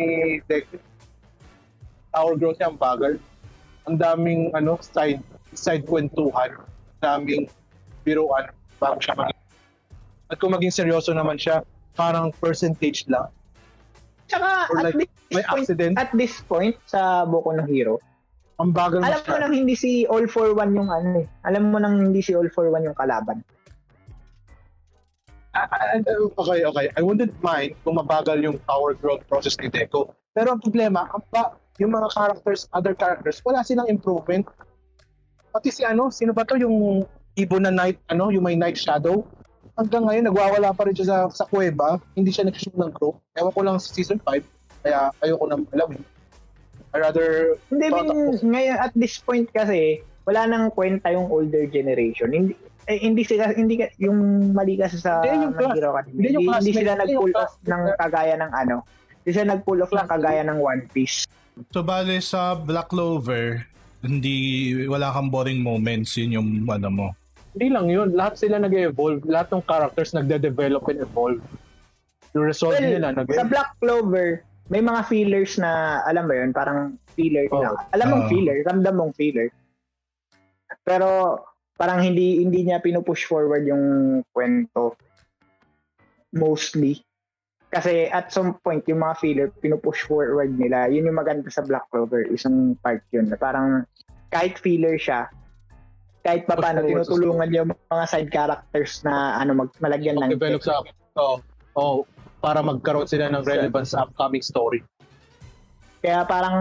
Deck. 0.49 0.65
Our 2.17 2.37
growth 2.37 2.61
niya 2.61 2.73
ang 2.73 2.81
bagal. 2.81 3.21
Ang 3.89 3.97
daming 4.01 4.53
ano 4.57 4.81
side 4.81 5.21
side 5.53 5.85
kwentuhan, 5.85 6.57
daming 7.05 7.49
biruan 8.05 8.49
bago 8.81 9.01
siya 9.01 9.17
maging. 9.17 9.41
At 10.33 10.37
kung 10.41 10.53
maging 10.57 10.73
seryoso 10.73 11.13
naman 11.13 11.37
siya, 11.37 11.61
parang 11.93 12.33
percentage 12.41 13.05
lang. 13.09 13.29
Tsaka 14.33 14.51
Or 14.73 14.77
at 14.81 14.85
like, 14.89 14.97
this 14.97 15.13
may 15.29 15.45
point, 15.45 15.69
accident. 15.69 15.95
at 16.01 16.11
this 16.17 16.35
point 16.49 16.75
sa 16.89 17.29
Boku 17.29 17.53
no 17.53 17.69
Hero, 17.69 18.01
Ang 18.61 18.73
bagal 18.73 19.05
alam 19.05 19.21
mo 19.29 19.37
nang 19.37 19.53
hindi 19.53 19.77
si 19.77 20.09
All 20.09 20.25
for 20.25 20.57
One 20.57 20.73
yung 20.73 20.89
ano 20.89 21.25
eh. 21.25 21.27
Alam 21.45 21.69
mo 21.69 21.77
nang 21.77 22.01
hindi 22.01 22.25
si 22.25 22.33
All 22.33 22.49
for 22.49 22.73
One 22.73 22.89
yung 22.89 22.97
kalaban. 22.97 23.45
Ah, 25.53 25.69
okay, 26.41 26.65
okay. 26.65 26.87
I 26.97 27.01
wouldn't 27.05 27.37
mind 27.45 27.77
kung 27.85 28.01
mabagal 28.01 28.41
yung 28.41 28.57
power 28.65 28.97
growth 28.97 29.21
process 29.29 29.53
ni 29.61 29.69
Deco. 29.69 30.17
Pero 30.33 30.57
ang 30.57 30.65
problema, 30.65 31.13
ang 31.13 31.21
ba, 31.29 31.53
yung 31.77 31.93
mga 31.93 32.09
characters, 32.09 32.65
other 32.73 32.97
characters, 32.97 33.45
wala 33.45 33.61
silang 33.61 33.85
improvement. 33.93 34.49
Pati 35.53 35.69
si 35.69 35.85
ano, 35.85 36.09
sino 36.09 36.33
ba 36.33 36.49
to 36.49 36.57
yung 36.57 37.05
ibon 37.37 37.69
na 37.69 37.73
night, 37.73 38.01
ano, 38.09 38.33
yung 38.33 38.49
may 38.49 38.57
night 38.57 38.81
shadow? 38.81 39.29
Hanggang 39.73 40.05
ngayon, 40.05 40.25
nagwawala 40.29 40.77
pa 40.77 40.85
rin 40.85 40.93
siya 40.93 41.09
sa, 41.09 41.17
sa 41.33 41.45
kuweba. 41.49 41.97
Hindi 42.13 42.29
siya 42.29 42.45
nag-shoot 42.45 42.77
ng 42.77 42.93
crow. 42.93 43.17
Ewan 43.37 43.53
ko 43.57 43.61
lang 43.65 43.77
sa 43.81 43.89
season 43.89 44.21
5. 44.21 44.85
Kaya 44.85 45.09
ayoko 45.25 45.45
na 45.49 45.57
alam. 45.73 45.97
I 46.93 46.97
rather... 47.01 47.57
Hindi 47.73 47.89
din, 47.89 48.09
ngayon 48.53 48.77
at 48.77 48.93
this 48.93 49.17
point 49.25 49.49
kasi, 49.49 50.05
wala 50.29 50.45
nang 50.45 50.69
kwenta 50.77 51.09
yung 51.09 51.33
older 51.33 51.65
generation. 51.73 52.29
Hindi, 52.29 52.53
eh, 52.85 52.99
hindi 53.01 53.23
sila 53.23 53.55
hindi 53.55 53.79
yung 54.03 54.51
mali 54.53 54.75
kasi 54.77 54.99
sa 54.99 55.23
Hindi, 55.23 55.47
yung 55.47 55.55
class- 55.55 56.11
hindi, 56.11 56.29
yung 56.35 56.45
Hindi, 56.45 56.59
hindi 56.59 56.73
sila 56.75 56.93
nag-pull 56.99 57.33
off 57.39 57.55
ng 57.65 57.83
kagaya 57.97 58.35
ng 58.37 58.53
ano. 58.53 58.77
Hindi 59.23 59.31
sila 59.33 59.47
nag-pull 59.57 59.81
off 59.87 59.93
ng 59.95 60.09
kagaya 60.11 60.43
ng 60.45 60.59
One 60.61 60.83
Piece. 60.91 61.25
So 61.71 61.81
bale 61.81 62.19
sa 62.21 62.59
Black 62.59 62.91
Clover, 62.91 63.65
hindi 64.03 64.75
wala 64.85 65.15
kang 65.15 65.31
boring 65.31 65.63
moments 65.63 66.19
yun 66.19 66.31
yung 66.35 66.49
ano 66.67 66.89
mo. 66.91 67.09
Hindi 67.53 67.69
lang 67.69 67.87
yun. 67.93 68.09
Lahat 68.17 68.41
sila 68.41 68.57
nag-evolve. 68.57 69.29
Lahat 69.29 69.53
ng 69.53 69.65
characters 69.65 70.17
nagde-develop 70.17 70.89
and 70.89 71.05
evolve. 71.05 71.41
Yung 72.33 72.49
resolve 72.49 72.81
Well, 72.81 72.89
nila 72.97 73.13
nag 73.13 73.29
Sa 73.29 73.45
Black 73.45 73.77
Clover, 73.77 74.41
may 74.73 74.81
mga 74.81 75.05
feelers 75.05 75.61
na, 75.61 76.01
alam 76.09 76.25
mo 76.25 76.33
yun, 76.33 76.57
parang 76.57 76.97
filler 77.13 77.45
Oh. 77.53 77.61
na. 77.61 77.77
Alam 77.93 78.07
mong 78.09 78.25
Oh. 78.25 78.31
filler, 78.33 78.59
ramdam 78.65 78.95
mong 78.97 79.13
filler. 79.13 79.53
Pero 80.89 81.37
parang 81.77 82.01
hindi 82.01 82.41
hindi 82.41 82.65
niya 82.65 82.81
pinupush 82.81 83.29
forward 83.29 83.69
yung 83.69 83.85
kwento. 84.33 84.97
Mostly. 86.33 87.05
Kasi 87.69 88.09
at 88.09 88.33
some 88.33 88.57
point, 88.65 88.85
yung 88.89 89.05
mga 89.05 89.17
filler, 89.21 89.49
pinupush 89.61 90.09
forward 90.09 90.57
nila. 90.57 90.89
Yun 90.89 91.13
yung 91.13 91.21
maganda 91.21 91.49
sa 91.53 91.65
Black 91.65 91.85
Clover. 91.93 92.25
Isang 92.33 92.77
part 92.81 93.05
yun. 93.13 93.29
Na 93.29 93.37
parang 93.37 93.85
kahit 94.33 94.57
filler 94.57 94.97
siya, 94.97 95.29
kahit 96.23 96.47
pa 96.47 96.55
paano 96.55 96.87
tinutulungan 96.87 97.51
yung 97.51 97.69
mga 97.91 98.05
side 98.07 98.31
characters 98.31 99.03
na 99.03 99.43
ano 99.43 99.67
mag 99.67 99.71
malagyan 99.83 100.23
ng 100.23 100.39
develop 100.39 100.63
sa 100.63 100.83
oh, 101.19 101.43
oh, 101.75 102.07
para 102.39 102.63
magkaroon 102.63 103.11
sila 103.11 103.27
ng 103.31 103.43
relevance 103.43 103.95
sa 103.95 104.07
upcoming 104.07 104.43
story. 104.43 104.83
Kaya 106.03 106.23
parang 106.27 106.57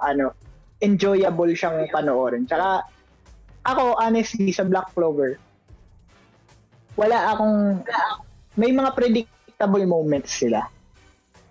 ano, 0.00 0.32
enjoyable 0.80 1.52
siyang 1.52 1.88
panoorin. 1.92 2.48
Tsaka 2.48 2.84
ako 3.68 4.00
honestly 4.00 4.52
sa 4.56 4.64
Black 4.64 4.88
Clover 4.96 5.36
wala 6.96 7.32
akong 7.32 7.84
may 8.56 8.72
mga 8.72 8.90
predictable 8.96 9.84
moments 9.84 10.36
sila. 10.36 10.64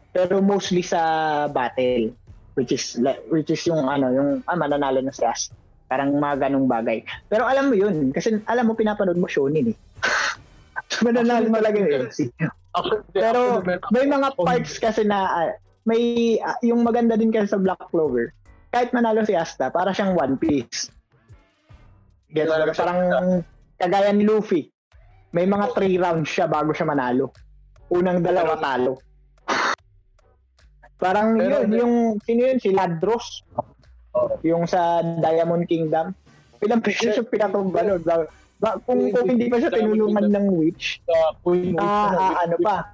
Pero 0.10 0.42
mostly 0.42 0.82
sa 0.82 1.46
battle 1.50 2.14
which 2.58 2.74
is 2.74 2.98
which 3.30 3.50
is 3.54 3.62
yung 3.70 3.88
ano, 3.88 4.10
yung 4.12 4.30
ah, 4.46 4.58
mananalo 4.58 5.00
na 5.00 5.14
si 5.14 5.24
Ash. 5.24 5.54
Parang 5.90 6.14
mga 6.14 6.48
ganong 6.48 6.70
bagay. 6.70 7.02
Pero 7.26 7.50
alam 7.50 7.74
mo 7.74 7.76
yun, 7.76 8.14
kasi 8.14 8.38
alam 8.46 8.70
mo 8.70 8.78
pinapanood 8.78 9.18
mo 9.18 9.26
shonen 9.26 9.74
eh. 9.74 9.78
mananalo 11.06 11.50
talaga 11.50 11.80
yun. 11.82 12.08
Pero 13.12 13.66
may 13.90 14.06
mga 14.06 14.38
parts 14.38 14.78
kasi 14.78 15.02
na 15.04 15.18
ah, 15.26 15.52
may 15.90 16.38
ah, 16.46 16.58
yung 16.62 16.86
maganda 16.86 17.18
din 17.18 17.34
kasi 17.34 17.50
sa 17.50 17.60
Black 17.60 17.82
Clover. 17.90 18.32
Kahit 18.70 18.94
manalo 18.94 19.26
si 19.26 19.34
Asta, 19.34 19.74
para 19.74 19.90
siyang 19.90 20.14
One 20.14 20.38
Piece. 20.38 20.94
Gets 22.30 22.54
siya. 22.54 22.74
Parang 22.78 23.00
kagaya 23.82 24.14
ni 24.14 24.30
Luffy. 24.30 24.70
May 25.34 25.50
mga 25.50 25.74
3 25.74 25.98
rounds 25.98 26.30
siya 26.30 26.46
bago 26.46 26.70
siya 26.74 26.86
manalo. 26.86 27.34
Unang 27.90 28.22
dalawa 28.22 28.62
talo. 28.62 29.02
Parang 31.02 31.38
Pero- 31.38 31.66
yun, 31.66 31.70
yung 31.74 31.96
sino 32.22 32.42
yun? 32.46 32.60
Si 32.62 32.70
Ladros. 32.70 33.42
Yung 34.44 34.66
sa 34.66 35.02
Diamond 35.04 35.66
Kingdom. 35.70 36.16
Beses 36.60 37.16
yung 37.16 37.30
pinatumba 37.32 37.86
nun. 37.86 38.02
Ba, 38.04 38.28
ba, 38.60 38.76
kung, 38.84 39.00
kung 39.16 39.28
hindi 39.28 39.48
pa 39.48 39.64
siya 39.64 39.72
tinulungan 39.72 40.28
ng 40.36 40.48
witch, 40.52 41.00
uh, 41.08 41.32
Ah, 41.80 42.12
ah, 42.12 42.34
ano 42.44 42.56
pa? 42.60 42.92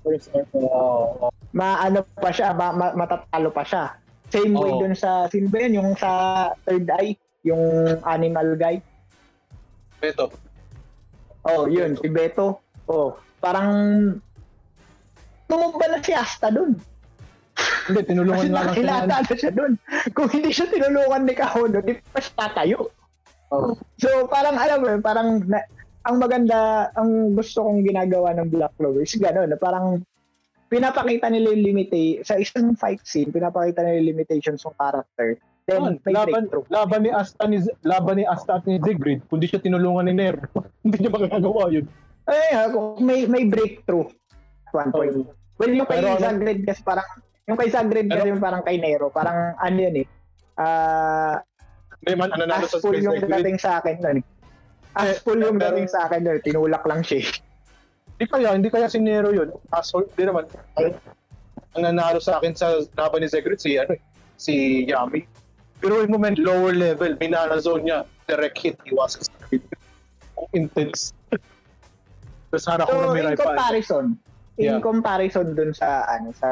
Maano 1.56 2.06
pa 2.06 2.30
siya, 2.30 2.54
ma, 2.54 2.70
ma, 2.70 2.94
matatalo 2.94 3.50
pa 3.50 3.66
siya. 3.66 3.98
Same 4.30 4.54
way 4.54 4.72
Oo. 4.74 4.82
dun 4.86 4.94
sa, 4.94 5.26
sino 5.30 5.50
ba 5.50 5.58
yun? 5.66 5.82
Yung 5.82 5.92
sa 5.98 6.10
Third 6.66 6.86
Eye, 7.02 7.18
yung 7.42 7.62
animal 8.06 8.54
guy. 8.58 8.78
Beto. 9.98 10.30
Oh, 11.46 11.66
yun, 11.66 11.98
si 11.98 12.10
Beto. 12.10 12.62
Oh, 12.86 13.18
parang 13.42 13.74
tumumba 15.50 15.86
na 15.90 16.02
si 16.02 16.14
Asta 16.14 16.54
dun. 16.54 16.78
Hindi, 17.88 18.02
tinulungan 18.06 18.50
lang 18.50 18.68
siya. 18.74 19.06
na 19.06 19.22
siya 19.22 19.52
dun. 19.54 19.74
Kung 20.18 20.30
hindi 20.34 20.50
siya 20.50 20.66
tinulungan 20.70 21.24
ni 21.26 21.34
Kahono, 21.38 21.80
di 21.82 21.94
pa 22.12 22.20
siya 22.20 22.34
tatayo. 22.38 22.90
Oo. 23.54 23.78
So, 24.02 24.26
parang 24.26 24.58
alam 24.58 24.78
mo, 24.82 24.90
parang 25.00 25.46
na, 25.46 25.62
ang 26.06 26.18
maganda, 26.18 26.90
ang 26.98 27.34
gusto 27.38 27.66
kong 27.66 27.86
ginagawa 27.86 28.34
ng 28.38 28.50
Black 28.50 28.74
Clover 28.78 29.06
is 29.06 29.18
gano'n, 29.18 29.54
na 29.54 29.58
parang 29.58 30.02
pinapakita 30.70 31.30
nila 31.30 31.54
yung 31.54 31.66
limita 31.66 32.26
sa 32.26 32.42
isang 32.42 32.74
fight 32.74 33.02
scene, 33.06 33.30
pinapakita 33.30 33.86
nila 33.86 34.02
yung 34.02 34.10
limitations 34.18 34.66
ng 34.66 34.78
character 34.78 35.38
then 35.66 35.98
may 36.06 36.14
laban, 36.14 36.46
laban 36.70 37.02
ni 37.02 37.12
Asta 37.12 37.44
ni 37.50 37.58
laban 37.82 38.22
ni 38.22 38.26
Asta 38.26 38.62
at 38.62 38.66
ni 38.70 38.78
Zigrid, 38.78 39.26
kundi 39.26 39.50
siya 39.50 39.58
tinulungan 39.62 40.06
ni 40.06 40.14
Nero. 40.14 40.46
hindi 40.86 40.98
niya 41.02 41.12
magagawa 41.12 41.74
yun. 41.74 41.86
Kung 42.70 43.02
may 43.02 43.26
may 43.26 43.50
breakthrough 43.50 44.06
one 44.74 44.92
point. 44.94 45.26
Well, 45.56 45.72
yung 45.72 45.88
kay 45.90 46.04
Pero 46.04 46.16
ano- 46.16 46.22
Zagred 46.22 46.62
kasi 46.68 46.82
parang 46.84 47.08
yung 47.46 47.58
kay 47.58 47.70
Zagred 47.70 48.10
kasi 48.10 48.28
yung 48.28 48.42
parang 48.42 48.66
kay 48.66 48.82
Nero, 48.82 49.14
parang 49.14 49.54
ano 49.56 49.78
yun 49.78 50.02
eh. 50.02 50.08
Ah, 50.58 51.38
Hindi 52.02 52.14
man, 52.18 52.34
ano 52.34 52.42
nanalo 52.44 52.66
sa 52.66 52.82
Space 52.82 53.06
yung 53.06 53.22
dating 53.22 53.58
sa 53.58 53.80
akin 53.80 54.02
nun. 54.02 54.18
eh. 54.20 54.26
Aspul 54.96 55.38
yung 55.40 55.58
pero- 55.58 55.78
dating 55.78 55.90
sa 55.90 56.10
akin 56.10 56.22
nun. 56.22 56.38
Tinulak 56.42 56.84
lang 56.84 57.06
siya. 57.06 57.22
eh. 57.22 57.30
Hindi 58.16 58.26
kaya, 58.26 58.50
hindi 58.56 58.70
kaya 58.72 58.88
si 58.88 58.98
Nero 58.98 59.30
yun. 59.30 59.54
Asshole, 59.70 60.10
hindi 60.16 60.24
naman. 60.26 60.50
Ang 61.76 61.84
nanalo 61.84 62.18
sa 62.18 62.40
akin 62.40 62.56
sa 62.56 62.68
laban 62.96 63.22
ni 63.22 63.28
Zigrid, 63.28 63.60
si, 63.60 63.76
ano, 63.76 63.94
eh, 63.94 64.02
si 64.38 64.54
Yami. 64.88 65.28
Pero 65.78 66.02
yung 66.02 66.16
moment, 66.16 66.40
lower 66.40 66.72
level, 66.72 67.14
binana 67.14 67.60
zone 67.60 67.84
niya, 67.84 67.98
direct 68.26 68.58
hit, 68.58 68.80
iwasan 68.88 69.22
sa. 69.22 69.32
Ang 70.36 70.50
intense. 70.56 71.12
Tapos 72.50 72.66
harap 72.66 72.88
ko 72.88 72.96
na 72.96 73.04
So, 73.04 73.14
may 73.14 73.22
in 73.22 73.36
comparison, 73.36 74.06
in 74.56 74.64
Yeah. 74.66 74.80
comparison 74.80 75.52
dun 75.52 75.76
sa, 75.76 76.08
ano, 76.08 76.32
sa 76.32 76.50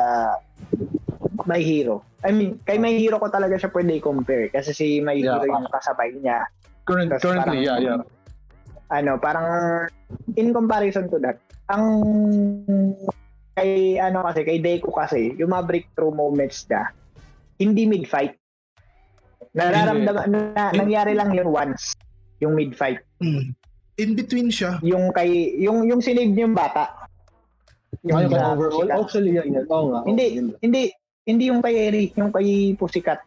My 1.44 1.60
Hero. 1.60 2.02
I 2.22 2.32
mean, 2.32 2.60
kay 2.64 2.78
My 2.78 2.92
Hero 2.92 3.18
ko 3.18 3.28
talaga 3.28 3.56
siya 3.56 3.68
pwede 3.70 3.98
i-compare 3.98 4.48
kasi 4.50 4.72
si 4.72 4.86
My 5.00 5.14
Yeah. 5.14 5.38
Hero 5.38 5.50
yung 5.52 5.68
kasabay 5.68 6.16
niya. 6.16 6.48
Current, 6.84 7.10
Tas 7.10 7.20
currently, 7.20 7.64
parang- 7.64 7.64
yeah, 7.64 7.78
yeah. 7.80 8.00
Ano, 8.90 9.18
parang 9.18 9.48
in 10.34 10.52
comparison 10.52 11.08
to 11.08 11.18
that, 11.18 11.40
ang 11.66 11.84
kay 13.54 13.98
ano 13.98 14.22
kasi 14.24 14.42
kay 14.42 14.58
Deku 14.58 14.90
kasi 14.90 15.34
yung 15.36 15.50
mga 15.50 15.64
breakthrough 15.64 16.10
moments 16.12 16.66
niya 16.66 16.90
hindi 17.56 17.86
mid-fight 17.86 18.34
nararamdaman 19.54 20.26
na, 20.28 20.74
nangyari 20.74 21.14
lang 21.14 21.30
yun 21.32 21.48
once 21.48 21.94
yung 22.40 22.54
mid-fight 22.54 23.02
Hmm. 23.22 23.54
In 23.94 24.18
between 24.18 24.50
siya. 24.50 24.82
yung 24.82 25.14
kay 25.14 25.30
yung 25.56 25.86
yung 25.86 26.02
sinave 26.02 26.28
niya 26.28 26.44
yung 26.44 26.58
bata 26.58 27.03
Yung 28.04 28.28
sa 28.28 28.52
overall, 28.52 28.84
Pussycat. 28.84 29.00
actually, 29.00 29.32
yan, 29.34 29.48
yan. 29.50 29.66
Oo 29.66 29.86
nga. 29.90 30.00
hindi 30.04 30.26
oo, 30.26 30.36
yun. 30.36 30.46
hindi 30.60 30.82
hindi 31.24 31.44
yung 31.48 31.62
kay 31.62 31.76
Eri 31.82 32.06
yung 32.14 32.30
kay 32.30 32.48
Pussycat 32.76 33.20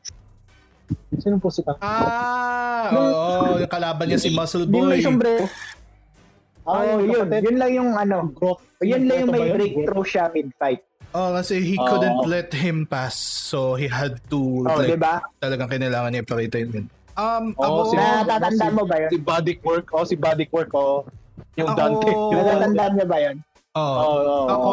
Sino 1.17 1.41
po 1.41 1.51
si 1.51 1.65
Kat? 1.65 1.81
Ah, 1.81 2.93
Yung- 2.93 3.11
oo, 3.11 3.59
yung 3.59 3.73
kalaban 3.73 4.07
niya 4.07 4.21
si 4.21 4.31
Muscle 4.31 4.63
yung 4.65 4.87
may 4.87 5.01
Boy. 5.01 5.03
sombrero 5.03 5.45
Ah, 6.63 6.83
oh, 6.85 6.99
yung 6.99 7.03
yun 7.09 7.21
kapatid. 7.25 7.43
yun 7.43 7.57
lang 7.57 7.71
yung 7.73 7.91
ano 7.95 8.17
Growth. 8.31 8.63
yun 8.81 9.03
lang 9.03 9.17
yung 9.19 9.33
may 9.33 9.51
breakthrough 9.51 10.05
siya 10.05 10.29
mid-fight 10.31 10.83
Oh, 11.11 11.33
kasi 11.33 11.65
he 11.65 11.75
Oo. 11.75 11.87
couldn't 11.89 12.29
let 12.29 12.53
him 12.53 12.85
pass. 12.85 13.17
So 13.17 13.73
he 13.73 13.89
had 13.89 14.21
to 14.29 14.37
oh 14.61 14.77
like 14.77 14.93
di 14.93 15.01
ba 15.01 15.25
talagang 15.41 15.67
kailangan 15.67 16.13
niya 16.13 16.21
ipakita 16.21 16.57
yun. 16.61 16.93
Um, 17.17 17.57
Oo, 17.57 17.65
ako, 17.65 17.81
si- 17.89 17.97
natatanda 17.97 18.67
mo 18.69 18.83
ba 18.85 18.97
yun 19.01 19.09
Si 19.09 19.19
Bodic 19.19 19.59
Work. 19.65 19.87
Oh, 19.91 20.05
si 20.05 20.15
Bodic 20.15 20.53
Work. 20.53 20.69
Oh. 20.71 21.09
Yung 21.57 21.67
Ako- 21.67 21.79
Dante. 21.81 22.11
Yung 22.13 22.37
natatandaan 22.37 22.93
niyo 22.93 23.07
ba 23.09 23.19
yun 23.19 23.37
oh, 23.77 23.97
oo, 24.01 24.37
ako, 24.49 24.73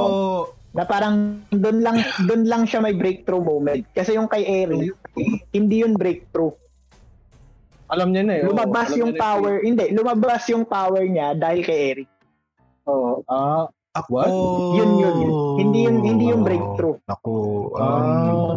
na 0.74 0.84
parang 0.90 1.44
doon 1.54 1.86
lang 1.86 1.98
doon 2.26 2.50
lang 2.50 2.64
siya 2.66 2.82
may 2.82 2.98
breakthrough 2.98 3.44
moment 3.44 3.86
kasi 3.94 4.18
yung 4.18 4.26
kay 4.26 4.42
Eri 4.42 4.90
hindi 5.54 5.86
yun 5.86 5.94
breakthrough 5.94 6.56
Alam 7.94 8.10
niya 8.10 8.24
na 8.26 8.34
eh. 8.42 8.44
lumabas 8.48 8.90
Alam 8.90 9.00
yung 9.06 9.12
niya 9.14 9.22
na 9.22 9.26
power 9.28 9.54
hindi 9.62 9.84
lumabas 9.94 10.44
yung 10.50 10.66
power 10.66 11.04
niya 11.06 11.38
dahil 11.38 11.62
kay 11.62 11.80
Eri 11.94 12.06
Oo. 12.84 13.24
Ah, 13.32 13.72
ako, 13.96 14.10
What? 14.12 14.28
Yun, 14.76 14.92
yun, 15.00 15.16
yun. 15.24 15.34
Hindi 15.56 15.80
yun- 15.88 16.04
hindi 16.04 16.26
yung 16.34 16.44
breakthrough. 16.44 17.00
Ako, 17.08 17.32
um, 17.78 17.80
ah. 17.80 18.56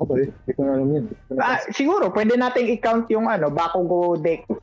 Okay, 0.00 0.32
hindi 0.32 0.52
ko 0.56 0.60
na 0.64 0.72
alam 0.80 0.88
yun. 0.88 1.04
Ah, 1.36 1.60
siguro 1.68 2.08
pwede 2.08 2.40
nating 2.40 2.72
i-count 2.72 3.04
yung 3.12 3.28
ano 3.28 3.52
Bakugo 3.52 4.16
Deku 4.16 4.56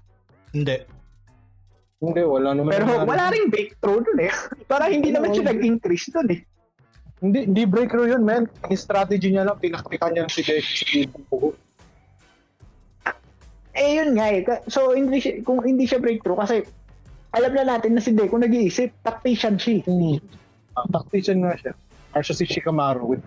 hindi. 0.55 0.96
Hindi, 1.97 2.21
wala 2.21 2.53
naman. 2.53 2.71
pero 2.77 2.85
nangyari. 2.85 3.09
wala 3.09 3.23
ring 3.33 3.47
breakthrough 3.49 4.01
dun 4.05 4.19
eh 4.21 4.33
parang 4.71 4.89
hindi 4.93 5.09
naman 5.09 5.33
siya 5.33 5.49
nag-increase 5.49 6.13
dun 6.13 6.29
eh 6.29 6.41
Hindi, 7.17 7.49
hindi 7.49 7.65
breakthrough 7.65 8.13
yun, 8.13 8.21
man. 8.21 8.45
Yung 8.69 8.77
strategy 8.77 9.33
niya 9.33 9.49
lang, 9.49 9.57
pinaktikan 9.57 10.13
niya 10.13 10.29
si 10.29 10.45
Deku 10.45 10.61
si 10.61 11.09
eh 13.77 13.89
yun 13.97 14.17
nga 14.17 14.29
eh 14.33 14.41
so 14.69 14.93
hindi 14.93 15.21
siya, 15.21 15.41
kung 15.41 15.61
hindi 15.65 15.85
siya 15.85 15.97
breakthrough 15.97 16.37
kasi 16.37 16.65
alam 17.33 17.57
na 17.57 17.77
natin 17.77 17.97
na 17.97 18.01
si 18.05 18.13
Deku 18.13 18.37
nag-iisip 18.37 18.93
tactician 19.01 19.57
siya 19.57 19.81
eh. 19.85 20.21
Ah, 20.77 20.85
tactician 20.93 21.41
nga 21.41 21.57
siya. 21.57 21.73
Or 22.13 22.21
siya 22.21 22.37
si 22.37 22.45
Shikamaru 22.45 23.17
with 23.17 23.25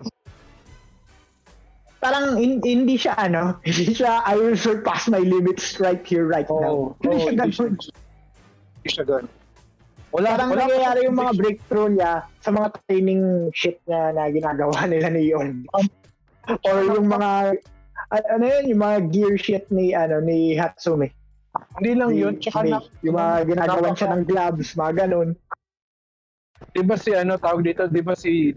parang 2.01 2.41
hin- 2.41 2.65
hindi 2.65 2.97
siya 2.97 3.15
ano, 3.15 3.59
hindi 3.67 3.93
siya 3.93 4.25
I 4.25 4.35
will 4.41 4.57
surpass 4.57 5.07
my 5.07 5.21
limits 5.21 5.79
right 5.79 6.01
here 6.03 6.27
right 6.27 6.49
now. 6.49 6.97
Oh, 6.97 6.97
Hindi 7.05 7.15
oh, 7.15 7.21
siya, 7.23 7.33
ganun. 7.37 7.73
Siya 8.89 9.05
ganun. 9.05 9.29
Wala, 10.11 10.35
Parang 10.35 10.51
wala 10.51 10.67
nangyayari 10.67 11.01
yung 11.07 11.19
mga 11.23 11.33
breakthrough 11.39 11.91
niya 11.95 12.27
sa 12.43 12.51
mga 12.51 12.69
training 12.83 13.23
shit 13.55 13.79
na, 13.87 14.11
na 14.11 14.27
ginagawa 14.27 14.75
nila 14.91 15.09
ni 15.13 15.31
Yon. 15.31 15.67
Or 16.67 16.77
yung 16.83 17.07
mga 17.07 17.55
ano 18.11 18.45
yun, 18.45 18.65
yung 18.75 18.81
mga 18.83 18.97
gear 19.15 19.35
shit 19.39 19.65
ni 19.71 19.95
ano 19.95 20.19
ni 20.19 20.59
Hatsume. 20.59 21.15
Hindi 21.79 21.93
lang 21.95 22.11
yun, 22.15 22.35
tsaka 22.43 22.67
ni- 22.67 22.75
na, 22.75 22.83
yung 23.07 23.17
mga 23.19 23.35
ginagawan 23.55 23.95
siya 23.95 24.09
ng 24.15 24.23
gloves, 24.27 24.75
mga 24.75 24.93
ganun. 25.07 25.31
di 26.77 26.85
ba 26.85 26.93
si 26.93 27.17
ano 27.17 27.41
tawag 27.41 27.65
dito, 27.65 27.89
di 27.89 28.05
ba 28.05 28.13
si 28.13 28.53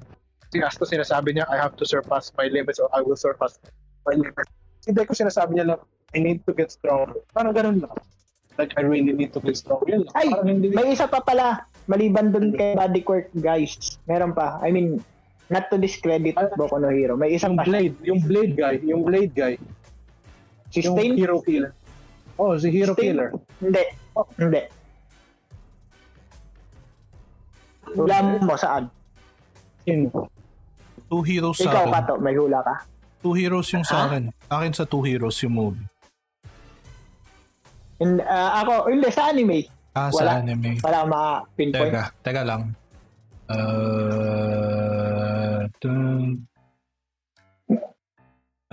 si 0.53 0.57
Asta 0.61 0.85
sinasabi 0.85 1.33
niya, 1.33 1.49
I 1.49 1.57
have 1.57 1.73
to 1.79 1.85
surpass 1.85 2.29
my 2.37 2.45
limits 2.51 2.77
or 2.77 2.89
I 2.93 3.01
will 3.01 3.17
surpass 3.17 3.57
my 4.05 4.13
limits. 4.13 4.51
Si 4.85 4.93
Deku 4.93 5.15
sinasabi 5.17 5.57
niya 5.57 5.73
lang, 5.73 5.81
I 6.13 6.21
need 6.21 6.45
to 6.45 6.53
get 6.53 6.69
stronger. 6.69 7.25
Parang 7.33 7.55
ganun 7.57 7.81
lang. 7.81 7.93
Like, 8.57 8.73
I 8.77 8.85
really 8.85 9.13
need 9.13 9.33
to 9.33 9.41
stronger. 9.53 9.89
Yun. 9.89 10.05
Ay, 10.13 10.29
Parang 10.29 10.45
hindi, 10.45 10.69
May 10.69 10.93
isa 10.93 11.09
pa 11.09 11.25
pala, 11.25 11.65
maliban 11.89 12.29
dun 12.29 12.53
kay 12.53 12.77
Body 12.77 13.01
Quirk 13.01 13.33
guys. 13.33 13.97
Meron 14.05 14.37
pa. 14.37 14.61
I 14.61 14.69
mean, 14.69 15.01
not 15.49 15.73
to 15.73 15.81
discredit 15.81 16.37
Ah, 16.37 16.53
Boku 16.53 16.77
no 16.77 16.93
Hero. 16.93 17.17
May 17.17 17.33
isang 17.33 17.57
yung 17.57 17.61
pa. 17.61 17.65
Blade, 17.65 17.95
yung 18.05 18.21
Blade 18.21 18.53
guy, 18.53 18.75
yung 18.85 19.01
Blade 19.01 19.33
guy, 19.33 19.57
Si 20.69 20.81
yung 20.81 20.97
Stain? 20.97 21.13
Hero 21.17 21.37
Killer. 21.41 21.73
Oh, 22.37 22.53
si 22.57 22.69
Hero 22.69 22.93
Stain? 22.93 23.13
Killer. 23.17 23.29
Hindi. 23.61 23.83
Oh. 24.17 24.25
Hindi. 24.37 24.61
Alam 27.93 28.25
mo 28.41 28.57
saan? 28.57 28.89
Sino? 29.85 30.29
Two 31.09 31.21
heroes 31.21 31.61
sa 31.61 31.69
Ikaw, 31.69 31.83
akin. 31.85 31.93
Pato, 31.93 32.13
may 32.17 32.33
hula 32.33 32.65
ka. 32.65 32.75
Two 33.21 33.37
heroes 33.37 33.69
yung 33.69 33.85
sa 33.85 34.09
akin. 34.09 34.33
Akin 34.49 34.73
sa 34.73 34.83
two 34.89 35.05
heroes 35.05 35.37
yung 35.45 35.53
movie. 35.53 35.85
And, 38.03 38.19
ah, 38.27 38.59
ako, 38.59 38.91
hindi, 38.91 39.07
sa 39.07 39.31
anime. 39.31 39.63
Ah, 39.95 40.11
Wala. 40.11 40.35
sa 40.35 40.43
anime. 40.43 40.75
Wala 40.83 40.99
ma-pinpoint. 41.07 41.93
Teka, 41.95 42.03
teka 42.19 42.43
lang. 42.43 42.75
Uh, 43.47 44.83
dun- 45.79 46.43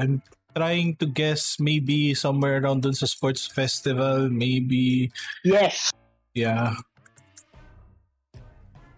I'm 0.00 0.18
trying 0.56 0.96
to 0.98 1.06
guess 1.06 1.60
maybe 1.60 2.14
somewhere 2.16 2.58
around 2.58 2.82
dun 2.82 2.96
sa 2.96 3.06
sports 3.06 3.46
festival, 3.46 4.26
maybe, 4.32 5.12
Yes. 5.46 5.92
yeah. 6.34 6.74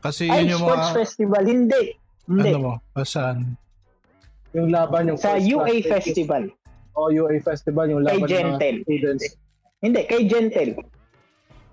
Kasi 0.01 0.30
Ay, 0.30 0.47
yun 0.47 0.57
yung 0.57 0.62
sports 0.64 0.89
mga, 0.89 0.97
festival. 0.97 1.43
Hindi. 1.45 1.83
Hindi. 2.26 2.49
ano 2.55 2.59
mo, 2.59 2.72
saan? 3.05 3.59
Yung 4.55 4.68
laban, 4.70 5.09
yung 5.12 5.20
sa 5.20 5.37
UA 5.37 5.83
Festival. 5.87 6.51
Oh, 6.93 7.09
UA 7.09 7.41
Festival, 7.41 7.87
yung 7.89 8.03
laban 8.05 8.28
Gentle. 8.28 8.83
ng 8.83 8.85
students. 8.85 9.24
Hindi, 9.83 10.01
kay 10.07 10.30
Gentle. 10.30 10.78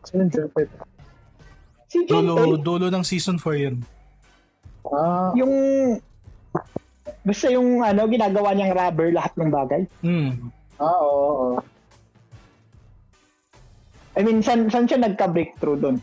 Sino 0.01 0.26
yung 0.26 0.34
Gentle? 0.34 0.70
Si 1.89 2.05
Dulo, 2.10 2.34
Gentle, 2.38 2.57
dulo 2.66 2.88
ng 2.89 3.05
season 3.05 3.38
4 3.38 3.66
yun. 3.70 3.76
Ah, 4.89 5.30
yung... 5.38 5.53
Basta 7.22 7.53
yung 7.53 7.86
ano, 7.86 8.10
ginagawa 8.10 8.57
niyang 8.57 8.74
rubber 8.74 9.14
lahat 9.14 9.34
ng 9.38 9.49
bagay. 9.53 9.82
Hmm. 10.01 10.49
ah, 10.82 10.97
oo, 11.05 11.30
oo. 11.30 11.57
I 14.18 14.26
mean, 14.26 14.41
san, 14.41 14.66
san 14.74 14.89
siya 14.89 14.97
nagka-breakthrough 15.05 15.78
doon? 15.78 15.97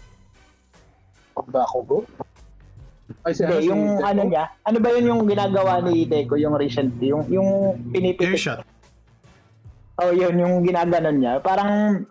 Bakugo? 1.50 2.06
Ay, 3.26 3.34
si 3.34 3.42
Hindi, 3.42 3.66
si 3.66 3.68
yung 3.70 3.82
Deku? 3.98 4.06
ano 4.06 4.22
niya, 4.30 4.44
ano 4.62 4.78
ba 4.78 4.88
yun 4.94 5.10
yung 5.10 5.22
ginagawa 5.26 5.72
ni 5.82 6.06
Deco, 6.06 6.38
yung 6.38 6.54
recently, 6.54 7.10
yung, 7.10 7.26
yung 7.26 7.50
pinipitik. 7.90 8.38
Earshot. 8.38 8.62
Oh, 9.96 10.12
yun, 10.12 10.36
yung 10.36 10.60
ginaganon 10.60 11.16
niya. 11.16 11.40
Parang, 11.40 12.04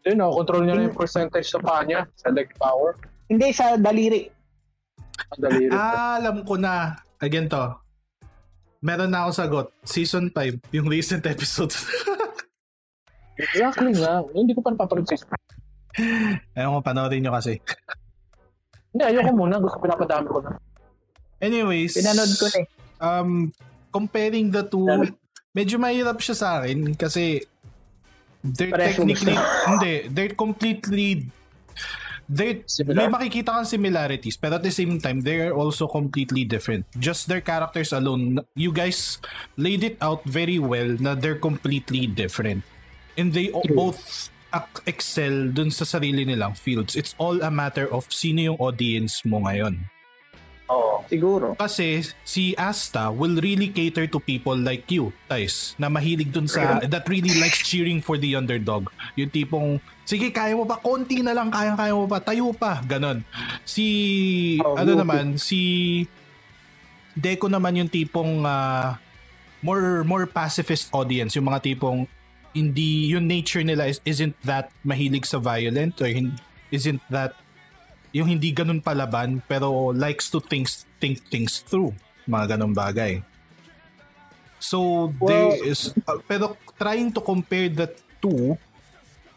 Yun, 0.00 0.16
no, 0.16 0.32
control 0.32 0.64
niya 0.64 0.74
na 0.74 0.88
yung 0.88 0.96
percentage 0.96 1.44
sa 1.44 1.60
paa 1.60 1.84
niya, 1.84 2.08
sa 2.16 2.32
leg 2.32 2.48
power. 2.56 2.96
hindi 3.28 3.52
sa 3.52 3.76
daliri. 3.76 4.24
Ang 5.30 5.40
daliri. 5.40 5.70
Ah, 5.70 6.16
alam 6.16 6.40
ko 6.42 6.56
na. 6.56 6.96
Again 7.20 7.46
to. 7.46 7.60
Meron 8.80 9.12
na 9.12 9.28
ako 9.28 9.30
sagot. 9.30 9.66
Season 9.84 10.32
5, 10.32 10.72
yung 10.72 10.88
recent 10.88 11.20
episodes. 11.22 11.84
Exactly 13.36 13.92
nga. 13.94 14.24
Hindi 14.32 14.52
ko 14.52 14.60
pa 14.60 14.72
napapag-insist. 14.72 15.28
Ewan 16.56 16.80
ko, 16.80 16.82
panoorin 16.82 17.20
nyo 17.20 17.32
kasi. 17.32 17.60
Hindi, 18.90 19.02
ayoko 19.04 19.32
muna. 19.36 19.60
Gusto 19.60 19.76
pinapadami 19.78 20.28
ko 20.28 20.38
na. 20.40 20.56
Anyways, 21.40 21.92
Pinanood 21.94 22.32
ko 22.36 22.46
na 22.46 22.56
eh. 22.56 22.66
um, 22.98 23.30
comparing 23.88 24.48
the 24.48 24.64
two, 24.64 24.84
medyo 25.50 25.76
mahirap 25.78 26.18
siya 26.22 26.36
sa 26.36 26.48
akin 26.62 26.94
kasi 26.94 27.42
they're 28.40 28.70
Parehas 28.72 28.96
technically, 28.96 29.36
hindi, 29.68 29.94
they're 30.08 30.32
completely, 30.32 31.26
they 32.30 32.62
Similar. 32.64 32.94
may 32.96 33.08
makikita 33.10 33.52
kang 33.52 33.66
similarities 33.66 34.38
pero 34.38 34.56
at 34.56 34.64
the 34.64 34.70
same 34.70 34.96
time 35.02 35.20
they're 35.20 35.52
also 35.52 35.90
completely 35.90 36.46
different. 36.46 36.86
Just 36.96 37.26
their 37.26 37.42
characters 37.42 37.92
alone. 37.92 38.40
You 38.54 38.72
guys 38.72 39.18
laid 39.58 39.82
it 39.84 39.98
out 40.00 40.24
very 40.24 40.58
well 40.58 40.96
na 40.96 41.14
they're 41.18 41.40
completely 41.42 42.06
different. 42.06 42.62
And 43.18 43.34
they 43.34 43.50
o- 43.50 43.66
both 43.74 44.30
excel 44.86 45.50
dun 45.52 45.70
sa 45.70 45.84
sarili 45.84 46.24
nilang 46.24 46.56
fields. 46.56 46.96
It's 46.96 47.14
all 47.18 47.42
a 47.42 47.50
matter 47.50 47.86
of 47.92 48.06
sino 48.08 48.54
yung 48.54 48.58
audience 48.58 49.22
mo 49.26 49.44
ngayon 49.44 49.84
Oo. 50.70 51.02
Siguro. 51.10 51.58
kasi 51.58 52.06
si 52.22 52.54
Asta 52.54 53.10
will 53.10 53.42
really 53.42 53.66
cater 53.68 54.06
to 54.06 54.22
people 54.22 54.54
like 54.54 54.86
you, 54.86 55.10
Tais, 55.26 55.74
na 55.74 55.90
mahilig 55.90 56.30
dun 56.30 56.46
sa, 56.46 56.78
that 56.86 57.02
really 57.10 57.34
likes 57.42 57.58
cheering 57.66 57.98
for 57.98 58.14
the 58.14 58.38
underdog. 58.38 58.86
Yung 59.18 59.26
tipong, 59.26 59.82
sige, 60.06 60.30
kaya 60.30 60.54
mo 60.54 60.62
pa, 60.62 60.78
konti 60.78 61.26
na 61.26 61.34
lang, 61.34 61.50
kaya-kaya 61.50 61.90
mo 61.90 62.06
pa, 62.06 62.22
tayo 62.22 62.54
pa, 62.54 62.78
ganon. 62.86 63.26
Si, 63.66 63.86
Oh, 64.62 64.78
ano 64.78 64.94
okay. 64.94 65.00
naman, 65.02 65.24
si 65.36 65.60
Deco 67.10 67.50
naman 67.50 67.74
yung 67.74 67.90
tipong 67.90 68.46
ah, 68.46 68.94
more 69.60 70.06
more 70.06 70.24
pacifist 70.24 70.88
audience, 70.94 71.34
yung 71.34 71.50
mga 71.50 71.60
tipong 71.66 72.06
hindi 72.50 73.10
yung 73.10 73.26
nature 73.26 73.62
nila 73.62 73.86
is, 73.86 73.98
isn't 74.06 74.34
that 74.42 74.70
mahilig 74.82 75.26
sa 75.26 75.38
violent 75.38 75.98
or 75.98 76.06
isn't 76.70 77.02
that 77.10 77.34
yung 78.10 78.26
hindi 78.26 78.50
ganun 78.50 78.82
palaban 78.82 79.38
pero 79.46 79.94
likes 79.94 80.28
to 80.28 80.42
things 80.42 80.86
think 80.98 81.22
things 81.30 81.62
through 81.62 81.94
mga 82.26 82.56
ganun 82.56 82.74
bagay 82.74 83.22
so 84.58 85.08
there 85.24 85.54
Well- 85.54 85.64
is 85.64 85.94
uh, 86.04 86.18
pero 86.26 86.58
trying 86.76 87.14
to 87.14 87.20
compare 87.22 87.70
the 87.70 87.88
two 88.20 88.58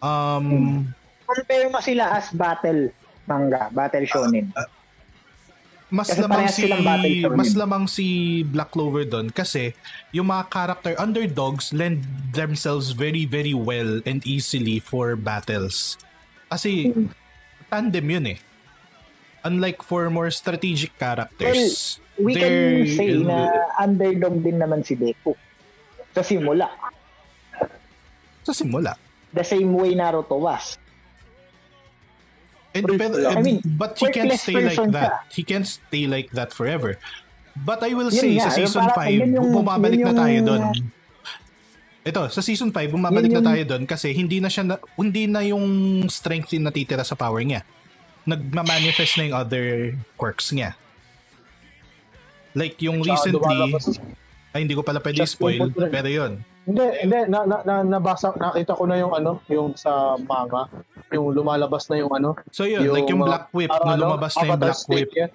um 0.04 0.84
Compare 1.24 1.72
mo 1.72 1.80
sila 1.80 2.14
as 2.20 2.30
battle 2.36 2.92
manga, 3.26 3.72
battle 3.72 4.06
shonen. 4.06 4.52
mas 5.94 6.10
Kasi 6.10 6.22
lamang 6.26 6.48
si 6.50 6.64
mas 7.30 7.52
lamang 7.54 7.84
si 7.86 8.08
Black 8.44 8.74
Clover 8.74 9.06
doon 9.06 9.30
kasi 9.30 9.78
yung 10.10 10.30
mga 10.30 10.50
character 10.50 10.94
underdogs 10.98 11.70
lend 11.70 12.02
themselves 12.34 12.92
very 12.98 13.30
very 13.30 13.54
well 13.54 14.02
and 14.04 14.26
easily 14.26 14.82
for 14.82 15.14
battles. 15.14 15.96
Kasi 16.50 16.92
tandem 17.70 18.06
yun 18.10 18.26
eh. 18.34 18.38
Unlike 19.44 19.84
for 19.84 20.08
more 20.10 20.32
strategic 20.32 20.96
characters. 20.96 22.00
We 22.16 22.32
can 22.34 22.88
say 22.88 23.18
na 23.18 23.50
underdog 23.76 24.40
din 24.40 24.62
naman 24.62 24.86
si 24.86 24.96
Deku. 24.96 25.36
Sa 26.14 26.22
simula. 26.22 26.70
sa 28.44 28.52
simula. 28.52 28.96
The 29.32 29.44
same 29.44 29.72
way 29.72 29.96
Naruto 29.96 30.36
was. 30.36 30.76
And, 32.74 32.86
But- 32.90 33.24
I 33.30 33.40
mean, 33.42 33.62
but 33.64 33.96
he 33.98 34.10
can't 34.10 34.34
stay 34.34 34.58
like 34.58 34.92
that. 34.92 35.30
He 35.30 35.46
can't 35.46 35.66
stay 35.66 36.10
like 36.10 36.34
that 36.34 36.52
forever. 36.52 36.98
But 37.54 37.86
I 37.86 37.94
will 37.94 38.10
Yun 38.10 38.18
say, 38.18 38.34
nga, 38.36 38.50
sa 38.50 38.58
yung 38.58 38.66
season 38.66 38.84
parang 38.90 38.98
5, 38.98 39.14
yun 39.14 39.30
yung- 39.38 39.54
bumabalik 39.54 40.00
yun 40.02 40.10
na 40.10 40.16
tayo 40.18 40.34
yung- 40.34 40.48
doon. 40.50 40.64
Ito, 42.04 42.22
sa 42.34 42.42
season 42.42 42.74
5, 42.74 42.90
bumabalik 42.92 43.30
Yun 43.30 43.40
na 43.40 43.40
yung- 43.40 43.50
tayo 43.54 43.64
doon 43.70 43.84
kasi 43.86 44.10
hindi 44.12 44.42
na 44.42 44.50
siya 44.50 44.66
na, 44.66 44.76
hindi 44.98 45.24
na 45.30 45.46
yung 45.46 45.64
strength 46.10 46.50
yung 46.52 46.66
natitira 46.66 47.06
sa 47.06 47.14
power 47.14 47.46
niya. 47.46 47.62
Nagma-manifest 48.24 49.20
na 49.20 49.24
yung 49.28 49.36
other 49.36 49.66
quirks 50.16 50.56
niya. 50.56 50.76
Like 52.56 52.80
yung 52.80 53.04
recently, 53.04 53.74
ay 54.54 54.64
hindi 54.64 54.78
ko 54.78 54.86
pala 54.86 55.02
pwede 55.02 55.26
spoil, 55.26 55.74
pero 55.90 56.08
yun. 56.08 56.46
Hindi, 56.64 56.86
hindi. 57.04 57.20
Na, 57.28 57.44
na, 57.44 57.58
na, 57.66 57.76
nabasa, 57.84 58.32
nakita 58.40 58.78
ko 58.78 58.88
na 58.88 58.96
yung 58.96 59.12
ano, 59.12 59.42
yung 59.52 59.76
sa 59.76 60.16
manga. 60.16 60.70
Yung 61.12 61.36
lumalabas 61.36 61.92
na 61.92 62.00
yung 62.00 62.14
ano. 62.14 62.40
So 62.54 62.64
yun, 62.64 62.88
like 62.88 63.10
yung 63.10 63.26
Black 63.26 63.52
Whip, 63.52 63.68
parang 63.68 63.84
nung 63.84 63.98
ano, 64.00 64.04
lumabas 64.08 64.34
na 64.40 64.46
yung 64.48 64.62
Black 64.62 64.80
State 64.80 64.94
Whip, 64.96 65.12
yan. 65.12 65.32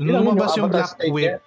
nung 0.00 0.16
lumabas 0.24 0.50
yung 0.56 0.70
Black 0.72 0.90
State 0.96 1.12
Whip, 1.12 1.32
yan. 1.36 1.40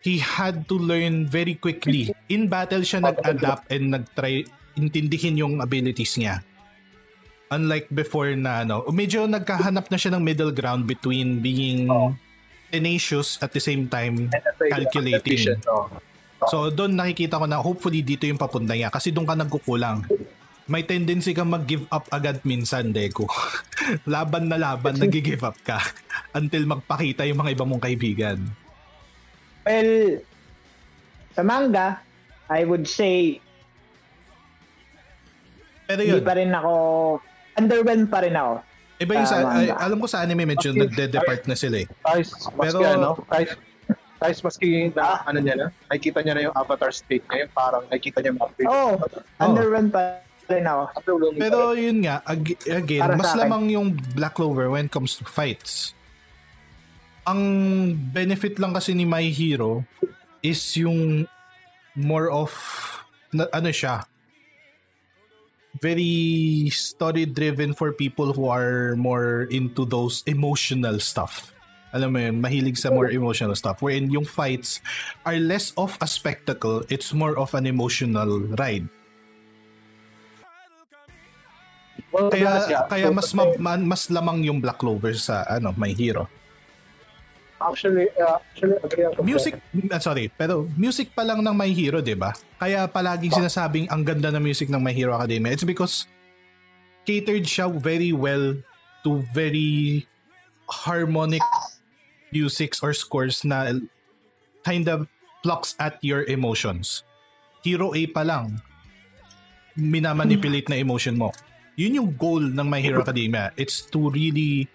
he 0.00 0.14
had 0.22 0.64
to 0.70 0.76
learn 0.80 1.28
very 1.28 1.58
quickly. 1.58 2.14
In 2.32 2.48
battle 2.48 2.80
siya 2.80 3.04
nag-adapt 3.04 3.68
and 3.68 3.92
nag-try 3.92 4.48
intindihin 4.78 5.36
yung 5.36 5.54
abilities 5.60 6.16
niya. 6.16 6.40
Unlike 7.54 7.94
before 7.94 8.34
na 8.34 8.66
ano, 8.66 8.82
medyo 8.90 9.30
nagkahanap 9.30 9.86
na 9.86 9.98
siya 10.00 10.18
ng 10.18 10.22
middle 10.26 10.50
ground 10.50 10.90
between 10.90 11.38
being 11.38 11.86
tenacious 12.74 13.38
at 13.38 13.54
the 13.54 13.62
same 13.62 13.86
time 13.86 14.26
calculating. 14.58 15.54
Oh. 15.70 15.86
So 16.50 16.74
doon 16.74 16.98
nakikita 16.98 17.38
ko 17.38 17.46
na 17.46 17.62
hopefully 17.62 18.02
dito 18.02 18.26
yung 18.26 18.40
papunta 18.40 18.74
niya 18.74 18.90
kasi 18.90 19.14
doon 19.14 19.24
ka 19.24 19.38
nagkukulang. 19.38 20.02
May 20.64 20.80
tendency 20.82 21.36
kang 21.36 21.52
mag-give 21.52 21.84
up 21.92 22.08
agad 22.08 22.40
minsan, 22.48 22.88
Deco. 22.88 23.28
laban 24.08 24.48
na 24.48 24.56
laban, 24.56 24.96
nag-give 24.96 25.44
up 25.44 25.60
ka 25.60 25.76
until 26.40 26.64
magpakita 26.64 27.28
yung 27.28 27.44
mga 27.44 27.52
iba 27.52 27.64
mong 27.68 27.84
kaibigan. 27.84 28.38
Well, 29.68 30.24
sa 31.36 31.44
manga, 31.44 32.00
I 32.48 32.64
would 32.64 32.88
say 32.88 33.40
Pero 35.84 36.00
hindi 36.00 36.16
yun, 36.16 36.24
pa 36.24 36.34
rin 36.36 36.52
ako 36.52 36.72
underwhelmed 37.54 38.08
pa 38.08 38.20
rin 38.20 38.34
ako. 38.34 38.62
iba 38.96 39.12
yung 39.12 39.26
sa, 39.26 39.36
Tama 39.36 39.50
ay, 39.54 39.66
alam 39.70 39.98
ko 39.98 40.06
sa 40.06 40.22
anime 40.22 40.46
medyo 40.46 40.70
Okay. 40.70 40.80
nagde-depart 40.80 41.42
na 41.44 41.56
sila 41.56 41.82
eh. 41.82 41.86
Guys, 42.00 42.30
maski 42.52 42.62
Pero- 42.72 42.86
ano, 42.86 43.10
guys, 43.26 43.50
guys, 44.16 44.38
maski 44.40 44.68
na, 44.90 45.20
ano 45.20 45.38
niya 45.38 45.54
na, 45.56 45.66
nakikita 45.84 46.22
niya 46.22 46.34
na 46.34 46.42
yung 46.42 46.54
avatar 46.54 46.90
state 46.90 47.26
niya, 47.26 47.44
yung 47.44 47.52
parang 47.52 47.82
nakikita 47.86 48.22
niya 48.22 48.32
mga 48.32 48.64
Oh, 48.64 48.94
underwhelmed 49.36 49.90
pa 49.90 50.22
rin 50.46 50.62
ako. 50.62 50.82
Pero 51.34 51.74
yun 51.74 52.00
nga, 52.00 52.22
ag- 52.22 52.60
again, 52.64 53.02
Para 53.02 53.18
mas 53.18 53.34
lamang 53.34 53.64
yung 53.68 53.88
Black 54.14 54.34
Clover 54.34 54.70
when 54.70 54.86
it 54.86 54.92
comes 54.92 55.16
to 55.16 55.24
fights. 55.24 55.90
Ang 57.24 57.40
benefit 58.12 58.60
lang 58.60 58.72
kasi 58.72 58.92
ni 58.92 59.02
My 59.02 59.26
Hero 59.26 59.82
is 60.38 60.60
yung 60.76 61.24
more 61.96 62.28
of 62.28 62.52
na, 63.32 63.48
ano 63.50 63.68
siya 63.68 64.04
very 65.84 66.72
story 66.72 67.28
driven 67.28 67.76
for 67.76 67.92
people 67.92 68.32
who 68.32 68.48
are 68.48 68.96
more 68.96 69.44
into 69.52 69.84
those 69.84 70.24
emotional 70.24 70.96
stuff. 70.96 71.52
Alam 71.92 72.16
mo 72.16 72.18
yun, 72.24 72.40
mahilig 72.40 72.80
sa 72.80 72.88
more 72.88 73.12
emotional 73.12 73.52
stuff. 73.52 73.84
Wherein 73.84 74.08
yung 74.08 74.24
fights 74.24 74.80
are 75.28 75.36
less 75.36 75.76
of 75.76 75.92
a 76.00 76.08
spectacle, 76.08 76.82
it's 76.88 77.12
more 77.12 77.36
of 77.36 77.52
an 77.52 77.68
emotional 77.68 78.48
ride. 78.56 78.88
Kaya 82.10 82.88
kaya 82.88 83.08
mas 83.12 83.30
ma- 83.36 83.78
mas 83.78 84.08
lamang 84.08 84.40
yung 84.42 84.58
Black 84.64 84.80
Clover 84.80 85.12
sa 85.14 85.44
ano, 85.46 85.76
My 85.76 85.92
Hero. 85.92 86.26
Actually, 87.64 88.12
uh, 88.20 88.36
actually, 88.36 88.76
agree 88.76 89.06
ako. 89.08 89.24
Music, 89.24 89.56
ah, 89.88 90.02
sorry, 90.02 90.28
pero 90.28 90.68
music 90.76 91.16
pa 91.16 91.24
lang 91.24 91.40
ng 91.40 91.54
My 91.56 91.72
Hero, 91.72 92.04
'di 92.04 92.12
ba? 92.12 92.36
Kaya 92.60 92.84
palaging 92.84 93.32
sinasabing 93.32 93.88
ang 93.88 94.04
ganda 94.04 94.28
ng 94.28 94.44
music 94.44 94.68
ng 94.68 94.80
My 94.80 94.92
Hero 94.92 95.16
Academia. 95.16 95.56
It's 95.56 95.64
because 95.64 96.04
catered 97.08 97.48
siya 97.48 97.72
very 97.72 98.12
well 98.12 98.56
to 99.04 99.24
very 99.32 100.04
harmonic 100.68 101.44
musics 102.32 102.80
or 102.84 102.92
scores 102.92 103.44
na 103.44 103.72
kind 104.64 104.88
of 104.88 105.08
plucks 105.44 105.76
at 105.80 106.00
your 106.00 106.24
emotions. 106.24 107.04
Hero 107.64 107.92
A 107.96 108.04
pa 108.08 108.24
lang, 108.24 108.60
minamanipulate 109.76 110.68
na 110.68 110.80
emotion 110.80 111.16
mo. 111.16 111.32
Yun 111.76 112.00
yung 112.00 112.10
goal 112.16 112.44
ng 112.44 112.66
My 112.68 112.80
Hero 112.80 113.00
Academia. 113.00 113.52
It's 113.56 113.84
to 113.92 114.08
really 114.12 114.68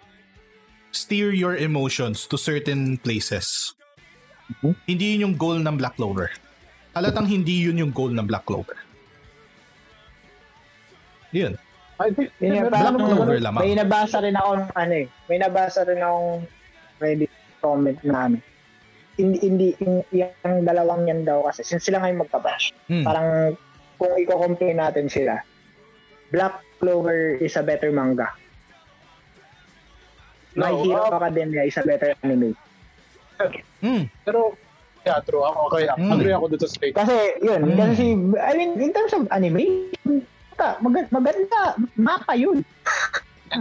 steer 0.91 1.31
your 1.31 1.55
emotions 1.55 2.25
to 2.27 2.37
certain 2.37 2.97
places. 3.01 3.73
Hindi 4.89 5.17
yun 5.17 5.29
yung 5.29 5.35
goal 5.37 5.61
ng 5.61 5.77
Black 5.77 5.95
Clover. 5.95 6.33
Halatang 6.97 7.29
hindi 7.29 7.69
yun 7.69 7.77
yung 7.77 7.93
goal 7.93 8.09
ng 8.09 8.25
Black 8.25 8.45
Clover. 8.49 8.77
Yun. 11.29 11.53
I 11.99 12.09
think, 12.15 12.31
Yun 12.41 12.65
yung 12.65 12.69
Black 12.73 12.95
Clover 12.97 13.37
lamang. 13.37 13.61
may 13.61 13.73
nabasa 13.77 14.17
rin 14.23 14.33
ako 14.33 14.49
ng 14.65 14.71
ano 14.73 14.93
eh. 15.05 15.07
May 15.29 15.37
nabasa 15.37 15.85
rin 15.85 16.01
akong 16.01 16.47
Reddit 16.97 17.31
comment 17.61 17.99
na 18.01 18.17
ano. 18.25 18.37
Hindi, 19.19 19.37
hindi, 19.43 19.67
yung, 19.83 19.99
yung 20.15 20.63
dalawang 20.63 21.11
yan 21.11 21.27
daw 21.27 21.43
kasi 21.45 21.61
since 21.61 21.85
sila 21.85 21.99
ngayon 22.01 22.23
magkabash. 22.23 22.71
Hmm. 22.87 23.03
Parang 23.03 23.27
kung 23.99 24.15
i-compare 24.15 24.73
natin 24.73 25.11
sila, 25.11 25.43
Black 26.31 26.63
Clover 26.79 27.35
is 27.37 27.53
a 27.59 27.63
better 27.63 27.91
manga. 27.91 28.31
My 30.55 30.71
No, 30.71 30.81
Hero 30.81 31.03
uh, 31.05 31.17
Academia 31.17 31.63
is 31.63 31.77
a 31.77 31.83
better 31.83 32.15
anime. 32.21 32.57
Hmm. 33.79 34.11
pero, 34.25 34.57
yeah, 35.05 35.21
true. 35.23 35.39
Ako, 35.39 35.71
okay, 35.71 35.87
Mm. 35.87 36.11
agree 36.11 36.33
ako 36.33 36.45
dito 36.51 36.65
sa 36.67 36.73
state. 36.73 36.95
Kasi 36.97 37.15
yun, 37.39 37.61
Mm. 37.63 37.77
kasi 37.77 37.93
si, 37.95 38.05
I 38.35 38.53
mean, 38.53 38.71
in 38.75 38.91
terms 38.91 39.13
of 39.13 39.29
anime, 39.29 39.93
maganda, 40.81 41.07
maganda, 41.13 41.61
mapa 41.95 42.33
yun. 42.35 42.65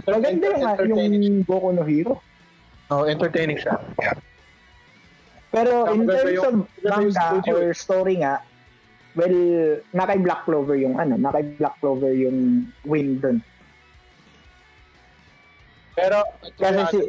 Pero 0.03 0.15
Maganda 0.19 0.45
yung, 0.51 0.63
entertaining 0.67 1.23
yung 1.23 1.39
Boku 1.43 1.69
no 1.71 1.83
Hero. 1.83 2.19
Oh, 2.89 3.05
entertaining 3.05 3.57
siya. 3.57 3.79
Pero 5.49 5.87
Saka 5.87 5.93
in 5.93 6.01
terms 6.05 6.29
yung- 6.29 6.45
of 6.45 6.53
yung 6.83 7.13
manga 7.13 7.53
or 7.53 7.73
story 7.73 8.15
nga, 8.19 8.41
Well, 9.17 9.35
na 9.89 10.05
kay 10.05 10.21
Black 10.21 10.45
Clover 10.45 10.77
yung 10.77 10.95
ano, 10.95 11.17
na 11.17 11.33
kay 11.33 11.57
Black 11.57 11.81
Clover 11.81 12.13
yung 12.13 12.69
win 12.85 13.17
dun. 13.17 13.41
Pero, 15.99 16.17
Kasi 16.55 16.81
si, 16.91 16.99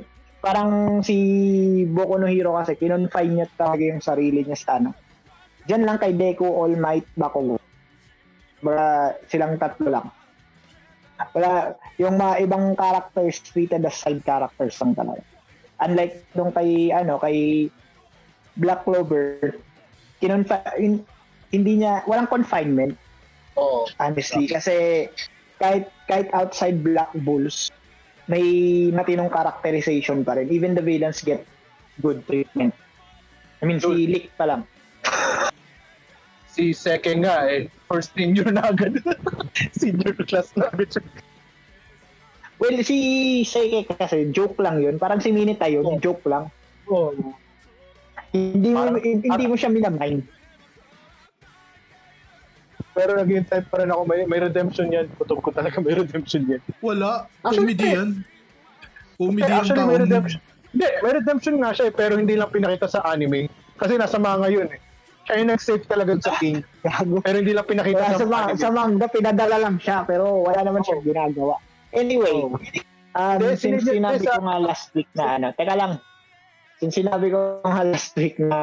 parang 0.42 0.70
si 1.04 1.16
Boku 1.86 2.16
no 2.18 2.26
Hero 2.26 2.58
kasi 2.58 2.74
kinonfine 2.74 3.38
niya 3.38 3.46
talaga 3.54 3.82
yung 3.86 4.02
sarili 4.02 4.42
niya 4.42 4.58
sa 4.58 4.82
ano. 4.82 4.90
Diyan 5.68 5.86
lang 5.86 6.00
kay 6.00 6.16
Deku, 6.16 6.48
All 6.48 6.74
Might, 6.74 7.06
Bakugo. 7.14 7.60
Baka 8.64 9.14
silang 9.30 9.60
tatlo 9.60 9.88
lang. 9.92 10.06
Wala, 11.36 11.76
yung 12.00 12.16
mga 12.16 12.34
ibang 12.48 12.72
characters 12.74 13.44
treated 13.44 13.84
as 13.84 13.94
side 13.94 14.24
characters 14.24 14.80
lang 14.80 14.96
talaga. 14.96 15.22
Unlike 15.84 16.14
nung 16.32 16.52
kay, 16.52 16.88
ano, 16.90 17.20
kay 17.20 17.68
Black 18.56 18.88
Clover, 18.88 19.54
kinonfi- 20.18 21.04
hindi 21.52 21.72
niya, 21.76 22.02
walang 22.08 22.28
confinement, 22.28 22.96
oo. 23.60 23.84
honestly. 24.00 24.48
Kasi 24.48 25.06
kahit, 25.60 25.92
kahit 26.08 26.32
outside 26.32 26.80
Black 26.80 27.12
Bulls, 27.20 27.68
may 28.30 28.46
matinong 28.94 29.26
characterization 29.28 30.22
pa 30.22 30.38
rin. 30.38 30.46
Even 30.48 30.72
the 30.72 30.80
villains 30.80 31.18
get 31.20 31.42
good 31.98 32.22
treatment. 32.24 32.70
I 33.58 33.66
mean, 33.66 33.82
si 33.82 34.06
Lick 34.06 34.30
pa 34.38 34.46
lang. 34.46 34.62
si 36.46 36.70
Seke 36.70 37.10
nga 37.18 37.50
eh, 37.50 37.66
first 37.86 38.14
senior 38.14 38.48
na 38.48 38.70
agad. 38.70 39.02
senior 39.80 40.14
class 40.22 40.54
na 40.54 40.70
agad. 40.70 41.02
Well, 42.60 42.76
si 42.84 42.96
Seike 43.42 43.88
kasi 43.88 44.30
joke 44.30 44.60
lang 44.60 44.78
yun. 44.78 45.00
Parang 45.00 45.18
si 45.18 45.32
Minita 45.32 45.64
yun, 45.64 45.82
Oh. 45.82 45.96
joke 45.98 46.22
lang. 46.28 46.52
Oo. 46.86 47.16
Hindi 48.30 48.70
mo 48.70 48.84
Parang- 48.86 49.00
hindi 49.02 49.44
mo 49.48 49.56
siya 49.56 49.72
minamind. 49.72 50.22
Pero 53.00 53.16
nag-intend 53.16 53.64
pa 53.66 53.80
rin 53.80 53.88
ako, 53.88 54.02
may, 54.04 54.20
may 54.24 54.38
redemption 54.38 54.86
yan. 54.88 55.08
Kutob 55.16 55.40
ko 55.40 55.50
talaga 55.50 55.80
may 55.80 55.96
redemption 55.96 56.44
yan. 56.46 56.60
Wala. 56.80 57.24
Actually, 57.40 57.72
Comedy 57.72 57.88
yan. 57.88 58.08
Eh, 59.16 59.24
yung 59.24 59.36
actually, 59.40 59.80
may 59.80 59.88
taong... 59.88 60.04
redemption. 60.04 60.40
Hindi, 60.70 60.86
may 61.00 61.12
redemption 61.12 61.54
nga 61.58 61.70
siya 61.72 61.84
eh, 61.88 61.94
pero 61.94 62.12
hindi 62.14 62.34
lang 62.34 62.48
pinakita 62.48 62.86
sa 62.86 63.00
anime. 63.02 63.48
Kasi 63.74 63.96
nasa 63.96 64.16
manga 64.16 64.46
yun 64.46 64.68
eh. 64.68 64.78
Siya 65.24 65.40
yung 65.40 65.50
nag-save 65.50 65.84
talaga 65.84 66.12
sa 66.18 66.36
king, 66.36 66.60
Gago. 66.84 67.20
pero 67.20 67.36
hindi 67.36 67.52
lang 67.52 67.64
pinakita 67.64 68.00
Wala 68.00 68.12
sa, 68.12 68.16
sa, 68.16 68.26
ma- 68.26 68.44
anime. 68.46 68.58
sa 68.58 68.68
manga, 68.70 69.06
pinadala 69.06 69.56
lang 69.58 69.76
siya, 69.76 70.04
pero 70.04 70.24
wala 70.40 70.60
naman 70.60 70.80
siyang 70.80 71.02
ginagawa. 71.02 71.56
Anyway, 71.90 72.32
Oh. 72.32 72.54
um, 73.12 73.36
Hindi, 73.36 73.46
since 73.56 73.82
sinigil- 73.82 73.98
sinabi 73.98 74.22
sa- 74.22 74.36
ko 74.36 74.42
nga 74.42 74.56
last 74.58 74.88
week 74.92 75.10
na 75.12 75.24
ano, 75.34 75.46
teka 75.52 75.74
lang, 75.74 75.92
since 76.78 76.94
sinabi 76.94 77.26
ko 77.28 77.38
nga 77.60 77.82
last 77.82 78.12
week 78.14 78.36
na 78.38 78.58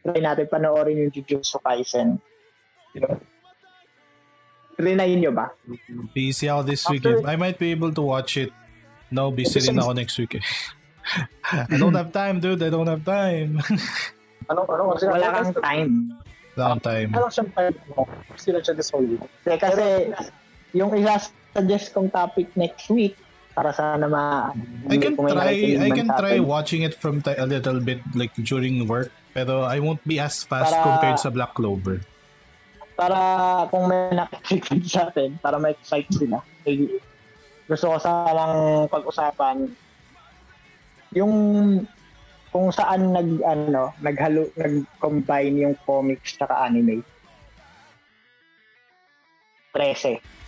try 0.00 0.18
natin 0.18 0.48
panoorin 0.48 0.98
yung 0.98 1.12
Jujutsu 1.12 1.60
Kaisen, 1.60 2.16
trinay 4.80 5.12
nyo 5.20 5.30
ba? 5.36 5.52
Busy 6.16 6.48
ako 6.48 6.62
this 6.64 6.82
After- 6.88 7.20
weekend. 7.20 7.28
I 7.28 7.36
might 7.36 7.60
be 7.60 7.70
able 7.70 7.92
to 7.92 8.02
watch 8.02 8.40
it. 8.40 8.50
No, 9.12 9.28
busy 9.28 9.60
rin 9.60 9.76
ako 9.76 9.92
next 9.92 10.16
week 10.16 10.40
eh. 10.40 10.44
I 11.70 11.76
don't 11.76 11.94
have 11.94 12.10
time, 12.10 12.40
dude. 12.40 12.62
I 12.64 12.70
don't 12.72 12.88
have 12.88 13.04
time. 13.04 13.60
Ano, 14.50 14.66
ano, 14.66 14.98
kasi 14.98 15.06
Wala 15.06 15.30
kang 15.30 15.54
time. 15.62 15.92
Long 16.58 16.82
time. 16.82 17.14
Ano 17.14 17.30
siyang 17.30 17.54
time? 17.54 17.76
Sila 18.34 18.58
siya 18.58 18.74
this 18.74 18.90
whole 18.90 19.06
week. 19.06 19.22
Kasi, 19.46 20.10
yung 20.74 20.90
isa-suggest 20.90 21.94
kong 21.94 22.10
topic 22.10 22.50
next 22.58 22.90
week, 22.90 23.14
para 23.54 23.70
sana 23.70 24.10
ma... 24.10 24.50
I 24.90 24.98
can 24.98 25.14
try 25.14 25.54
I 25.54 25.90
can 25.94 26.10
try 26.18 26.42
atin. 26.42 26.50
watching 26.50 26.82
it 26.82 26.98
from 26.98 27.22
ti- 27.22 27.38
a 27.38 27.46
little 27.46 27.78
bit 27.78 28.02
like 28.18 28.34
during 28.42 28.90
work 28.90 29.14
pero 29.34 29.62
I 29.62 29.78
won't 29.78 30.02
be 30.02 30.18
as 30.18 30.42
fast 30.42 30.74
Para- 30.74 30.82
compared 30.82 31.18
sa 31.22 31.30
Black 31.30 31.54
Clover. 31.54 32.02
Para 33.00 33.20
kung 33.72 33.88
may 33.88 34.12
nakikinig 34.12 34.84
sa 34.84 35.08
atin, 35.08 35.40
para 35.40 35.56
ma-excite 35.56 36.12
sila. 36.12 36.44
Eh, 36.68 37.00
gusto 37.64 37.96
ko 37.96 37.96
sanang 37.96 38.84
pag-usapan 38.92 39.72
yung 41.16 41.32
kung 42.50 42.68
saan 42.74 43.14
nag 43.14 43.40
ano 43.46 43.94
naghalo 44.02 44.50
nag-combine 44.58 45.64
yung 45.64 45.76
comics 45.88 46.36
tsaka 46.36 46.66
anime. 46.66 47.00
13. 49.72 50.39